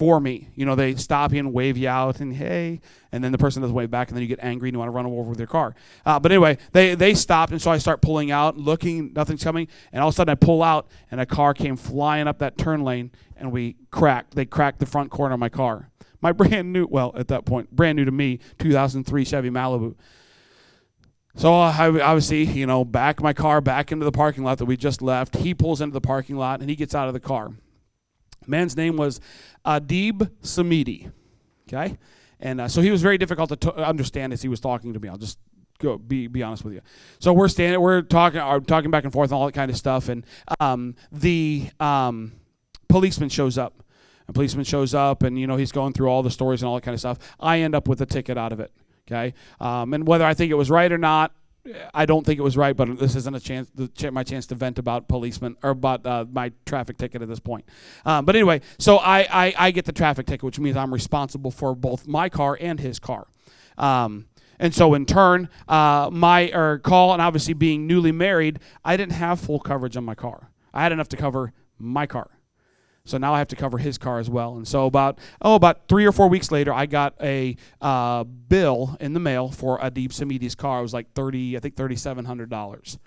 for 0.00 0.18
me. 0.18 0.48
You 0.54 0.64
know, 0.64 0.74
they 0.74 0.94
stop 0.94 1.30
you 1.30 1.40
and 1.40 1.52
wave 1.52 1.76
you 1.76 1.86
out 1.86 2.20
and 2.20 2.34
hey, 2.34 2.80
and 3.12 3.22
then 3.22 3.32
the 3.32 3.36
person 3.36 3.60
doesn't 3.60 3.76
wave 3.76 3.90
back, 3.90 4.08
and 4.08 4.16
then 4.16 4.22
you 4.22 4.28
get 4.28 4.38
angry 4.40 4.70
and 4.70 4.74
you 4.74 4.78
want 4.78 4.86
to 4.86 4.92
run 4.92 5.04
over 5.04 5.28
with 5.28 5.36
their 5.36 5.46
car. 5.46 5.74
Uh, 6.06 6.18
but 6.18 6.32
anyway, 6.32 6.56
they 6.72 6.94
they 6.94 7.12
stopped, 7.12 7.52
and 7.52 7.60
so 7.60 7.70
I 7.70 7.76
start 7.76 8.00
pulling 8.00 8.30
out, 8.30 8.56
looking, 8.56 9.12
nothing's 9.12 9.44
coming, 9.44 9.68
and 9.92 10.00
all 10.00 10.08
of 10.08 10.14
a 10.14 10.16
sudden 10.16 10.32
I 10.32 10.36
pull 10.36 10.62
out, 10.62 10.88
and 11.10 11.20
a 11.20 11.26
car 11.26 11.52
came 11.52 11.76
flying 11.76 12.28
up 12.28 12.38
that 12.38 12.56
turn 12.56 12.82
lane, 12.82 13.10
and 13.36 13.52
we 13.52 13.76
cracked. 13.90 14.36
They 14.36 14.46
cracked 14.46 14.78
the 14.78 14.86
front 14.86 15.10
corner 15.10 15.34
of 15.34 15.40
my 15.40 15.50
car. 15.50 15.90
My 16.22 16.32
brand 16.40 16.72
new, 16.72 16.86
well, 16.86 17.12
at 17.14 17.28
that 17.28 17.44
point, 17.44 17.70
brand 17.70 17.96
new 17.96 18.06
to 18.06 18.10
me, 18.10 18.38
2003 18.58 19.22
Chevy 19.26 19.50
Malibu. 19.50 19.96
So 21.34 21.52
I 21.52 21.88
obviously, 22.00 22.44
you 22.44 22.64
know, 22.64 22.86
back 22.86 23.20
my 23.20 23.34
car 23.34 23.60
back 23.60 23.92
into 23.92 24.06
the 24.06 24.12
parking 24.12 24.44
lot 24.44 24.56
that 24.56 24.64
we 24.64 24.78
just 24.78 25.02
left. 25.02 25.36
He 25.36 25.52
pulls 25.52 25.82
into 25.82 25.92
the 25.92 26.00
parking 26.00 26.36
lot 26.36 26.60
and 26.60 26.70
he 26.70 26.74
gets 26.74 26.94
out 26.94 27.06
of 27.06 27.12
the 27.12 27.20
car. 27.20 27.50
Man's 28.50 28.76
name 28.76 28.96
was 28.96 29.20
Adib 29.64 30.30
Samidi. 30.42 31.10
Okay, 31.68 31.96
and 32.40 32.60
uh, 32.60 32.68
so 32.68 32.82
he 32.82 32.90
was 32.90 33.00
very 33.00 33.16
difficult 33.16 33.48
to 33.50 33.56
t- 33.56 33.70
understand 33.70 34.32
as 34.32 34.42
he 34.42 34.48
was 34.48 34.60
talking 34.60 34.92
to 34.92 35.00
me. 35.00 35.08
I'll 35.08 35.16
just 35.16 35.38
go 35.78 35.98
be 35.98 36.26
be 36.26 36.42
honest 36.42 36.64
with 36.64 36.74
you. 36.74 36.80
So 37.18 37.32
we're 37.32 37.48
standing, 37.48 37.80
we're 37.80 38.02
talking, 38.02 38.40
are 38.40 38.56
uh, 38.56 38.60
talking 38.60 38.90
back 38.90 39.04
and 39.04 39.12
forth 39.12 39.30
and 39.30 39.38
all 39.38 39.46
that 39.46 39.54
kind 39.54 39.70
of 39.70 39.76
stuff, 39.76 40.08
and 40.08 40.24
um, 40.60 40.94
the 41.10 41.70
um, 41.80 42.32
policeman 42.88 43.28
shows 43.28 43.58
up. 43.58 43.82
A 44.28 44.32
policeman 44.32 44.64
shows 44.64 44.94
up, 44.94 45.24
and 45.24 45.38
you 45.38 45.46
know 45.48 45.56
he's 45.56 45.72
going 45.72 45.92
through 45.92 46.08
all 46.08 46.22
the 46.22 46.30
stories 46.30 46.62
and 46.62 46.68
all 46.68 46.76
that 46.76 46.82
kind 46.82 46.94
of 46.94 47.00
stuff. 47.00 47.18
I 47.40 47.60
end 47.60 47.74
up 47.74 47.88
with 47.88 48.00
a 48.00 48.06
ticket 48.06 48.38
out 48.38 48.52
of 48.52 48.60
it. 48.60 48.70
Okay, 49.08 49.34
um, 49.58 49.92
and 49.92 50.06
whether 50.06 50.24
I 50.24 50.34
think 50.34 50.52
it 50.52 50.54
was 50.54 50.70
right 50.70 50.90
or 50.92 50.98
not, 50.98 51.32
I 51.94 52.06
don't 52.06 52.24
think 52.24 52.38
it 52.38 52.42
was 52.42 52.56
right, 52.56 52.76
but 52.76 52.98
this 52.98 53.16
isn't 53.16 53.34
a 53.34 53.40
chance, 53.40 53.70
my 54.10 54.22
chance 54.22 54.46
to 54.46 54.54
vent 54.54 54.78
about 54.78 55.08
policemen 55.08 55.56
or 55.62 55.70
about 55.70 56.06
uh, 56.06 56.24
my 56.30 56.52
traffic 56.66 56.98
ticket 56.98 57.22
at 57.22 57.28
this 57.28 57.40
point. 57.40 57.64
Um, 58.04 58.24
but 58.24 58.36
anyway, 58.36 58.60
so 58.78 58.96
I, 58.98 59.26
I, 59.30 59.54
I, 59.58 59.70
get 59.70 59.84
the 59.84 59.92
traffic 59.92 60.26
ticket, 60.26 60.42
which 60.42 60.58
means 60.58 60.76
I'm 60.76 60.92
responsible 60.92 61.50
for 61.50 61.74
both 61.74 62.06
my 62.06 62.28
car 62.28 62.56
and 62.60 62.80
his 62.80 62.98
car. 62.98 63.26
Um, 63.78 64.26
and 64.58 64.74
so 64.74 64.94
in 64.94 65.06
turn, 65.06 65.48
uh, 65.68 66.10
my 66.12 66.50
or 66.52 66.78
call 66.78 67.12
and 67.12 67.22
obviously 67.22 67.54
being 67.54 67.86
newly 67.86 68.12
married, 68.12 68.60
I 68.84 68.96
didn't 68.96 69.12
have 69.12 69.40
full 69.40 69.58
coverage 69.58 69.96
on 69.96 70.04
my 70.04 70.14
car. 70.14 70.50
I 70.72 70.82
had 70.82 70.92
enough 70.92 71.08
to 71.08 71.16
cover 71.16 71.52
my 71.78 72.06
car. 72.06 72.30
So 73.10 73.18
now 73.18 73.34
I 73.34 73.38
have 73.38 73.48
to 73.48 73.56
cover 73.56 73.78
his 73.78 73.98
car 73.98 74.18
as 74.18 74.30
well. 74.30 74.56
And 74.56 74.66
so 74.66 74.86
about 74.86 75.18
oh 75.42 75.54
about 75.56 75.88
three 75.88 76.06
or 76.06 76.12
four 76.12 76.28
weeks 76.28 76.50
later, 76.50 76.72
I 76.72 76.86
got 76.86 77.14
a 77.20 77.56
uh, 77.80 78.24
bill 78.24 78.96
in 79.00 79.12
the 79.12 79.20
mail 79.20 79.50
for 79.50 79.78
Adib 79.78 80.10
Samidi's 80.10 80.54
car. 80.54 80.78
It 80.78 80.82
was 80.82 80.94
like 80.94 81.12
thirty, 81.12 81.56
I 81.56 81.60
think 81.60 81.76
thirty 81.76 81.96
seven 81.96 82.24
hundred 82.24 82.50
dollars. 82.50 82.98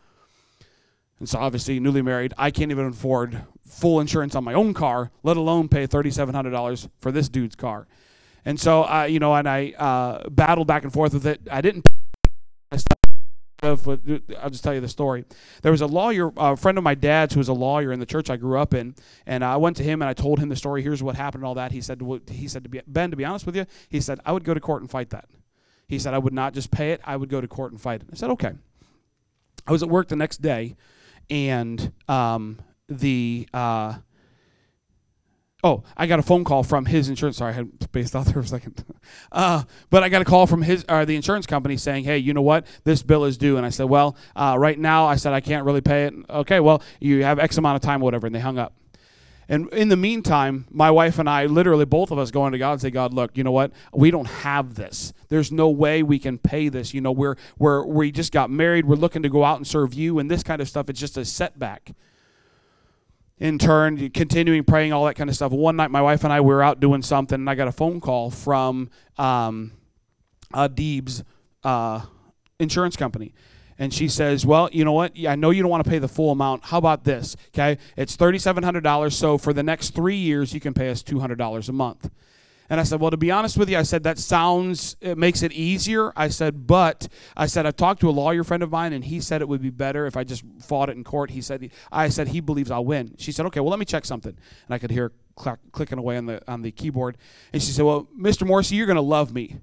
And 1.19 1.29
so 1.29 1.39
obviously 1.39 1.79
newly 1.79 2.01
married, 2.01 2.33
I 2.37 2.51
can't 2.51 2.69
even 2.69 2.87
afford 2.87 3.43
full 3.65 4.01
insurance 4.01 4.35
on 4.35 4.43
my 4.43 4.53
own 4.53 4.73
car, 4.73 5.09
let 5.23 5.37
alone 5.37 5.69
pay 5.69 5.87
thirty 5.87 6.11
seven 6.11 6.35
hundred 6.35 6.51
dollars 6.51 6.89
for 6.99 7.11
this 7.11 7.29
dude's 7.29 7.55
car. 7.55 7.87
And 8.43 8.59
so 8.59 8.81
I, 8.81 9.05
you 9.05 9.19
know, 9.19 9.33
and 9.33 9.47
I 9.47 9.71
uh, 9.71 10.27
battled 10.29 10.67
back 10.67 10.83
and 10.83 10.91
forth 10.91 11.13
with 11.13 11.25
it. 11.25 11.47
I 11.49 11.61
didn't. 11.61 11.85
I'll 13.63 14.49
just 14.49 14.63
tell 14.63 14.73
you 14.73 14.81
the 14.81 14.89
story. 14.89 15.25
There 15.61 15.71
was 15.71 15.81
a 15.81 15.87
lawyer, 15.87 16.31
a 16.37 16.57
friend 16.57 16.77
of 16.77 16.83
my 16.83 16.95
dad's, 16.95 17.33
who 17.33 17.39
was 17.39 17.47
a 17.47 17.53
lawyer 17.53 17.91
in 17.91 17.99
the 17.99 18.05
church 18.05 18.29
I 18.29 18.35
grew 18.35 18.59
up 18.59 18.73
in, 18.73 18.95
and 19.25 19.43
I 19.43 19.57
went 19.57 19.77
to 19.77 19.83
him 19.83 20.01
and 20.01 20.09
I 20.09 20.13
told 20.13 20.39
him 20.39 20.49
the 20.49 20.55
story. 20.55 20.81
Here's 20.81 21.01
what 21.01 21.15
happened 21.15 21.43
and 21.43 21.47
all 21.47 21.55
that. 21.55 21.71
He 21.71 21.81
said, 21.81 22.01
he 22.29 22.47
said 22.47 22.63
to 22.63 22.69
be, 22.69 22.81
Ben, 22.85 23.11
to 23.11 23.17
be 23.17 23.25
honest 23.25 23.45
with 23.45 23.55
you, 23.55 23.65
he 23.89 24.01
said 24.01 24.19
I 24.25 24.31
would 24.31 24.43
go 24.43 24.53
to 24.53 24.59
court 24.59 24.81
and 24.81 24.91
fight 24.91 25.09
that. 25.11 25.29
He 25.87 25.99
said 25.99 26.13
I 26.13 26.17
would 26.17 26.33
not 26.33 26.53
just 26.53 26.71
pay 26.71 26.91
it; 26.91 27.01
I 27.03 27.15
would 27.15 27.29
go 27.29 27.41
to 27.41 27.47
court 27.47 27.71
and 27.71 27.79
fight 27.79 28.01
it. 28.01 28.07
I 28.11 28.15
said 28.15 28.29
okay. 28.31 28.53
I 29.67 29.71
was 29.71 29.83
at 29.83 29.89
work 29.89 30.07
the 30.07 30.15
next 30.15 30.41
day, 30.41 30.75
and 31.29 31.91
um, 32.07 32.59
the 32.87 33.47
uh, 33.53 33.95
Oh, 35.63 35.83
I 35.95 36.07
got 36.07 36.19
a 36.19 36.23
phone 36.23 36.43
call 36.43 36.63
from 36.63 36.85
his 36.85 37.07
insurance. 37.07 37.37
Sorry, 37.37 37.53
I 37.53 37.55
had 37.55 37.71
spaced 37.81 38.15
out 38.15 38.25
there 38.25 38.33
for 38.33 38.39
a 38.41 38.47
second. 38.47 38.83
Uh, 39.31 39.63
but 39.89 40.03
I 40.03 40.09
got 40.09 40.21
a 40.21 40.25
call 40.25 40.45
from 40.45 40.61
his 40.61 40.83
uh, 40.89 41.05
the 41.05 41.15
insurance 41.15 41.45
company 41.45 41.77
saying, 41.77 42.03
"Hey, 42.03 42.17
you 42.17 42.33
know 42.33 42.41
what? 42.41 42.67
This 42.83 43.01
bill 43.01 43.23
is 43.23 43.37
due." 43.37 43.55
And 43.55 43.65
I 43.65 43.69
said, 43.69 43.85
"Well, 43.85 44.17
uh, 44.35 44.57
right 44.59 44.77
now, 44.77 45.05
I 45.05 45.15
said 45.15 45.33
I 45.33 45.39
can't 45.39 45.65
really 45.65 45.81
pay 45.81 46.05
it." 46.05 46.13
Okay, 46.29 46.59
well, 46.59 46.81
you 46.99 47.23
have 47.23 47.39
X 47.39 47.57
amount 47.57 47.77
of 47.77 47.81
time, 47.81 48.01
whatever. 48.01 48.27
And 48.27 48.35
they 48.35 48.39
hung 48.39 48.57
up. 48.57 48.73
And 49.49 49.71
in 49.73 49.89
the 49.89 49.97
meantime, 49.97 50.65
my 50.71 50.89
wife 50.89 51.19
and 51.19 51.29
I, 51.29 51.45
literally 51.45 51.85
both 51.85 52.11
of 52.11 52.17
us, 52.17 52.31
going 52.31 52.53
to 52.53 52.57
God 52.57 52.73
and 52.73 52.81
say, 52.81 52.89
"God, 52.89 53.13
look, 53.13 53.37
you 53.37 53.43
know 53.43 53.51
what? 53.51 53.71
We 53.93 54.11
don't 54.11 54.27
have 54.27 54.75
this. 54.75 55.13
There's 55.29 55.51
no 55.51 55.69
way 55.69 56.03
we 56.03 56.19
can 56.19 56.37
pay 56.37 56.67
this. 56.67 56.93
You 56.93 56.99
know, 56.99 57.11
we're 57.11 57.35
we're 57.57 57.85
we 57.85 58.11
just 58.11 58.33
got 58.33 58.49
married. 58.49 58.85
We're 58.85 58.95
looking 58.95 59.23
to 59.23 59.29
go 59.29 59.45
out 59.45 59.57
and 59.57 59.67
serve 59.67 59.93
you, 59.93 60.19
and 60.19 60.29
this 60.29 60.43
kind 60.43 60.61
of 60.61 60.67
stuff. 60.67 60.89
It's 60.89 60.99
just 60.99 61.17
a 61.17 61.23
setback." 61.23 61.93
In 63.37 63.57
turn, 63.57 64.09
continuing 64.11 64.63
praying, 64.63 64.93
all 64.93 65.05
that 65.05 65.15
kind 65.15 65.29
of 65.29 65.35
stuff. 65.35 65.51
One 65.51 65.75
night, 65.75 65.91
my 65.91 66.01
wife 66.01 66.23
and 66.23 66.31
I 66.31 66.41
we 66.41 66.53
were 66.53 66.63
out 66.63 66.79
doing 66.79 67.01
something, 67.01 67.35
and 67.35 67.49
I 67.49 67.55
got 67.55 67.67
a 67.67 67.71
phone 67.71 67.99
call 67.99 68.29
from 68.29 68.89
um, 69.17 69.71
Adib's 70.53 71.23
uh, 71.63 72.01
insurance 72.59 72.95
company. 72.95 73.33
And 73.79 73.93
she 73.93 74.07
says, 74.07 74.45
Well, 74.45 74.69
you 74.71 74.85
know 74.85 74.93
what? 74.93 75.13
I 75.27 75.35
know 75.35 75.49
you 75.49 75.61
don't 75.61 75.71
want 75.71 75.83
to 75.83 75.89
pay 75.89 75.99
the 75.99 76.07
full 76.07 76.31
amount. 76.31 76.65
How 76.65 76.77
about 76.77 77.03
this? 77.03 77.35
Okay. 77.49 77.79
It's 77.97 78.15
$3,700. 78.15 79.13
So 79.13 79.37
for 79.37 79.51
the 79.51 79.63
next 79.63 79.95
three 79.95 80.15
years, 80.15 80.53
you 80.53 80.59
can 80.59 80.73
pay 80.73 80.89
us 80.89 81.01
$200 81.01 81.69
a 81.69 81.71
month. 81.71 82.09
And 82.69 82.79
I 82.79 82.83
said, 82.83 82.99
Well, 82.99 83.11
to 83.11 83.17
be 83.17 83.31
honest 83.31 83.57
with 83.57 83.69
you, 83.69 83.77
I 83.77 83.83
said, 83.83 84.03
that 84.03 84.17
sounds, 84.17 84.95
it 85.01 85.17
makes 85.17 85.43
it 85.43 85.51
easier. 85.51 86.13
I 86.15 86.29
said, 86.29 86.65
But 86.65 87.07
I 87.35 87.45
said, 87.45 87.65
I've 87.65 87.75
talked 87.75 88.01
to 88.01 88.09
a 88.09 88.11
lawyer 88.11 88.43
friend 88.43 88.63
of 88.63 88.71
mine, 88.71 88.93
and 88.93 89.03
he 89.03 89.19
said 89.19 89.41
it 89.41 89.47
would 89.47 89.61
be 89.61 89.69
better 89.69 90.05
if 90.05 90.15
I 90.15 90.23
just 90.23 90.43
fought 90.61 90.89
it 90.89 90.95
in 90.95 91.03
court. 91.03 91.31
He 91.31 91.41
said, 91.41 91.69
I 91.91 92.09
said, 92.09 92.29
he 92.29 92.39
believes 92.39 92.71
I'll 92.71 92.85
win. 92.85 93.15
She 93.17 93.31
said, 93.31 93.45
Okay, 93.47 93.59
well, 93.59 93.69
let 93.69 93.79
me 93.79 93.85
check 93.85 94.05
something. 94.05 94.35
And 94.65 94.73
I 94.73 94.77
could 94.77 94.91
hear 94.91 95.11
cl- 95.39 95.59
clicking 95.71 95.99
away 95.99 96.17
on 96.17 96.25
the, 96.25 96.41
on 96.51 96.61
the 96.61 96.71
keyboard. 96.71 97.17
And 97.51 97.61
she 97.61 97.71
said, 97.71 97.85
Well, 97.85 98.07
Mr. 98.17 98.47
Morrissey, 98.47 98.75
you're 98.75 98.87
going 98.87 98.95
to 98.95 99.01
love 99.01 99.33
me. 99.33 99.57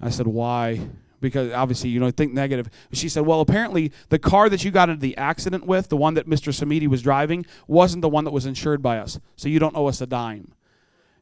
I 0.00 0.10
said, 0.10 0.26
Why? 0.26 0.88
because 1.20 1.52
obviously 1.52 1.90
you 1.90 1.98
know 1.98 2.12
think 2.12 2.32
negative. 2.32 2.70
She 2.92 3.08
said, 3.08 3.26
"Well, 3.26 3.40
apparently 3.40 3.90
the 4.08 4.20
car 4.20 4.48
that 4.48 4.64
you 4.64 4.70
got 4.70 4.88
into 4.88 5.00
the 5.00 5.16
accident 5.16 5.66
with, 5.66 5.88
the 5.88 5.96
one 5.96 6.14
that 6.14 6.28
Mr. 6.28 6.52
Samidi 6.52 6.86
was 6.86 7.02
driving, 7.02 7.44
wasn't 7.66 8.02
the 8.02 8.08
one 8.08 8.22
that 8.22 8.30
was 8.30 8.46
insured 8.46 8.82
by 8.82 8.98
us. 8.98 9.18
So 9.34 9.48
you 9.48 9.58
don't 9.58 9.76
owe 9.76 9.86
us 9.86 10.00
a 10.00 10.06
dime." 10.06 10.52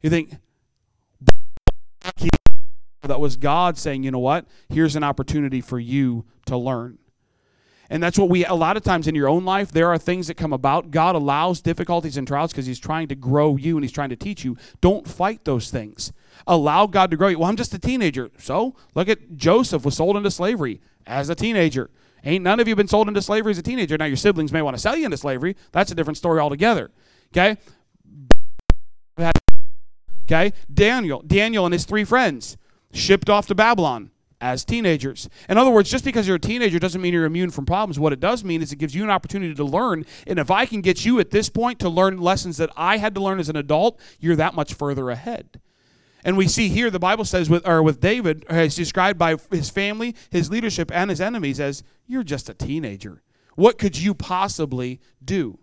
You 0.02 0.10
think 0.10 0.34
that 3.02 3.20
was 3.20 3.36
God 3.36 3.78
saying, 3.78 4.02
you 4.02 4.10
know 4.10 4.18
what? 4.18 4.46
Here's 4.68 4.96
an 4.96 5.04
opportunity 5.04 5.60
for 5.60 5.78
you 5.78 6.24
to 6.46 6.56
learn. 6.56 6.98
And 7.88 8.02
that's 8.02 8.18
what 8.18 8.28
we, 8.28 8.44
a 8.44 8.54
lot 8.54 8.76
of 8.76 8.82
times 8.82 9.06
in 9.06 9.14
your 9.14 9.28
own 9.28 9.44
life, 9.44 9.70
there 9.70 9.88
are 9.88 9.98
things 9.98 10.26
that 10.26 10.34
come 10.34 10.52
about. 10.52 10.90
God 10.90 11.14
allows 11.14 11.60
difficulties 11.60 12.16
and 12.16 12.26
trials 12.26 12.50
because 12.50 12.66
He's 12.66 12.80
trying 12.80 13.06
to 13.08 13.14
grow 13.14 13.56
you 13.56 13.76
and 13.76 13.84
He's 13.84 13.92
trying 13.92 14.08
to 14.10 14.16
teach 14.16 14.44
you. 14.44 14.56
Don't 14.80 15.06
fight 15.06 15.44
those 15.44 15.70
things. 15.70 16.12
Allow 16.46 16.86
God 16.86 17.10
to 17.12 17.16
grow 17.16 17.28
you. 17.28 17.38
Well, 17.38 17.48
I'm 17.48 17.56
just 17.56 17.74
a 17.74 17.78
teenager. 17.78 18.30
So 18.38 18.74
look 18.94 19.08
at 19.08 19.36
Joseph 19.36 19.84
was 19.84 19.96
sold 19.96 20.16
into 20.16 20.30
slavery 20.30 20.80
as 21.06 21.28
a 21.28 21.36
teenager. 21.36 21.90
Ain't 22.24 22.42
none 22.42 22.58
of 22.58 22.66
you 22.66 22.74
been 22.74 22.88
sold 22.88 23.06
into 23.06 23.22
slavery 23.22 23.52
as 23.52 23.58
a 23.58 23.62
teenager. 23.62 23.96
Now, 23.96 24.06
your 24.06 24.16
siblings 24.16 24.52
may 24.52 24.62
want 24.62 24.76
to 24.76 24.80
sell 24.80 24.96
you 24.96 25.04
into 25.04 25.16
slavery. 25.16 25.54
That's 25.70 25.92
a 25.92 25.94
different 25.94 26.16
story 26.16 26.40
altogether. 26.40 26.90
Okay? 27.32 27.56
Okay? 30.26 30.52
Daniel, 30.72 31.22
Daniel 31.26 31.64
and 31.64 31.72
his 31.72 31.84
three 31.84 32.04
friends 32.04 32.56
shipped 32.92 33.30
off 33.30 33.46
to 33.46 33.54
Babylon 33.54 34.10
as 34.40 34.64
teenagers. 34.64 35.28
In 35.48 35.56
other 35.56 35.70
words, 35.70 35.90
just 35.90 36.04
because 36.04 36.26
you're 36.26 36.36
a 36.36 36.40
teenager 36.40 36.78
doesn't 36.78 37.00
mean 37.00 37.14
you're 37.14 37.24
immune 37.24 37.50
from 37.50 37.64
problems. 37.64 37.98
What 37.98 38.12
it 38.12 38.20
does 38.20 38.44
mean 38.44 38.60
is 38.60 38.72
it 38.72 38.76
gives 38.76 38.94
you 38.94 39.02
an 39.02 39.10
opportunity 39.10 39.54
to 39.54 39.64
learn. 39.64 40.04
And 40.26 40.38
if 40.38 40.50
I 40.50 40.66
can 40.66 40.80
get 40.82 41.04
you 41.04 41.18
at 41.20 41.30
this 41.30 41.48
point 41.48 41.78
to 41.80 41.88
learn 41.88 42.18
lessons 42.18 42.56
that 42.58 42.70
I 42.76 42.98
had 42.98 43.14
to 43.14 43.22
learn 43.22 43.38
as 43.38 43.48
an 43.48 43.56
adult, 43.56 43.98
you're 44.20 44.36
that 44.36 44.54
much 44.54 44.74
further 44.74 45.10
ahead. 45.10 45.60
And 46.24 46.36
we 46.36 46.48
see 46.48 46.68
here 46.68 46.90
the 46.90 46.98
Bible 46.98 47.24
says 47.24 47.48
with 47.48 47.66
or 47.66 47.82
with 47.82 48.00
David 48.00 48.44
uh, 48.50 48.54
as 48.54 48.74
described 48.74 49.18
by 49.18 49.36
his 49.50 49.70
family, 49.70 50.14
his 50.28 50.50
leadership, 50.50 50.90
and 50.92 51.08
his 51.08 51.20
enemies 51.20 51.60
as 51.60 51.84
you're 52.06 52.24
just 52.24 52.48
a 52.48 52.54
teenager. 52.54 53.22
What 53.54 53.78
could 53.78 53.96
you 53.96 54.12
possibly 54.12 55.00
do? 55.24 55.58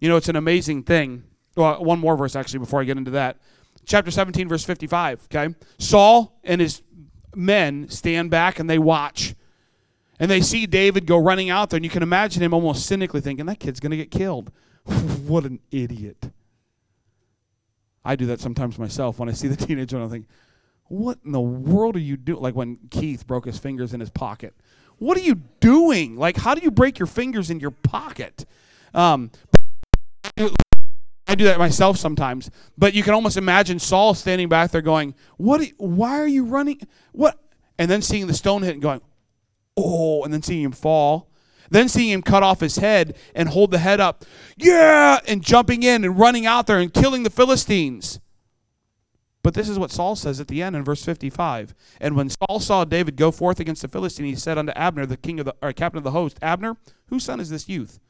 You 0.00 0.08
know, 0.08 0.16
it's 0.16 0.28
an 0.28 0.36
amazing 0.36 0.82
thing 0.82 1.22
well, 1.56 1.82
one 1.84 1.98
more 1.98 2.16
verse 2.16 2.36
actually 2.36 2.60
before 2.60 2.80
I 2.80 2.84
get 2.84 2.96
into 2.96 3.12
that. 3.12 3.38
Chapter 3.84 4.10
17, 4.10 4.48
verse 4.48 4.64
55. 4.64 5.28
Okay. 5.32 5.54
Saul 5.78 6.38
and 6.44 6.60
his 6.60 6.82
men 7.34 7.88
stand 7.88 8.30
back 8.30 8.58
and 8.58 8.68
they 8.68 8.78
watch 8.78 9.34
And 10.20 10.30
they 10.30 10.40
see 10.40 10.66
David 10.66 11.06
go 11.06 11.18
running 11.18 11.50
out 11.50 11.70
there, 11.70 11.78
and 11.78 11.84
you 11.84 11.90
can 11.90 12.02
imagine 12.02 12.42
him 12.42 12.54
almost 12.54 12.86
cynically 12.86 13.20
thinking, 13.20 13.46
that 13.46 13.58
kid's 13.58 13.80
going 13.80 13.90
to 13.90 13.96
get 13.96 14.10
killed. 14.10 14.52
what 15.26 15.44
an 15.44 15.58
idiot. 15.70 16.30
I 18.04 18.16
do 18.16 18.26
that 18.26 18.40
sometimes 18.40 18.78
myself 18.78 19.18
when 19.18 19.28
I 19.28 19.32
see 19.32 19.48
the 19.48 19.56
teenager 19.66 19.96
and 19.96 20.04
I 20.04 20.08
think, 20.08 20.26
what 20.88 21.18
in 21.24 21.32
the 21.32 21.40
world 21.40 21.96
are 21.96 22.00
you 22.00 22.16
doing? 22.16 22.42
Like 22.42 22.54
when 22.54 22.78
Keith 22.90 23.26
broke 23.26 23.46
his 23.46 23.58
fingers 23.58 23.94
in 23.94 24.00
his 24.00 24.10
pocket. 24.10 24.54
What 24.98 25.16
are 25.16 25.22
you 25.22 25.36
doing? 25.58 26.16
Like, 26.16 26.36
how 26.36 26.54
do 26.54 26.60
you 26.60 26.70
break 26.70 26.98
your 26.98 27.06
fingers 27.06 27.50
in 27.50 27.58
your 27.58 27.70
pocket? 27.70 28.44
Um, 28.94 29.30
I 31.32 31.34
do 31.34 31.44
that 31.44 31.58
myself 31.58 31.96
sometimes. 31.96 32.50
But 32.76 32.92
you 32.92 33.02
can 33.02 33.14
almost 33.14 33.38
imagine 33.38 33.78
Saul 33.78 34.12
standing 34.12 34.50
back 34.50 34.70
there 34.70 34.82
going, 34.82 35.14
"What? 35.38 35.66
Why 35.78 36.20
are 36.20 36.26
you 36.26 36.44
running? 36.44 36.80
What?" 37.12 37.38
And 37.78 37.90
then 37.90 38.02
seeing 38.02 38.26
the 38.26 38.34
stone 38.34 38.62
hit 38.62 38.74
and 38.74 38.82
going, 38.82 39.00
"Oh!" 39.74 40.24
And 40.24 40.32
then 40.32 40.42
seeing 40.42 40.62
him 40.62 40.72
fall. 40.72 41.30
Then 41.70 41.88
seeing 41.88 42.10
him 42.10 42.20
cut 42.20 42.42
off 42.42 42.60
his 42.60 42.76
head 42.76 43.16
and 43.34 43.48
hold 43.48 43.70
the 43.70 43.78
head 43.78 43.98
up, 43.98 44.26
yeah, 44.58 45.20
and 45.26 45.42
jumping 45.42 45.82
in 45.82 46.04
and 46.04 46.18
running 46.18 46.44
out 46.44 46.66
there 46.66 46.78
and 46.78 46.92
killing 46.92 47.22
the 47.22 47.30
Philistines. 47.30 48.20
But 49.42 49.54
this 49.54 49.70
is 49.70 49.78
what 49.78 49.90
Saul 49.90 50.14
says 50.14 50.38
at 50.38 50.48
the 50.48 50.62
end 50.62 50.76
in 50.76 50.84
verse 50.84 51.02
55. 51.02 51.74
And 51.98 52.14
when 52.14 52.28
Saul 52.28 52.60
saw 52.60 52.84
David 52.84 53.16
go 53.16 53.30
forth 53.30 53.58
against 53.58 53.80
the 53.80 53.88
Philistine, 53.88 54.26
he 54.26 54.34
said 54.34 54.58
unto 54.58 54.72
Abner, 54.72 55.06
the 55.06 55.16
king 55.16 55.40
of 55.40 55.46
the 55.46 55.54
or 55.62 55.72
captain 55.72 55.96
of 55.96 56.04
the 56.04 56.10
host, 56.10 56.38
Abner, 56.42 56.76
whose 57.06 57.24
son 57.24 57.40
is 57.40 57.48
this 57.48 57.70
youth? 57.70 58.00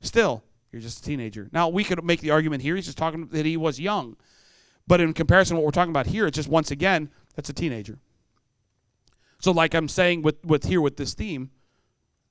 Still, 0.00 0.44
you're 0.72 0.82
just 0.82 1.00
a 1.00 1.02
teenager. 1.02 1.48
Now, 1.52 1.68
we 1.68 1.84
could 1.84 2.02
make 2.04 2.20
the 2.20 2.30
argument 2.30 2.62
here, 2.62 2.76
he's 2.76 2.86
just 2.86 2.98
talking 2.98 3.26
that 3.28 3.46
he 3.46 3.56
was 3.56 3.80
young. 3.80 4.16
But 4.86 5.00
in 5.00 5.12
comparison 5.12 5.54
to 5.54 5.60
what 5.60 5.66
we're 5.66 5.72
talking 5.72 5.92
about 5.92 6.06
here, 6.06 6.26
it's 6.26 6.36
just 6.36 6.48
once 6.48 6.70
again, 6.70 7.10
that's 7.36 7.50
a 7.50 7.52
teenager. 7.54 7.98
So, 9.40 9.52
like 9.52 9.74
I'm 9.74 9.88
saying 9.88 10.22
with, 10.22 10.44
with 10.44 10.64
here 10.64 10.80
with 10.80 10.96
this 10.96 11.14
theme, 11.14 11.50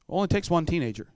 only 0.09 0.27
takes 0.27 0.49
one 0.49 0.65
teenager. 0.65 1.07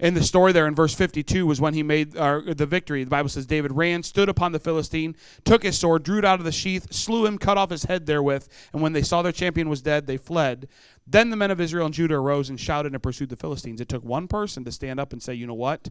In 0.00 0.14
the 0.14 0.24
story 0.24 0.50
there 0.50 0.66
in 0.66 0.74
verse 0.74 0.92
52 0.92 1.46
was 1.46 1.60
when 1.60 1.72
he 1.72 1.84
made 1.84 2.12
the 2.12 2.66
victory. 2.68 3.04
The 3.04 3.10
Bible 3.10 3.28
says 3.28 3.46
David 3.46 3.72
ran, 3.72 4.02
stood 4.02 4.28
upon 4.28 4.50
the 4.50 4.58
Philistine, 4.58 5.14
took 5.44 5.62
his 5.62 5.78
sword, 5.78 6.02
drew 6.02 6.18
it 6.18 6.24
out 6.24 6.40
of 6.40 6.44
the 6.44 6.52
sheath, 6.52 6.92
slew 6.92 7.24
him, 7.24 7.38
cut 7.38 7.56
off 7.56 7.70
his 7.70 7.84
head 7.84 8.04
therewith. 8.06 8.48
And 8.72 8.82
when 8.82 8.92
they 8.92 9.02
saw 9.02 9.22
their 9.22 9.30
champion 9.30 9.68
was 9.68 9.82
dead, 9.82 10.06
they 10.06 10.16
fled. 10.16 10.68
Then 11.06 11.30
the 11.30 11.36
men 11.36 11.52
of 11.52 11.60
Israel 11.60 11.86
and 11.86 11.94
Judah 11.94 12.16
arose 12.16 12.50
and 12.50 12.58
shouted 12.58 12.92
and 12.92 13.02
pursued 13.02 13.28
the 13.28 13.36
Philistines. 13.36 13.80
It 13.80 13.88
took 13.88 14.04
one 14.04 14.26
person 14.26 14.64
to 14.64 14.72
stand 14.72 14.98
up 14.98 15.12
and 15.12 15.22
say, 15.22 15.32
you 15.34 15.46
know 15.46 15.54
what? 15.54 15.90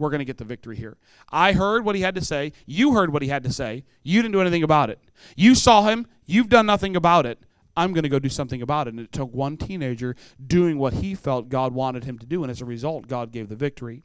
We're 0.00 0.10
going 0.10 0.20
to 0.20 0.24
get 0.24 0.38
the 0.38 0.44
victory 0.44 0.76
here. 0.76 0.96
I 1.30 1.52
heard 1.52 1.84
what 1.84 1.94
he 1.94 2.00
had 2.00 2.14
to 2.14 2.24
say. 2.24 2.52
You 2.66 2.94
heard 2.94 3.12
what 3.12 3.20
he 3.22 3.28
had 3.28 3.44
to 3.44 3.52
say. 3.52 3.84
You 4.02 4.22
didn't 4.22 4.32
do 4.32 4.40
anything 4.40 4.62
about 4.62 4.88
it. 4.88 4.98
You 5.36 5.54
saw 5.54 5.82
him. 5.84 6.06
You've 6.24 6.48
done 6.48 6.64
nothing 6.64 6.96
about 6.96 7.26
it. 7.26 7.38
I'm 7.76 7.92
going 7.92 8.04
to 8.04 8.08
go 8.08 8.18
do 8.18 8.30
something 8.30 8.62
about 8.62 8.88
it. 8.88 8.94
And 8.94 9.00
it 9.00 9.12
took 9.12 9.32
one 9.34 9.58
teenager 9.58 10.16
doing 10.44 10.78
what 10.78 10.94
he 10.94 11.14
felt 11.14 11.50
God 11.50 11.74
wanted 11.74 12.04
him 12.04 12.18
to 12.18 12.26
do, 12.26 12.42
and 12.42 12.50
as 12.50 12.62
a 12.62 12.64
result, 12.64 13.08
God 13.08 13.30
gave 13.30 13.50
the 13.50 13.56
victory. 13.56 14.02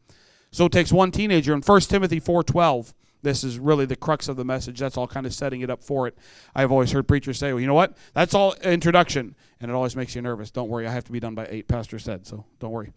So 0.52 0.66
it 0.66 0.74
takes 0.74 0.92
one 0.92 1.12
teenager. 1.12 1.54
In 1.54 1.62
1 1.62 1.82
Timothy 1.82 2.20
4.12, 2.20 2.94
this 3.22 3.44
is 3.44 3.58
really 3.58 3.86
the 3.86 3.96
crux 3.96 4.28
of 4.28 4.36
the 4.36 4.46
message. 4.46 4.80
That's 4.80 4.98
all 4.98 5.08
kind 5.08 5.26
of 5.26 5.34
setting 5.34 5.62
it 5.62 5.70
up 5.70 5.82
for 5.82 6.08
it. 6.08 6.18
I've 6.54 6.72
always 6.72 6.92
heard 6.92 7.08
preachers 7.08 7.40
say, 7.40 7.54
well, 7.54 7.60
you 7.60 7.68
know 7.68 7.74
what? 7.74 7.98
That's 8.14 8.34
all 8.34 8.54
introduction. 8.64 9.36
And 9.62 9.72
it 9.72 9.74
always 9.74 9.96
makes 9.96 10.14
you 10.14 10.22
nervous. 10.22 10.52
Don't 10.52 10.70
worry. 10.70 10.86
I 10.86 10.92
have 10.92 11.06
to 11.06 11.12
be 11.12 11.20
done 11.20 11.36
by 11.36 11.48
8, 11.50 11.68
Pastor 11.68 12.00
said, 12.00 12.28
so 12.28 12.46
don't 12.60 12.72
worry. 12.72 12.92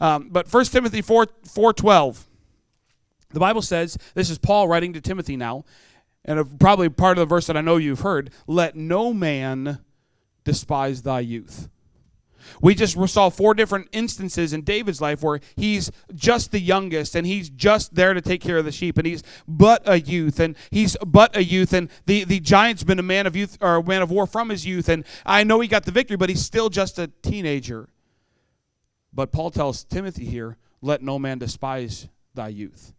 Um, 0.00 0.28
but 0.30 0.52
1 0.52 0.64
Timothy 0.66 1.02
4, 1.02 1.26
4.12, 1.26 2.24
the 3.32 3.40
Bible 3.40 3.62
says, 3.62 3.98
this 4.14 4.30
is 4.30 4.38
Paul 4.38 4.68
writing 4.68 4.92
to 4.92 5.00
Timothy 5.00 5.36
now, 5.36 5.64
and 6.24 6.58
probably 6.60 6.88
part 6.88 7.18
of 7.18 7.22
the 7.22 7.26
verse 7.26 7.46
that 7.46 7.56
I 7.56 7.60
know 7.60 7.76
you've 7.76 8.00
heard, 8.00 8.30
let 8.46 8.76
no 8.76 9.12
man 9.12 9.80
despise 10.44 11.02
thy 11.02 11.20
youth. 11.20 11.68
We 12.60 12.74
just 12.74 12.96
saw 13.08 13.30
four 13.30 13.54
different 13.54 13.88
instances 13.92 14.52
in 14.52 14.62
David's 14.62 15.00
life 15.00 15.22
where 15.22 15.40
he's 15.56 15.90
just 16.14 16.52
the 16.52 16.60
youngest 16.60 17.14
and 17.14 17.26
he's 17.26 17.48
just 17.48 17.94
there 17.94 18.14
to 18.14 18.20
take 18.20 18.40
care 18.40 18.58
of 18.58 18.64
the 18.64 18.72
sheep 18.72 18.98
and 18.98 19.06
he's 19.06 19.22
but 19.46 19.82
a 19.86 20.00
youth 20.00 20.40
and 20.40 20.56
he's 20.70 20.96
but 21.06 21.36
a 21.36 21.44
youth 21.44 21.72
and 21.72 21.88
the, 22.06 22.24
the 22.24 22.40
giant's 22.40 22.84
been 22.84 22.98
a 22.98 23.02
man 23.02 23.26
of 23.26 23.36
youth 23.36 23.58
or 23.60 23.76
a 23.76 23.84
man 23.84 24.02
of 24.02 24.10
war 24.10 24.26
from 24.26 24.48
his 24.48 24.66
youth 24.66 24.88
and 24.88 25.04
I 25.24 25.44
know 25.44 25.60
he 25.60 25.68
got 25.68 25.84
the 25.84 25.92
victory, 25.92 26.16
but 26.16 26.28
he's 26.28 26.44
still 26.44 26.68
just 26.68 26.98
a 26.98 27.08
teenager. 27.22 27.88
But 29.12 29.30
Paul 29.30 29.50
tells 29.50 29.84
Timothy 29.84 30.24
here, 30.24 30.56
let 30.80 31.02
no 31.02 31.18
man 31.18 31.38
despise 31.38 32.08
thy 32.34 32.48
youth. 32.48 32.92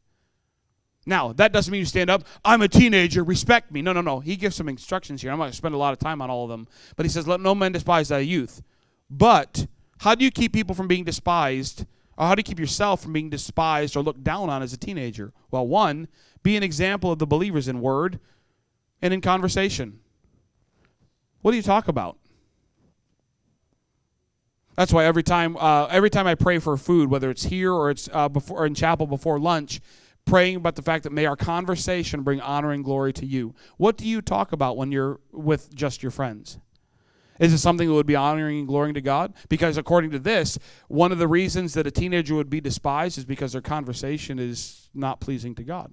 Now, 1.05 1.33
that 1.33 1.51
doesn't 1.51 1.71
mean 1.71 1.79
you 1.79 1.85
stand 1.85 2.09
up, 2.09 2.23
I'm 2.45 2.61
a 2.61 2.67
teenager, 2.67 3.23
respect 3.23 3.71
me. 3.71 3.81
No, 3.81 3.91
no, 3.91 4.01
no. 4.01 4.19
He 4.19 4.35
gives 4.35 4.55
some 4.55 4.69
instructions 4.69 5.21
here. 5.21 5.31
I'm 5.31 5.37
not 5.37 5.45
going 5.45 5.51
to 5.51 5.57
spend 5.57 5.75
a 5.75 5.77
lot 5.77 5.93
of 5.93 5.99
time 5.99 6.21
on 6.21 6.29
all 6.29 6.45
of 6.45 6.49
them. 6.49 6.67
But 6.95 7.05
he 7.05 7.09
says, 7.09 7.27
Let 7.27 7.41
no 7.41 7.53
man 7.53 7.73
despise 7.73 8.09
thy 8.09 8.19
youth. 8.19 8.61
But 9.09 9.67
how 9.99 10.15
do 10.15 10.23
you 10.23 10.31
keep 10.31 10.53
people 10.53 10.75
from 10.75 10.87
being 10.87 11.03
despised, 11.03 11.85
or 12.17 12.27
how 12.27 12.35
do 12.35 12.39
you 12.39 12.43
keep 12.43 12.59
yourself 12.59 13.01
from 13.01 13.13
being 13.13 13.29
despised 13.29 13.95
or 13.95 14.03
looked 14.03 14.23
down 14.23 14.49
on 14.49 14.63
as 14.63 14.73
a 14.73 14.77
teenager? 14.77 15.33
Well, 15.51 15.67
one, 15.67 16.07
be 16.41 16.55
an 16.55 16.63
example 16.63 17.11
of 17.11 17.19
the 17.19 17.27
believers 17.27 17.67
in 17.67 17.81
word 17.81 18.19
and 19.01 19.13
in 19.13 19.21
conversation. 19.21 19.99
What 21.41 21.51
do 21.51 21.57
you 21.57 21.63
talk 21.63 21.87
about? 21.87 22.17
That's 24.75 24.91
why 24.91 25.05
every 25.05 25.23
time, 25.23 25.55
uh, 25.57 25.85
every 25.85 26.09
time 26.09 26.25
I 26.25 26.35
pray 26.35 26.57
for 26.57 26.75
food, 26.77 27.09
whether 27.09 27.29
it's 27.29 27.43
here 27.43 27.71
or 27.71 27.91
it's 27.91 28.09
uh, 28.11 28.27
before 28.27 28.63
or 28.63 28.65
in 28.65 28.73
chapel 28.73 29.05
before 29.05 29.39
lunch, 29.39 29.81
praying 30.25 30.55
about 30.55 30.75
the 30.75 30.81
fact 30.81 31.03
that 31.03 31.11
may 31.11 31.25
our 31.25 31.35
conversation 31.35 32.23
bring 32.23 32.41
honor 32.41 32.71
and 32.71 32.83
glory 32.83 33.13
to 33.13 33.25
you. 33.25 33.53
What 33.77 33.97
do 33.97 34.07
you 34.07 34.21
talk 34.21 34.51
about 34.51 34.77
when 34.77 34.91
you're 34.91 35.19
with 35.31 35.73
just 35.73 36.01
your 36.01 36.11
friends? 36.11 36.59
Is 37.39 37.51
it 37.51 37.57
something 37.57 37.87
that 37.87 37.93
would 37.93 38.05
be 38.05 38.15
honoring 38.15 38.59
and 38.59 38.67
glorying 38.67 38.93
to 38.93 39.01
God? 39.01 39.33
Because 39.49 39.77
according 39.77 40.11
to 40.11 40.19
this, 40.19 40.57
one 40.87 41.11
of 41.11 41.17
the 41.17 41.27
reasons 41.27 41.73
that 41.73 41.87
a 41.87 41.91
teenager 41.91 42.35
would 42.35 42.49
be 42.49 42.61
despised 42.61 43.17
is 43.17 43.25
because 43.25 43.53
their 43.53 43.61
conversation 43.61 44.39
is 44.39 44.89
not 44.93 45.19
pleasing 45.19 45.55
to 45.55 45.63
God. 45.63 45.91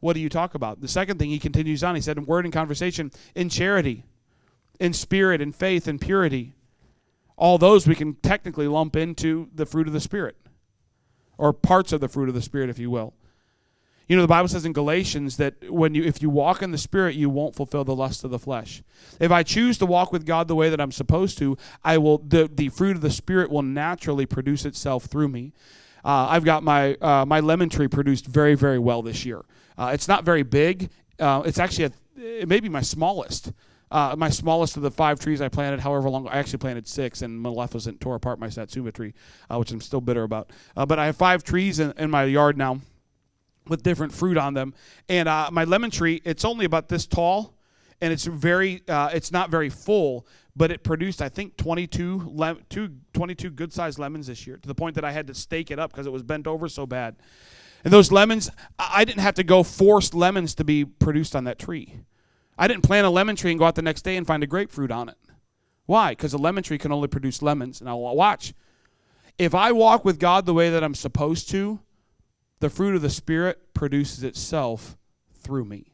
What 0.00 0.12
do 0.12 0.20
you 0.20 0.28
talk 0.28 0.54
about? 0.54 0.80
The 0.80 0.88
second 0.88 1.18
thing 1.18 1.30
he 1.30 1.38
continues 1.38 1.82
on, 1.82 1.94
he 1.94 2.02
said, 2.02 2.18
in 2.18 2.26
word 2.26 2.44
and 2.44 2.52
conversation, 2.52 3.10
in 3.34 3.48
charity, 3.48 4.04
in 4.78 4.92
spirit, 4.92 5.40
in 5.40 5.52
faith, 5.52 5.88
in 5.88 5.98
purity. 5.98 6.54
All 7.36 7.58
those 7.58 7.86
we 7.86 7.94
can 7.94 8.14
technically 8.14 8.68
lump 8.68 8.94
into 8.94 9.48
the 9.54 9.66
fruit 9.66 9.86
of 9.86 9.92
the 9.92 10.00
Spirit 10.00 10.36
or 11.38 11.52
parts 11.52 11.92
of 11.92 12.00
the 12.00 12.08
fruit 12.08 12.28
of 12.28 12.34
the 12.34 12.42
Spirit, 12.42 12.70
if 12.70 12.78
you 12.78 12.90
will. 12.90 13.14
You 14.08 14.14
know, 14.14 14.22
the 14.22 14.28
Bible 14.28 14.48
says 14.48 14.64
in 14.64 14.72
Galatians 14.72 15.36
that 15.38 15.68
when 15.68 15.94
you 15.94 16.04
if 16.04 16.22
you 16.22 16.30
walk 16.30 16.62
in 16.62 16.70
the 16.70 16.78
Spirit, 16.78 17.16
you 17.16 17.28
won't 17.28 17.56
fulfill 17.56 17.82
the 17.82 17.94
lust 17.94 18.22
of 18.22 18.30
the 18.30 18.38
flesh. 18.38 18.82
If 19.18 19.32
I 19.32 19.42
choose 19.42 19.78
to 19.78 19.86
walk 19.86 20.12
with 20.12 20.24
God 20.24 20.46
the 20.46 20.54
way 20.54 20.70
that 20.70 20.80
I'm 20.80 20.92
supposed 20.92 21.38
to, 21.38 21.58
I 21.82 21.98
will 21.98 22.18
the, 22.18 22.48
the 22.52 22.68
fruit 22.68 22.94
of 22.94 23.02
the 23.02 23.10
Spirit 23.10 23.50
will 23.50 23.62
naturally 23.62 24.24
produce 24.24 24.64
itself 24.64 25.06
through 25.06 25.28
me. 25.28 25.52
Uh, 26.04 26.28
I've 26.30 26.44
got 26.44 26.62
my 26.62 26.94
uh, 26.94 27.24
my 27.26 27.40
lemon 27.40 27.68
tree 27.68 27.88
produced 27.88 28.26
very 28.26 28.54
very 28.54 28.78
well 28.78 29.02
this 29.02 29.24
year. 29.24 29.44
Uh, 29.76 29.90
it's 29.92 30.06
not 30.06 30.24
very 30.24 30.44
big. 30.44 30.90
Uh, 31.18 31.42
it's 31.44 31.58
actually 31.58 31.86
a, 31.86 31.92
it 32.16 32.48
may 32.48 32.60
be 32.60 32.68
my 32.68 32.82
smallest. 32.82 33.52
Uh, 33.90 34.16
my 34.18 34.28
smallest 34.28 34.76
of 34.76 34.82
the 34.82 34.90
five 34.90 35.20
trees 35.20 35.40
I 35.40 35.48
planted, 35.48 35.80
however 35.80 36.10
long, 36.10 36.26
I 36.28 36.38
actually 36.38 36.58
planted 36.58 36.88
six, 36.88 37.22
and 37.22 37.40
Maleficent 37.40 38.00
tore 38.00 38.16
apart 38.16 38.38
my 38.40 38.48
Satsuma 38.48 38.90
tree, 38.90 39.14
uh, 39.48 39.58
which 39.58 39.70
I'm 39.70 39.80
still 39.80 40.00
bitter 40.00 40.24
about. 40.24 40.50
Uh, 40.76 40.84
but 40.86 40.98
I 40.98 41.06
have 41.06 41.16
five 41.16 41.44
trees 41.44 41.78
in, 41.78 41.92
in, 41.96 42.10
my 42.10 42.24
yard 42.24 42.56
now 42.56 42.80
with 43.68 43.82
different 43.82 44.12
fruit 44.12 44.36
on 44.36 44.54
them. 44.54 44.74
And 45.08 45.28
uh, 45.28 45.50
my 45.52 45.64
lemon 45.64 45.90
tree, 45.90 46.20
it's 46.24 46.44
only 46.44 46.64
about 46.64 46.88
this 46.88 47.06
tall, 47.06 47.54
and 48.00 48.12
it's 48.12 48.24
very, 48.24 48.82
uh, 48.88 49.10
it's 49.12 49.30
not 49.30 49.50
very 49.50 49.68
full, 49.68 50.26
but 50.56 50.72
it 50.72 50.82
produced, 50.82 51.22
I 51.22 51.28
think, 51.28 51.56
22, 51.56 52.32
le- 52.34 52.58
two, 52.68 52.90
22 53.12 53.50
good 53.50 53.72
sized 53.72 54.00
lemons 54.00 54.26
this 54.26 54.46
year 54.48 54.56
to 54.56 54.66
the 54.66 54.74
point 54.74 54.96
that 54.96 55.04
I 55.04 55.12
had 55.12 55.28
to 55.28 55.34
stake 55.34 55.70
it 55.70 55.78
up 55.78 55.92
because 55.92 56.06
it 56.06 56.12
was 56.12 56.24
bent 56.24 56.48
over 56.48 56.68
so 56.68 56.86
bad. 56.86 57.16
And 57.84 57.92
those 57.92 58.10
lemons, 58.10 58.50
I 58.80 59.04
didn't 59.04 59.20
have 59.20 59.34
to 59.34 59.44
go 59.44 59.62
force 59.62 60.12
lemons 60.12 60.56
to 60.56 60.64
be 60.64 60.84
produced 60.84 61.36
on 61.36 61.44
that 61.44 61.58
tree. 61.58 62.00
I 62.58 62.68
didn't 62.68 62.84
plant 62.84 63.06
a 63.06 63.10
lemon 63.10 63.36
tree 63.36 63.50
and 63.50 63.58
go 63.58 63.66
out 63.66 63.74
the 63.74 63.82
next 63.82 64.02
day 64.02 64.16
and 64.16 64.26
find 64.26 64.42
a 64.42 64.46
grapefruit 64.46 64.90
on 64.90 65.08
it. 65.08 65.18
Why? 65.84 66.12
Because 66.12 66.32
a 66.32 66.38
lemon 66.38 66.62
tree 66.62 66.78
can 66.78 66.92
only 66.92 67.08
produce 67.08 67.42
lemons. 67.42 67.80
Now, 67.80 67.96
watch. 67.96 68.54
If 69.38 69.54
I 69.54 69.72
walk 69.72 70.04
with 70.04 70.18
God 70.18 70.46
the 70.46 70.54
way 70.54 70.70
that 70.70 70.82
I'm 70.82 70.94
supposed 70.94 71.50
to, 71.50 71.80
the 72.60 72.70
fruit 72.70 72.96
of 72.96 73.02
the 73.02 73.10
Spirit 73.10 73.74
produces 73.74 74.24
itself 74.24 74.96
through 75.34 75.66
me. 75.66 75.92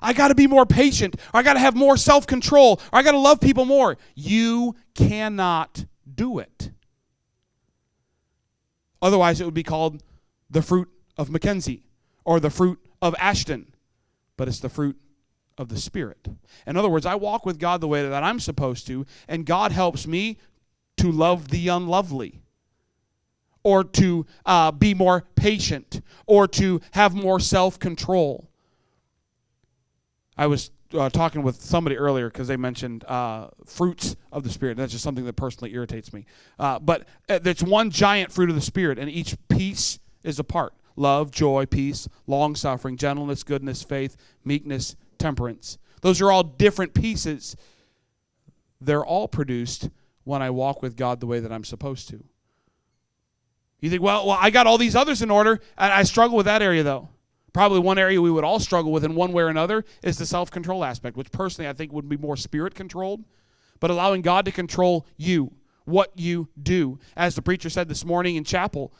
I 0.00 0.12
got 0.12 0.28
to 0.28 0.34
be 0.34 0.46
more 0.46 0.66
patient, 0.66 1.16
I 1.32 1.42
got 1.42 1.54
to 1.54 1.60
have 1.60 1.74
more 1.74 1.96
self 1.96 2.26
control, 2.26 2.80
I 2.92 3.02
got 3.02 3.12
to 3.12 3.18
love 3.18 3.40
people 3.40 3.64
more. 3.64 3.96
You 4.14 4.76
cannot 4.94 5.86
do 6.12 6.38
it. 6.38 6.70
Otherwise, 9.00 9.40
it 9.40 9.44
would 9.44 9.54
be 9.54 9.62
called 9.62 10.02
the 10.50 10.62
fruit 10.62 10.88
of 11.16 11.30
Mackenzie 11.30 11.86
or 12.24 12.40
the 12.40 12.50
fruit 12.50 12.78
of 13.00 13.14
Ashton. 13.18 13.72
But 14.36 14.48
it's 14.48 14.60
the 14.60 14.68
fruit 14.68 14.98
of 15.58 15.68
the 15.68 15.78
Spirit. 15.78 16.28
In 16.66 16.76
other 16.76 16.88
words, 16.88 17.06
I 17.06 17.14
walk 17.14 17.46
with 17.46 17.58
God 17.58 17.80
the 17.80 17.88
way 17.88 18.06
that 18.06 18.22
I'm 18.22 18.40
supposed 18.40 18.86
to, 18.88 19.06
and 19.28 19.46
God 19.46 19.72
helps 19.72 20.06
me 20.06 20.38
to 20.98 21.10
love 21.10 21.48
the 21.48 21.68
unlovely, 21.68 22.42
or 23.62 23.84
to 23.84 24.26
uh, 24.44 24.72
be 24.72 24.94
more 24.94 25.24
patient, 25.34 26.00
or 26.26 26.46
to 26.48 26.80
have 26.92 27.14
more 27.14 27.40
self 27.40 27.78
control. 27.78 28.48
I 30.38 30.46
was 30.46 30.70
uh, 30.94 31.10
talking 31.10 31.42
with 31.42 31.60
somebody 31.62 31.96
earlier 31.96 32.28
because 32.28 32.48
they 32.48 32.56
mentioned 32.56 33.04
uh, 33.04 33.48
fruits 33.64 34.16
of 34.32 34.44
the 34.44 34.50
Spirit. 34.50 34.72
And 34.72 34.80
that's 34.80 34.92
just 34.92 35.04
something 35.04 35.24
that 35.24 35.34
personally 35.34 35.74
irritates 35.74 36.12
me. 36.12 36.26
Uh, 36.58 36.78
but 36.78 37.06
it's 37.28 37.62
one 37.62 37.90
giant 37.90 38.32
fruit 38.32 38.50
of 38.50 38.54
the 38.54 38.62
Spirit, 38.62 38.98
and 38.98 39.10
each 39.10 39.36
piece 39.48 39.98
is 40.22 40.38
a 40.38 40.44
part 40.44 40.72
love, 40.98 41.30
joy, 41.30 41.66
peace, 41.66 42.08
long 42.26 42.54
suffering, 42.54 42.96
gentleness, 42.96 43.42
goodness, 43.42 43.82
faith, 43.82 44.16
meekness, 44.44 44.96
temperance. 45.18 45.78
Those 46.02 46.20
are 46.20 46.30
all 46.30 46.42
different 46.42 46.94
pieces. 46.94 47.56
They're 48.80 49.04
all 49.04 49.28
produced 49.28 49.90
when 50.24 50.42
I 50.42 50.50
walk 50.50 50.82
with 50.82 50.96
God 50.96 51.20
the 51.20 51.26
way 51.26 51.40
that 51.40 51.52
I'm 51.52 51.64
supposed 51.64 52.08
to. 52.08 52.24
You 53.80 53.90
think, 53.90 54.02
well, 54.02 54.26
well, 54.26 54.38
I 54.40 54.50
got 54.50 54.66
all 54.66 54.78
these 54.78 54.96
others 54.96 55.22
in 55.22 55.30
order, 55.30 55.60
and 55.76 55.92
I 55.92 56.02
struggle 56.02 56.36
with 56.36 56.46
that 56.46 56.62
area 56.62 56.82
though. 56.82 57.08
Probably 57.52 57.78
one 57.78 57.98
area 57.98 58.20
we 58.20 58.30
would 58.30 58.44
all 58.44 58.60
struggle 58.60 58.92
with 58.92 59.04
in 59.04 59.14
one 59.14 59.32
way 59.32 59.42
or 59.42 59.48
another 59.48 59.84
is 60.02 60.18
the 60.18 60.26
self 60.26 60.50
control 60.50 60.84
aspect, 60.84 61.16
which 61.16 61.32
personally 61.32 61.68
I 61.68 61.72
think 61.72 61.92
would 61.92 62.08
be 62.08 62.16
more 62.16 62.36
spirit 62.36 62.74
controlled, 62.74 63.24
but 63.80 63.90
allowing 63.90 64.22
God 64.22 64.44
to 64.44 64.52
control 64.52 65.06
you, 65.16 65.52
what 65.84 66.12
you 66.16 66.48
do. 66.60 66.98
As 67.16 67.34
the 67.34 67.42
preacher 67.42 67.70
said 67.70 67.88
this 67.88 68.04
morning 68.04 68.36
in 68.36 68.44
chapel, 68.44 68.92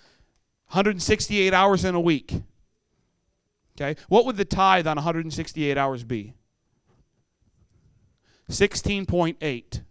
168 0.69 1.53
hours 1.53 1.85
in 1.85 1.95
a 1.95 2.01
week. 2.01 2.43
Okay? 3.81 4.01
What 4.09 4.25
would 4.25 4.37
the 4.37 4.45
tithe 4.45 4.87
on 4.87 4.97
168 4.97 5.77
hours 5.77 6.03
be? 6.03 6.33
16.8. 8.51 9.83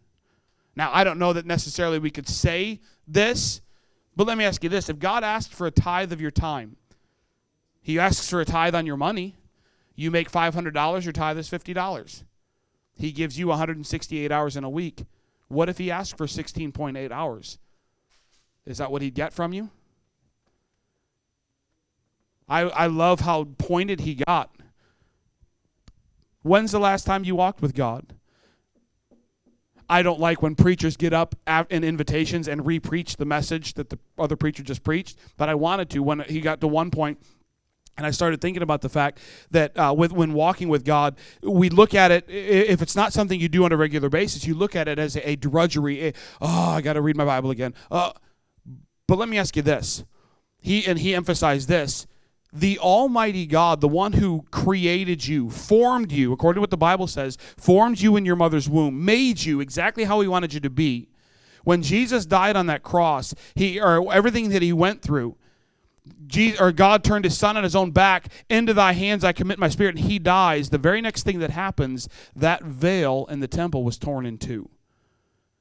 Now, 0.75 0.89
I 0.93 1.03
don't 1.03 1.19
know 1.19 1.33
that 1.33 1.45
necessarily 1.45 1.99
we 1.99 2.11
could 2.11 2.27
say 2.27 2.81
this, 3.07 3.61
but 4.15 4.27
let 4.27 4.38
me 4.38 4.45
ask 4.45 4.63
you 4.63 4.69
this. 4.69 4.89
If 4.89 4.99
God 4.99 5.23
asked 5.23 5.53
for 5.53 5.67
a 5.67 5.71
tithe 5.71 6.11
of 6.11 6.21
your 6.21 6.31
time, 6.31 6.77
He 7.81 7.99
asks 7.99 8.29
for 8.29 8.41
a 8.41 8.45
tithe 8.45 8.75
on 8.75 8.86
your 8.86 8.97
money. 8.97 9.36
You 9.95 10.11
make 10.11 10.31
$500, 10.31 11.03
your 11.03 11.13
tithe 11.13 11.38
is 11.38 11.49
$50. 11.49 12.23
He 12.97 13.11
gives 13.11 13.38
you 13.38 13.47
168 13.47 14.31
hours 14.31 14.57
in 14.57 14.63
a 14.63 14.69
week. 14.69 15.05
What 15.47 15.69
if 15.69 15.77
He 15.77 15.91
asked 15.91 16.17
for 16.17 16.25
16.8 16.25 17.11
hours? 17.11 17.59
Is 18.65 18.79
that 18.79 18.91
what 18.91 19.01
He'd 19.01 19.13
get 19.13 19.33
from 19.33 19.53
you? 19.53 19.69
I, 22.48 22.62
I 22.62 22.88
love 22.88 23.22
how 23.22 23.46
pointed 23.58 24.02
He 24.02 24.16
got. 24.16 24.56
When's 26.41 26.72
the 26.72 26.80
last 26.80 27.06
time 27.06 27.24
you 27.24 27.36
walked 27.36 27.62
with 27.62 27.74
God? 27.74 28.14
I 29.89 30.02
don't 30.02 30.20
like 30.20 30.41
when 30.41 30.56
preachers 30.56 30.98
get 30.98 31.14
up 31.14 31.36
in 31.70 31.84
invitations 31.84 32.48
and 32.48 32.66
re-preach 32.66 33.18
the 33.18 33.26
message 33.26 33.76
that 33.76 33.89
the 33.89 34.00
other 34.18 34.36
preacher 34.36 34.64
just 34.64 34.84
preached, 34.84 35.18
but 35.38 35.48
I 35.48 35.56
wanted 35.56 35.89
to 35.91 36.00
when 36.00 36.22
he 36.22 36.41
got 36.41 36.62
to 36.62 36.68
one 36.68 36.89
point 36.89 37.20
and 37.98 38.06
I 38.06 38.12
started 38.12 38.41
thinking 38.41 38.62
about 38.62 38.82
the 38.82 38.89
fact 38.89 39.20
that 39.52 39.78
uh, 39.78 39.93
with, 39.96 40.12
when 40.12 40.34
walking 40.34 40.68
with 40.68 40.84
God, 40.84 41.16
we 41.41 41.70
look 41.70 41.93
at 41.93 42.12
it, 42.12 42.26
if 42.28 42.82
it's 42.82 42.96
not 42.96 43.14
something 43.14 43.39
you 43.39 43.48
do 43.48 43.64
on 43.64 43.72
a 43.72 43.78
regular 43.78 44.10
basis, 44.10 44.46
you 44.46 44.54
look 44.54 44.76
at 44.76 44.88
it 44.88 45.00
as 45.00 45.16
a, 45.16 45.30
a 45.30 45.36
drudgery. 45.36 46.08
A, 46.08 46.14
oh, 46.41 46.72
I 46.72 46.82
got 46.82 46.93
to 46.93 47.02
read 47.02 47.16
my 47.16 47.24
Bible 47.24 47.52
again. 47.52 47.74
Uh, 47.89 48.12
but 49.08 49.18
let 49.18 49.30
me 49.30 49.38
ask 49.38 49.56
you 49.56 49.62
this. 49.62 50.04
He, 50.60 50.86
and 50.86 51.00
he 51.00 51.16
emphasized 51.16 51.70
this 51.70 52.06
the 52.56 52.80
Almighty 52.80 53.45
God, 53.45 53.82
the 53.82 53.88
one 53.88 54.14
who 54.14 54.45
created 54.49 55.28
you, 55.28 55.49
formed 55.49 56.12
you, 56.12 56.32
according 56.32 56.56
to 56.56 56.62
what 56.62 56.70
the 56.70 56.78
Bible 56.78 57.08
says, 57.08 57.38
formed 57.58 57.99
you 57.99 58.16
in 58.16 58.26
your 58.26 58.38
mother's 58.38 58.70
womb, 58.70 59.03
made 59.03 59.43
you 59.43 59.60
exactly 59.60 60.06
how 60.06 60.22
He 60.22 60.28
wanted 60.28 60.53
you 60.53 60.62
to 60.62 60.70
be. 60.70 61.10
When 61.66 61.82
Jesus 61.82 62.26
died 62.26 62.56
on 62.56 62.68
that 62.68 62.82
cross, 62.82 63.36
He 63.56 63.80
or 63.80 64.12
everything 64.14 64.49
that 64.49 64.62
He 64.62 64.72
went 64.72 65.01
through, 65.01 65.36
Jesus, 66.28 66.62
or 66.62 66.72
God 66.72 67.03
turned 67.03 67.26
His 67.26 67.38
Son 67.38 67.58
on 67.58 67.64
His 67.64 67.76
own 67.76 67.91
back. 67.91 68.32
Into 68.49 68.74
Thy 68.74 68.93
hands 68.93 69.24
I 69.24 69.34
commit 69.34 69.60
my 69.60 69.70
spirit, 69.70 69.97
and 69.97 70.06
He 70.06 70.18
dies. 70.18 70.70
The 70.70 70.78
very 70.78 71.01
next 71.01 71.24
thing 71.24 71.39
that 71.39 71.49
happens, 71.49 72.08
that 72.36 72.64
veil 72.64 73.26
in 73.30 73.41
the 73.41 73.47
temple 73.47 73.84
was 73.84 73.97
torn 73.97 74.26
in 74.26 74.38
two. 74.38 74.70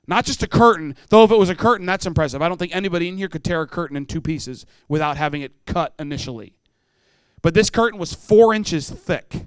Not 0.07 0.27
just 0.27 0.43
a 0.43 0.47
curtain, 0.47 0.97
though 1.09 1.25
if 1.25 1.31
it 1.31 1.39
was 1.39 1.49
a 1.49 1.55
curtain, 1.55 1.87
that's 1.87 2.07
impressive. 2.07 2.43
I 2.43 2.49
don't 2.49 2.59
think 2.59 2.77
anybody 2.77 3.09
in 3.09 3.17
here 3.17 3.29
could 3.29 3.43
tear 3.43 3.63
a 3.63 3.67
curtain 3.67 3.97
in 3.97 4.07
two 4.07 4.21
pieces 4.21 4.67
without 4.87 5.17
having 5.17 5.41
it 5.41 5.53
cut 5.67 5.95
initially. 5.99 6.55
But 7.45 7.53
this 7.53 7.69
curtain 7.69 8.01
was 8.01 8.15
four 8.15 8.55
inches 8.55 8.89
thick, 8.89 9.45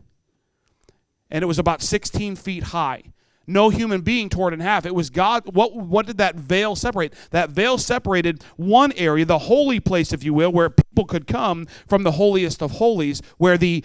and 1.32 1.41
it 1.41 1.48
was 1.48 1.58
about 1.58 1.82
16 1.82 2.36
feet 2.36 2.66
high. 2.66 3.02
No 3.48 3.70
human 3.70 4.02
being 4.02 4.30
tore 4.30 4.50
it 4.50 4.54
in 4.54 4.60
half. 4.60 4.86
It 4.86 4.93
was 4.93 5.10
God. 5.10 5.56
What, 5.56 5.76
what 5.76 6.06
did 6.06 6.20
that 6.20 6.36
veil 6.36 6.76
separate? 6.76 7.16
That 7.32 7.50
veil 7.50 7.80
separated 7.80 8.43
one 8.56 8.91
area, 8.91 9.26
the 9.26 9.39
holy 9.39 9.80
place, 9.80 10.14
if 10.14 10.24
you 10.24 10.32
will, 10.32 10.52
where 10.52 10.70
people 10.70 11.06
could 11.06 11.26
come 11.26 11.66
from 11.88 12.04
the 12.04 12.12
holiest 12.12 12.62
of 12.62 12.74
holies, 12.74 13.24
where 13.39 13.58
the 13.58 13.84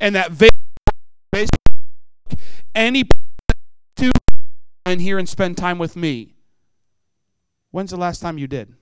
and 0.00 0.16
that 0.16 0.32
veil 0.32 0.50
any 2.74 3.04
to 3.94 4.10
in 4.86 4.98
here 4.98 5.20
and 5.20 5.28
spend 5.28 5.56
time 5.56 5.78
with 5.78 5.94
me. 5.94 6.34
When's 7.70 7.92
the 7.92 7.96
last 7.96 8.20
time 8.20 8.38
you 8.38 8.48
did? 8.48 8.74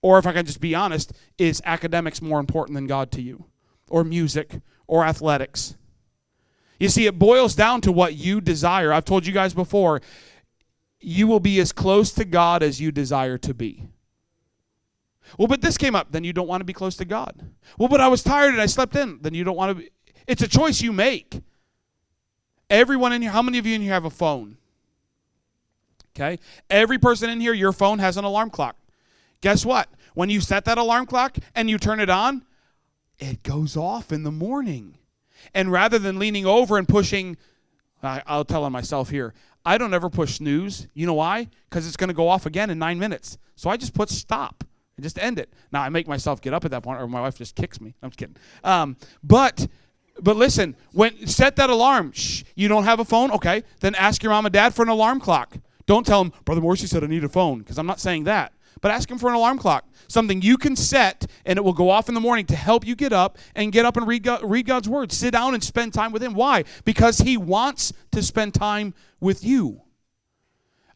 Or 0.00 0.18
if 0.18 0.26
I 0.26 0.32
can 0.32 0.46
just 0.46 0.60
be 0.60 0.74
honest, 0.74 1.12
is 1.38 1.60
academics 1.64 2.22
more 2.22 2.40
important 2.40 2.76
than 2.76 2.86
God 2.86 3.10
to 3.12 3.22
you? 3.22 3.46
Or 3.88 4.04
music? 4.04 4.60
Or 4.86 5.04
athletics? 5.04 5.76
You 6.78 6.88
see, 6.88 7.06
it 7.06 7.18
boils 7.18 7.54
down 7.54 7.80
to 7.82 7.92
what 7.92 8.14
you 8.14 8.40
desire. 8.40 8.92
I've 8.92 9.04
told 9.04 9.26
you 9.26 9.32
guys 9.32 9.52
before, 9.52 10.00
you 11.00 11.26
will 11.26 11.40
be 11.40 11.58
as 11.60 11.72
close 11.72 12.12
to 12.12 12.24
God 12.24 12.62
as 12.62 12.80
you 12.80 12.92
desire 12.92 13.38
to 13.38 13.54
be. 13.54 13.88
Well, 15.36 15.48
but 15.48 15.60
this 15.60 15.76
came 15.76 15.94
up, 15.94 16.12
then 16.12 16.24
you 16.24 16.32
don't 16.32 16.48
want 16.48 16.60
to 16.60 16.64
be 16.64 16.72
close 16.72 16.96
to 16.96 17.04
God. 17.04 17.50
Well, 17.76 17.88
but 17.88 18.00
I 18.00 18.08
was 18.08 18.22
tired 18.22 18.52
and 18.52 18.62
I 18.62 18.66
slept 18.66 18.96
in, 18.96 19.18
then 19.20 19.34
you 19.34 19.44
don't 19.44 19.56
want 19.56 19.76
to 19.76 19.82
be. 19.82 19.90
It's 20.26 20.42
a 20.42 20.48
choice 20.48 20.80
you 20.80 20.92
make. 20.92 21.40
Everyone 22.70 23.12
in 23.12 23.22
here, 23.22 23.30
how 23.30 23.42
many 23.42 23.58
of 23.58 23.66
you 23.66 23.74
in 23.74 23.82
here 23.82 23.92
have 23.92 24.04
a 24.04 24.10
phone? 24.10 24.56
Okay? 26.14 26.38
Every 26.70 26.98
person 26.98 27.30
in 27.30 27.40
here, 27.40 27.52
your 27.52 27.72
phone 27.72 27.98
has 27.98 28.16
an 28.16 28.24
alarm 28.24 28.50
clock. 28.50 28.76
Guess 29.40 29.64
what? 29.64 29.88
When 30.14 30.30
you 30.30 30.40
set 30.40 30.64
that 30.64 30.78
alarm 30.78 31.06
clock 31.06 31.38
and 31.54 31.70
you 31.70 31.78
turn 31.78 32.00
it 32.00 32.10
on, 32.10 32.44
it 33.18 33.42
goes 33.42 33.76
off 33.76 34.12
in 34.12 34.22
the 34.24 34.32
morning. 34.32 34.98
And 35.54 35.70
rather 35.70 35.98
than 35.98 36.18
leaning 36.18 36.46
over 36.46 36.78
and 36.78 36.88
pushing, 36.88 37.36
I'll 38.02 38.44
tell 38.44 38.64
on 38.64 38.72
myself 38.72 39.10
here, 39.10 39.34
I 39.64 39.78
don't 39.78 39.94
ever 39.94 40.08
push 40.08 40.36
snooze. 40.36 40.88
You 40.94 41.06
know 41.06 41.14
why? 41.14 41.48
Because 41.68 41.86
it's 41.86 41.96
going 41.96 42.08
to 42.08 42.14
go 42.14 42.28
off 42.28 42.46
again 42.46 42.70
in 42.70 42.78
nine 42.78 42.98
minutes. 42.98 43.38
So 43.54 43.70
I 43.70 43.76
just 43.76 43.94
put 43.94 44.08
stop 44.08 44.64
and 44.96 45.04
just 45.04 45.18
end 45.18 45.38
it. 45.38 45.52
Now 45.70 45.82
I 45.82 45.88
make 45.88 46.08
myself 46.08 46.40
get 46.40 46.54
up 46.54 46.64
at 46.64 46.70
that 46.72 46.82
point, 46.82 47.00
or 47.00 47.06
my 47.06 47.20
wife 47.20 47.38
just 47.38 47.54
kicks 47.54 47.80
me. 47.80 47.94
I'm 48.02 48.10
just 48.10 48.18
kidding. 48.18 48.36
Um, 48.64 48.96
but 49.22 49.68
but 50.20 50.36
listen, 50.36 50.74
when 50.92 51.26
set 51.26 51.56
that 51.56 51.70
alarm. 51.70 52.12
Shh, 52.12 52.42
you 52.56 52.66
don't 52.66 52.84
have 52.84 52.98
a 52.98 53.04
phone, 53.04 53.30
okay? 53.32 53.62
Then 53.80 53.94
ask 53.94 54.22
your 54.22 54.30
mom 54.30 54.46
and 54.46 54.52
dad 54.52 54.74
for 54.74 54.82
an 54.82 54.88
alarm 54.88 55.20
clock. 55.20 55.56
Don't 55.86 56.04
tell 56.04 56.24
them, 56.24 56.32
Brother 56.44 56.60
Morrissey 56.60 56.86
said 56.86 57.04
I 57.04 57.06
need 57.06 57.24
a 57.24 57.28
phone, 57.28 57.60
because 57.60 57.78
I'm 57.78 57.86
not 57.86 58.00
saying 58.00 58.24
that 58.24 58.52
but 58.80 58.90
ask 58.90 59.10
Him 59.10 59.18
for 59.18 59.28
an 59.28 59.34
alarm 59.34 59.58
clock, 59.58 59.86
something 60.08 60.42
you 60.42 60.56
can 60.56 60.76
set, 60.76 61.26
and 61.44 61.56
it 61.56 61.62
will 61.62 61.72
go 61.72 61.90
off 61.90 62.08
in 62.08 62.14
the 62.14 62.20
morning 62.20 62.46
to 62.46 62.56
help 62.56 62.86
you 62.86 62.94
get 62.94 63.12
up 63.12 63.38
and 63.54 63.72
get 63.72 63.84
up 63.84 63.96
and 63.96 64.06
read, 64.06 64.22
God, 64.22 64.40
read 64.42 64.66
God's 64.66 64.88
Word. 64.88 65.12
Sit 65.12 65.32
down 65.32 65.54
and 65.54 65.62
spend 65.62 65.94
time 65.94 66.12
with 66.12 66.22
Him. 66.22 66.34
Why? 66.34 66.64
Because 66.84 67.18
He 67.18 67.36
wants 67.36 67.92
to 68.12 68.22
spend 68.22 68.54
time 68.54 68.94
with 69.20 69.44
you. 69.44 69.82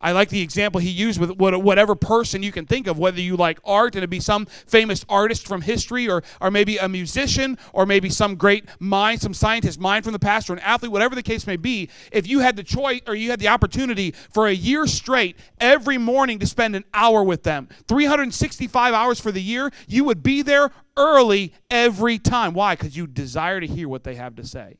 I 0.02 0.12
like 0.12 0.28
the 0.28 0.40
example 0.40 0.80
he 0.80 0.90
used 0.90 1.20
with 1.20 1.30
whatever 1.30 1.94
person 1.94 2.42
you 2.42 2.50
can 2.50 2.66
think 2.66 2.86
of, 2.86 2.98
whether 2.98 3.20
you 3.20 3.36
like 3.36 3.60
art 3.64 3.94
and 3.94 3.98
it'd 3.98 4.10
be 4.10 4.20
some 4.20 4.46
famous 4.46 5.04
artist 5.08 5.46
from 5.46 5.62
history, 5.62 6.08
or, 6.08 6.22
or 6.40 6.50
maybe 6.50 6.76
a 6.76 6.88
musician, 6.88 7.56
or 7.72 7.86
maybe 7.86 8.10
some 8.10 8.34
great 8.34 8.64
mind, 8.80 9.20
some 9.20 9.34
scientist 9.34 9.78
mind 9.78 10.04
from 10.04 10.12
the 10.12 10.18
past, 10.18 10.50
or 10.50 10.54
an 10.54 10.58
athlete, 10.60 10.90
whatever 10.90 11.14
the 11.14 11.22
case 11.22 11.46
may 11.46 11.56
be. 11.56 11.88
If 12.10 12.26
you 12.26 12.40
had 12.40 12.56
the 12.56 12.64
choice 12.64 13.00
or 13.06 13.14
you 13.14 13.30
had 13.30 13.38
the 13.38 13.48
opportunity 13.48 14.12
for 14.30 14.48
a 14.48 14.52
year 14.52 14.86
straight, 14.86 15.36
every 15.60 15.98
morning 15.98 16.38
to 16.40 16.46
spend 16.46 16.74
an 16.74 16.84
hour 16.92 17.22
with 17.22 17.44
them, 17.44 17.68
365 17.86 18.94
hours 18.94 19.20
for 19.20 19.30
the 19.30 19.42
year, 19.42 19.70
you 19.86 20.04
would 20.04 20.22
be 20.22 20.42
there 20.42 20.70
early 20.96 21.54
every 21.70 22.18
time. 22.18 22.54
Why? 22.54 22.74
Because 22.74 22.96
you 22.96 23.06
desire 23.06 23.60
to 23.60 23.66
hear 23.66 23.88
what 23.88 24.04
they 24.04 24.16
have 24.16 24.36
to 24.36 24.46
say. 24.46 24.78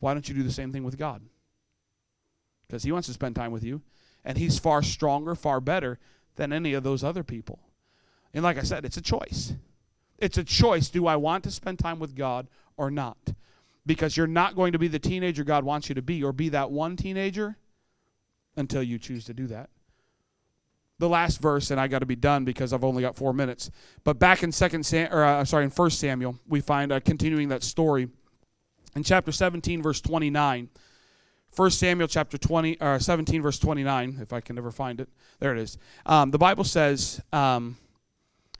Why 0.00 0.14
don't 0.14 0.28
you 0.28 0.34
do 0.34 0.42
the 0.42 0.52
same 0.52 0.72
thing 0.72 0.84
with 0.84 0.96
God? 0.96 1.22
Because 2.68 2.82
he 2.82 2.92
wants 2.92 3.08
to 3.08 3.14
spend 3.14 3.34
time 3.34 3.50
with 3.50 3.64
you. 3.64 3.80
And 4.24 4.36
he's 4.36 4.58
far 4.58 4.82
stronger, 4.82 5.34
far 5.34 5.60
better 5.60 5.98
than 6.36 6.52
any 6.52 6.74
of 6.74 6.84
those 6.84 7.02
other 7.02 7.24
people. 7.24 7.58
And 8.34 8.44
like 8.44 8.58
I 8.58 8.62
said, 8.62 8.84
it's 8.84 8.96
a 8.96 9.02
choice. 9.02 9.54
It's 10.18 10.36
a 10.36 10.44
choice. 10.44 10.88
Do 10.88 11.06
I 11.06 11.16
want 11.16 11.44
to 11.44 11.50
spend 11.50 11.78
time 11.78 11.98
with 11.98 12.14
God 12.14 12.48
or 12.76 12.90
not? 12.90 13.16
Because 13.86 14.16
you're 14.16 14.26
not 14.26 14.54
going 14.54 14.72
to 14.72 14.78
be 14.78 14.88
the 14.88 14.98
teenager 14.98 15.44
God 15.44 15.64
wants 15.64 15.88
you 15.88 15.94
to 15.94 16.02
be 16.02 16.22
or 16.22 16.32
be 16.32 16.50
that 16.50 16.70
one 16.70 16.96
teenager 16.96 17.56
until 18.56 18.82
you 18.82 18.98
choose 18.98 19.24
to 19.26 19.34
do 19.34 19.46
that. 19.46 19.70
The 20.98 21.08
last 21.08 21.40
verse, 21.40 21.70
and 21.70 21.80
I 21.80 21.86
got 21.86 22.00
to 22.00 22.06
be 22.06 22.16
done 22.16 22.44
because 22.44 22.72
I've 22.72 22.82
only 22.82 23.02
got 23.02 23.14
four 23.14 23.32
minutes. 23.32 23.70
But 24.02 24.18
back 24.18 24.42
in 24.42 24.50
second, 24.50 24.84
Sam, 24.84 25.12
or 25.12 25.24
uh, 25.24 25.44
sorry, 25.44 25.64
in 25.64 25.70
First 25.70 26.00
Samuel, 26.00 26.36
we 26.48 26.60
find 26.60 26.90
uh, 26.90 26.98
continuing 26.98 27.48
that 27.48 27.62
story 27.62 28.08
in 28.96 29.04
chapter 29.04 29.30
17, 29.30 29.80
verse 29.80 30.00
29. 30.00 30.68
1 31.54 31.70
Samuel 31.70 32.08
chapter 32.08 32.38
20, 32.38 32.80
uh, 32.80 32.98
17, 32.98 33.42
verse 33.42 33.58
29, 33.58 34.18
if 34.20 34.32
I 34.32 34.40
can 34.40 34.58
ever 34.58 34.70
find 34.70 35.00
it. 35.00 35.08
There 35.40 35.52
it 35.52 35.58
is. 35.60 35.78
Um, 36.06 36.30
the 36.30 36.38
Bible 36.38 36.64
says, 36.64 37.20
um, 37.32 37.76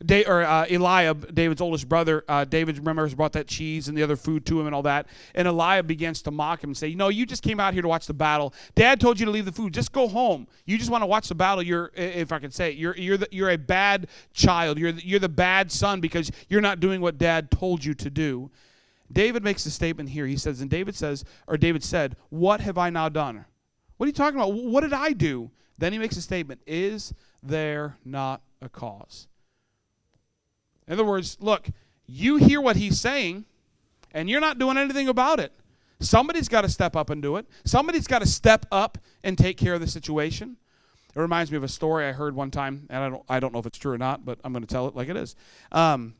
Da- 0.04 0.24
or 0.26 0.44
uh, 0.44 0.64
Eliab, 0.70 1.34
David's 1.34 1.60
oldest 1.60 1.88
brother, 1.88 2.24
uh, 2.28 2.44
David 2.44 2.78
remembers 2.78 3.14
brought 3.14 3.32
that 3.32 3.48
cheese 3.48 3.88
and 3.88 3.98
the 3.98 4.02
other 4.04 4.14
food 4.14 4.46
to 4.46 4.60
him 4.60 4.66
and 4.66 4.74
all 4.74 4.82
that. 4.82 5.08
And 5.34 5.48
Eliab 5.48 5.88
begins 5.88 6.22
to 6.22 6.30
mock 6.30 6.62
him 6.62 6.70
and 6.70 6.76
say, 6.76 6.86
"You 6.86 6.94
know, 6.94 7.08
you 7.08 7.26
just 7.26 7.42
came 7.42 7.58
out 7.58 7.72
here 7.72 7.82
to 7.82 7.88
watch 7.88 8.06
the 8.06 8.14
battle. 8.14 8.54
Dad 8.76 9.00
told 9.00 9.18
you 9.18 9.26
to 9.26 9.32
leave 9.32 9.44
the 9.44 9.52
food. 9.52 9.74
Just 9.74 9.90
go 9.90 10.06
home. 10.06 10.46
You 10.66 10.78
just 10.78 10.90
want 10.90 11.02
to 11.02 11.06
watch 11.06 11.28
the 11.28 11.34
battle. 11.34 11.64
You're, 11.64 11.90
if 11.96 12.30
I 12.30 12.38
can 12.38 12.52
say 12.52 12.70
it, 12.70 12.76
you're 12.76 12.96
you're 12.96 13.16
the, 13.16 13.28
you're 13.32 13.50
a 13.50 13.58
bad 13.58 14.06
child. 14.32 14.78
You're 14.78 14.90
you're 14.90 15.18
the 15.18 15.28
bad 15.28 15.72
son 15.72 16.00
because 16.00 16.30
you're 16.48 16.60
not 16.60 16.78
doing 16.78 17.00
what 17.00 17.18
Dad 17.18 17.50
told 17.50 17.84
you 17.84 17.94
to 17.94 18.08
do." 18.08 18.50
David 19.10 19.42
makes 19.42 19.64
a 19.66 19.70
statement 19.70 20.10
here. 20.10 20.26
He 20.26 20.36
says, 20.36 20.60
and 20.60 20.70
David 20.70 20.94
says, 20.94 21.24
or 21.46 21.56
David 21.56 21.82
said, 21.82 22.16
"What 22.28 22.60
have 22.60 22.78
I 22.78 22.90
now 22.90 23.08
done?" 23.08 23.44
What 23.96 24.04
are 24.04 24.08
you 24.08 24.12
talking 24.12 24.38
about? 24.38 24.52
What 24.52 24.82
did 24.82 24.92
I 24.92 25.12
do? 25.12 25.50
Then 25.76 25.92
he 25.92 25.98
makes 25.98 26.16
a 26.16 26.22
statement: 26.22 26.60
Is 26.66 27.14
there 27.42 27.96
not 28.04 28.42
a 28.60 28.68
cause? 28.68 29.28
In 30.86 30.94
other 30.94 31.04
words, 31.04 31.36
look, 31.40 31.68
you 32.06 32.36
hear 32.36 32.60
what 32.60 32.76
he's 32.76 33.00
saying, 33.00 33.44
and 34.12 34.28
you're 34.28 34.40
not 34.40 34.58
doing 34.58 34.76
anything 34.76 35.08
about 35.08 35.40
it. 35.40 35.52
Somebody's 36.00 36.48
got 36.48 36.62
to 36.62 36.68
step 36.68 36.96
up 36.96 37.10
and 37.10 37.20
do 37.20 37.36
it. 37.36 37.46
Somebody's 37.64 38.06
got 38.06 38.20
to 38.20 38.26
step 38.26 38.66
up 38.70 38.98
and 39.24 39.36
take 39.36 39.56
care 39.56 39.74
of 39.74 39.80
the 39.80 39.86
situation. 39.86 40.56
It 41.14 41.20
reminds 41.20 41.50
me 41.50 41.56
of 41.56 41.64
a 41.64 41.68
story 41.68 42.06
I 42.06 42.12
heard 42.12 42.34
one 42.34 42.50
time, 42.50 42.86
and 42.88 43.02
I 43.02 43.08
don't, 43.08 43.22
I 43.28 43.40
don't 43.40 43.52
know 43.52 43.58
if 43.58 43.66
it's 43.66 43.78
true 43.78 43.92
or 43.92 43.98
not, 43.98 44.24
but 44.24 44.38
I'm 44.44 44.52
going 44.52 44.62
to 44.62 44.68
tell 44.72 44.86
it 44.86 44.94
like 44.94 45.08
it 45.08 45.16
is. 45.16 45.34
Um, 45.72 46.14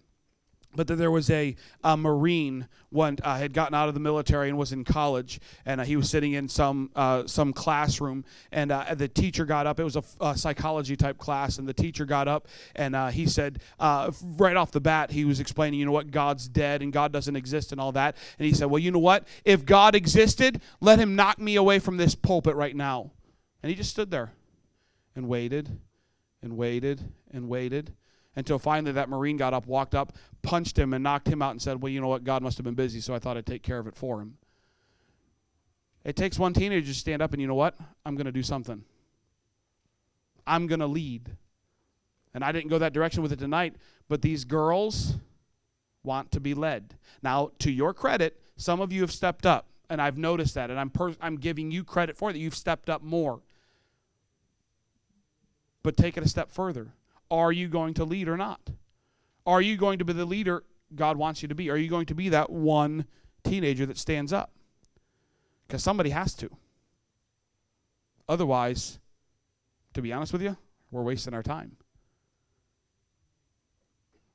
but 0.75 0.87
that 0.87 0.97
there 0.97 1.11
was 1.11 1.31
a, 1.31 1.57
a 1.83 1.97
marine 1.97 2.69
one 2.91 3.17
uh, 3.23 3.37
had 3.37 3.53
gotten 3.53 3.75
out 3.75 3.89
of 3.89 3.95
the 3.95 4.01
military 4.01 4.49
and 4.49 4.59
was 4.59 4.73
in 4.73 4.85
college 4.85 5.41
and 5.67 5.81
uh, 5.81 5.85
he 5.85 5.97
was 5.97 6.09
sitting 6.09 6.33
in 6.35 6.49
some 6.49 6.91
uh, 6.95 7.27
some 7.27 7.53
classroom 7.53 8.25
and 8.53 8.71
uh, 8.71 8.95
the 8.95 9.09
teacher 9.09 9.45
got 9.45 9.67
up. 9.67 9.81
It 9.81 9.85
was 9.85 9.97
a, 9.97 10.05
a, 10.21 10.37
psychology 10.37 10.97
type 10.97 11.19
class 11.19 11.59
and 11.59 11.69
the 11.69 11.75
teacher 11.75 12.05
got 12.05 12.29
up 12.29 12.49
and 12.75 12.95
uh, 12.95 13.09
he 13.09 13.27
said 13.27 13.61
uh, 13.81 14.11
right 14.37 14.57
off 14.57 14.71
the 14.71 14.81
bat 14.81 15.11
he 15.11 15.25
was 15.25 15.41
explaining 15.41 15.81
you 15.81 15.87
know 15.87 15.93
what 15.93 16.11
god's 16.11 16.49
dead 16.49 16.83
and 16.83 16.93
god 16.93 17.13
doesn't 17.13 17.37
exist 17.37 17.73
and 17.73 17.81
all 17.81 17.93
that 17.93 18.17
and 18.39 18.47
he 18.47 18.53
said 18.53 18.67
well 18.67 18.79
you 18.79 18.91
know 18.91 18.99
what? 18.99 19.27
If 19.45 19.65
god 19.65 19.95
existed 19.95 20.61
let 20.81 20.99
him 20.99 21.17
knock 21.17 21.39
me 21.39 21.57
away 21.57 21.79
from 21.79 21.97
this 21.97 22.15
pulpit 22.15 22.55
right 22.55 22.77
now. 22.77 23.11
And 23.63 23.71
he 23.71 23.77
just 23.77 23.91
stood 23.91 24.11
there 24.11 24.33
and 25.17 25.29
waited 25.29 25.79
and 26.43 26.57
waited 26.57 27.13
and 27.33 27.49
waited 27.49 27.93
until 28.39 28.57
finally 28.57 28.93
that 28.93 29.09
Marine 29.09 29.37
got 29.37 29.53
up, 29.53 29.67
walked 29.67 29.97
up, 29.97 30.13
punched 30.43 30.79
him, 30.79 30.95
and 30.95 31.03
knocked 31.03 31.27
him 31.27 31.43
out 31.43 31.51
and 31.51 31.61
said, 31.61 31.83
Well, 31.83 31.91
you 31.91 32.01
know 32.01 32.07
what? 32.07 32.23
God 32.23 32.41
must 32.41 32.57
have 32.57 32.65
been 32.65 32.75
busy, 32.75 33.01
so 33.01 33.13
I 33.13 33.19
thought 33.19 33.37
I'd 33.37 33.45
take 33.45 33.65
care 33.65 33.81
of 33.81 33.89
it 33.89 33.97
for 33.97 34.21
him. 34.21 34.39
It 36.05 36.15
takes 36.15 36.39
one 36.39 36.53
teenager 36.55 36.87
to 36.87 36.95
stand 36.95 37.21
up 37.21 37.33
and, 37.33 37.43
you 37.43 37.49
know 37.49 37.57
what? 37.57 37.75
I'm 38.07 38.15
going 38.15 38.27
to 38.27 38.33
do 38.33 38.45
something. 38.45 38.85
I'm 40.47 40.69
going 40.69 40.79
to 40.79 40.87
lead. 40.87 41.31
And 42.33 42.45
I 42.45 42.53
didn't 42.53 42.69
go 42.69 42.79
that 42.79 42.93
direction 42.93 43.25
with 43.25 43.33
it 43.33 43.41
tonight, 43.41 43.75
but 44.09 44.23
these 44.23 44.45
girls 44.45 45.17
want 46.05 46.31
to 46.31 46.39
be 46.39 46.55
led. 46.55 46.95
Now, 47.21 47.51
to 47.59 47.73
your 47.73 47.93
credit, 47.93 48.41
some 48.57 48.81
of 48.81 48.93
you 48.93 49.01
have 49.01 49.11
stepped 49.11 49.47
up, 49.47 49.67
and 49.91 50.01
I've 50.01 50.17
noticed 50.17 50.55
that, 50.55 50.71
and 50.71 50.79
I'm, 50.79 50.91
per- 50.91 51.17
I'm 51.21 51.39
giving 51.39 51.73
you 51.73 51.83
credit 51.83 52.17
for 52.17 52.33
that. 52.33 52.39
You've 52.39 52.55
stepped 52.55 52.89
up 52.89 53.03
more. 53.03 53.41
But 55.83 55.97
take 55.97 56.17
it 56.17 56.23
a 56.23 56.29
step 56.29 56.53
further. 56.53 56.93
Are 57.31 57.53
you 57.53 57.69
going 57.69 57.95
to 57.95 58.05
lead 58.05 58.29
or 58.29 58.37
not? 58.37 58.71
Are 59.47 59.61
you 59.61 59.77
going 59.77 59.99
to 59.99 60.05
be 60.05 60.13
the 60.13 60.25
leader 60.25 60.65
God 60.95 61.17
wants 61.17 61.43
you 61.43 61.49
to 61.49 61.55
be? 61.55 61.71
Are 61.71 61.77
you 61.77 61.89
going 61.89 62.07
to 62.07 62.15
be 62.15 62.29
that 62.31 62.51
one 62.51 63.07
teenager 63.45 63.87
that 63.87 63.99
stands 63.99 64.33
up? 64.33 64.53
Because 65.67 65.83
somebody 65.83 66.11
has 66.11 66.35
to. 66.35 66.51
Otherwise, 68.29 68.99
to 69.95 70.03
be 70.03 70.13
honest 70.13 70.33
with 70.33 70.43
you, 70.43 70.57
we're 70.91 71.03
wasting 71.03 71.35
our 71.35 71.43
time. 71.43 71.77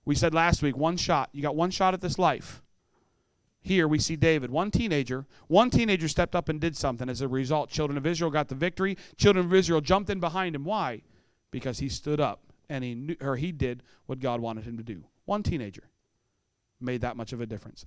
We 0.05 0.15
said 0.15 0.33
last 0.33 0.61
week 0.61 0.75
one 0.75 0.97
shot. 0.97 1.29
You 1.31 1.41
got 1.41 1.55
one 1.55 1.71
shot 1.71 1.93
at 1.93 2.01
this 2.01 2.19
life. 2.19 2.61
Here 3.61 3.87
we 3.87 3.97
see 3.97 4.17
David, 4.17 4.51
one 4.51 4.71
teenager. 4.71 5.25
One 5.47 5.69
teenager 5.69 6.09
stepped 6.09 6.35
up 6.35 6.49
and 6.49 6.59
did 6.59 6.75
something. 6.75 7.07
As 7.07 7.21
a 7.21 7.27
result, 7.27 7.69
children 7.69 7.97
of 7.97 8.05
Israel 8.05 8.29
got 8.29 8.49
the 8.49 8.55
victory. 8.55 8.97
Children 9.15 9.45
of 9.45 9.53
Israel 9.53 9.79
jumped 9.79 10.09
in 10.09 10.19
behind 10.19 10.53
him. 10.55 10.65
Why? 10.65 11.01
Because 11.49 11.79
he 11.79 11.87
stood 11.87 12.19
up 12.19 12.52
and 12.73 12.83
he 12.83 12.95
knew, 12.95 13.15
or 13.21 13.35
he 13.35 13.51
did 13.51 13.83
what 14.07 14.19
God 14.19 14.41
wanted 14.41 14.63
him 14.65 14.77
to 14.77 14.83
do. 14.83 15.03
One 15.25 15.43
teenager 15.43 15.83
made 16.81 17.01
that 17.01 17.15
much 17.15 17.31
of 17.31 17.39
a 17.39 17.45
difference. 17.45 17.85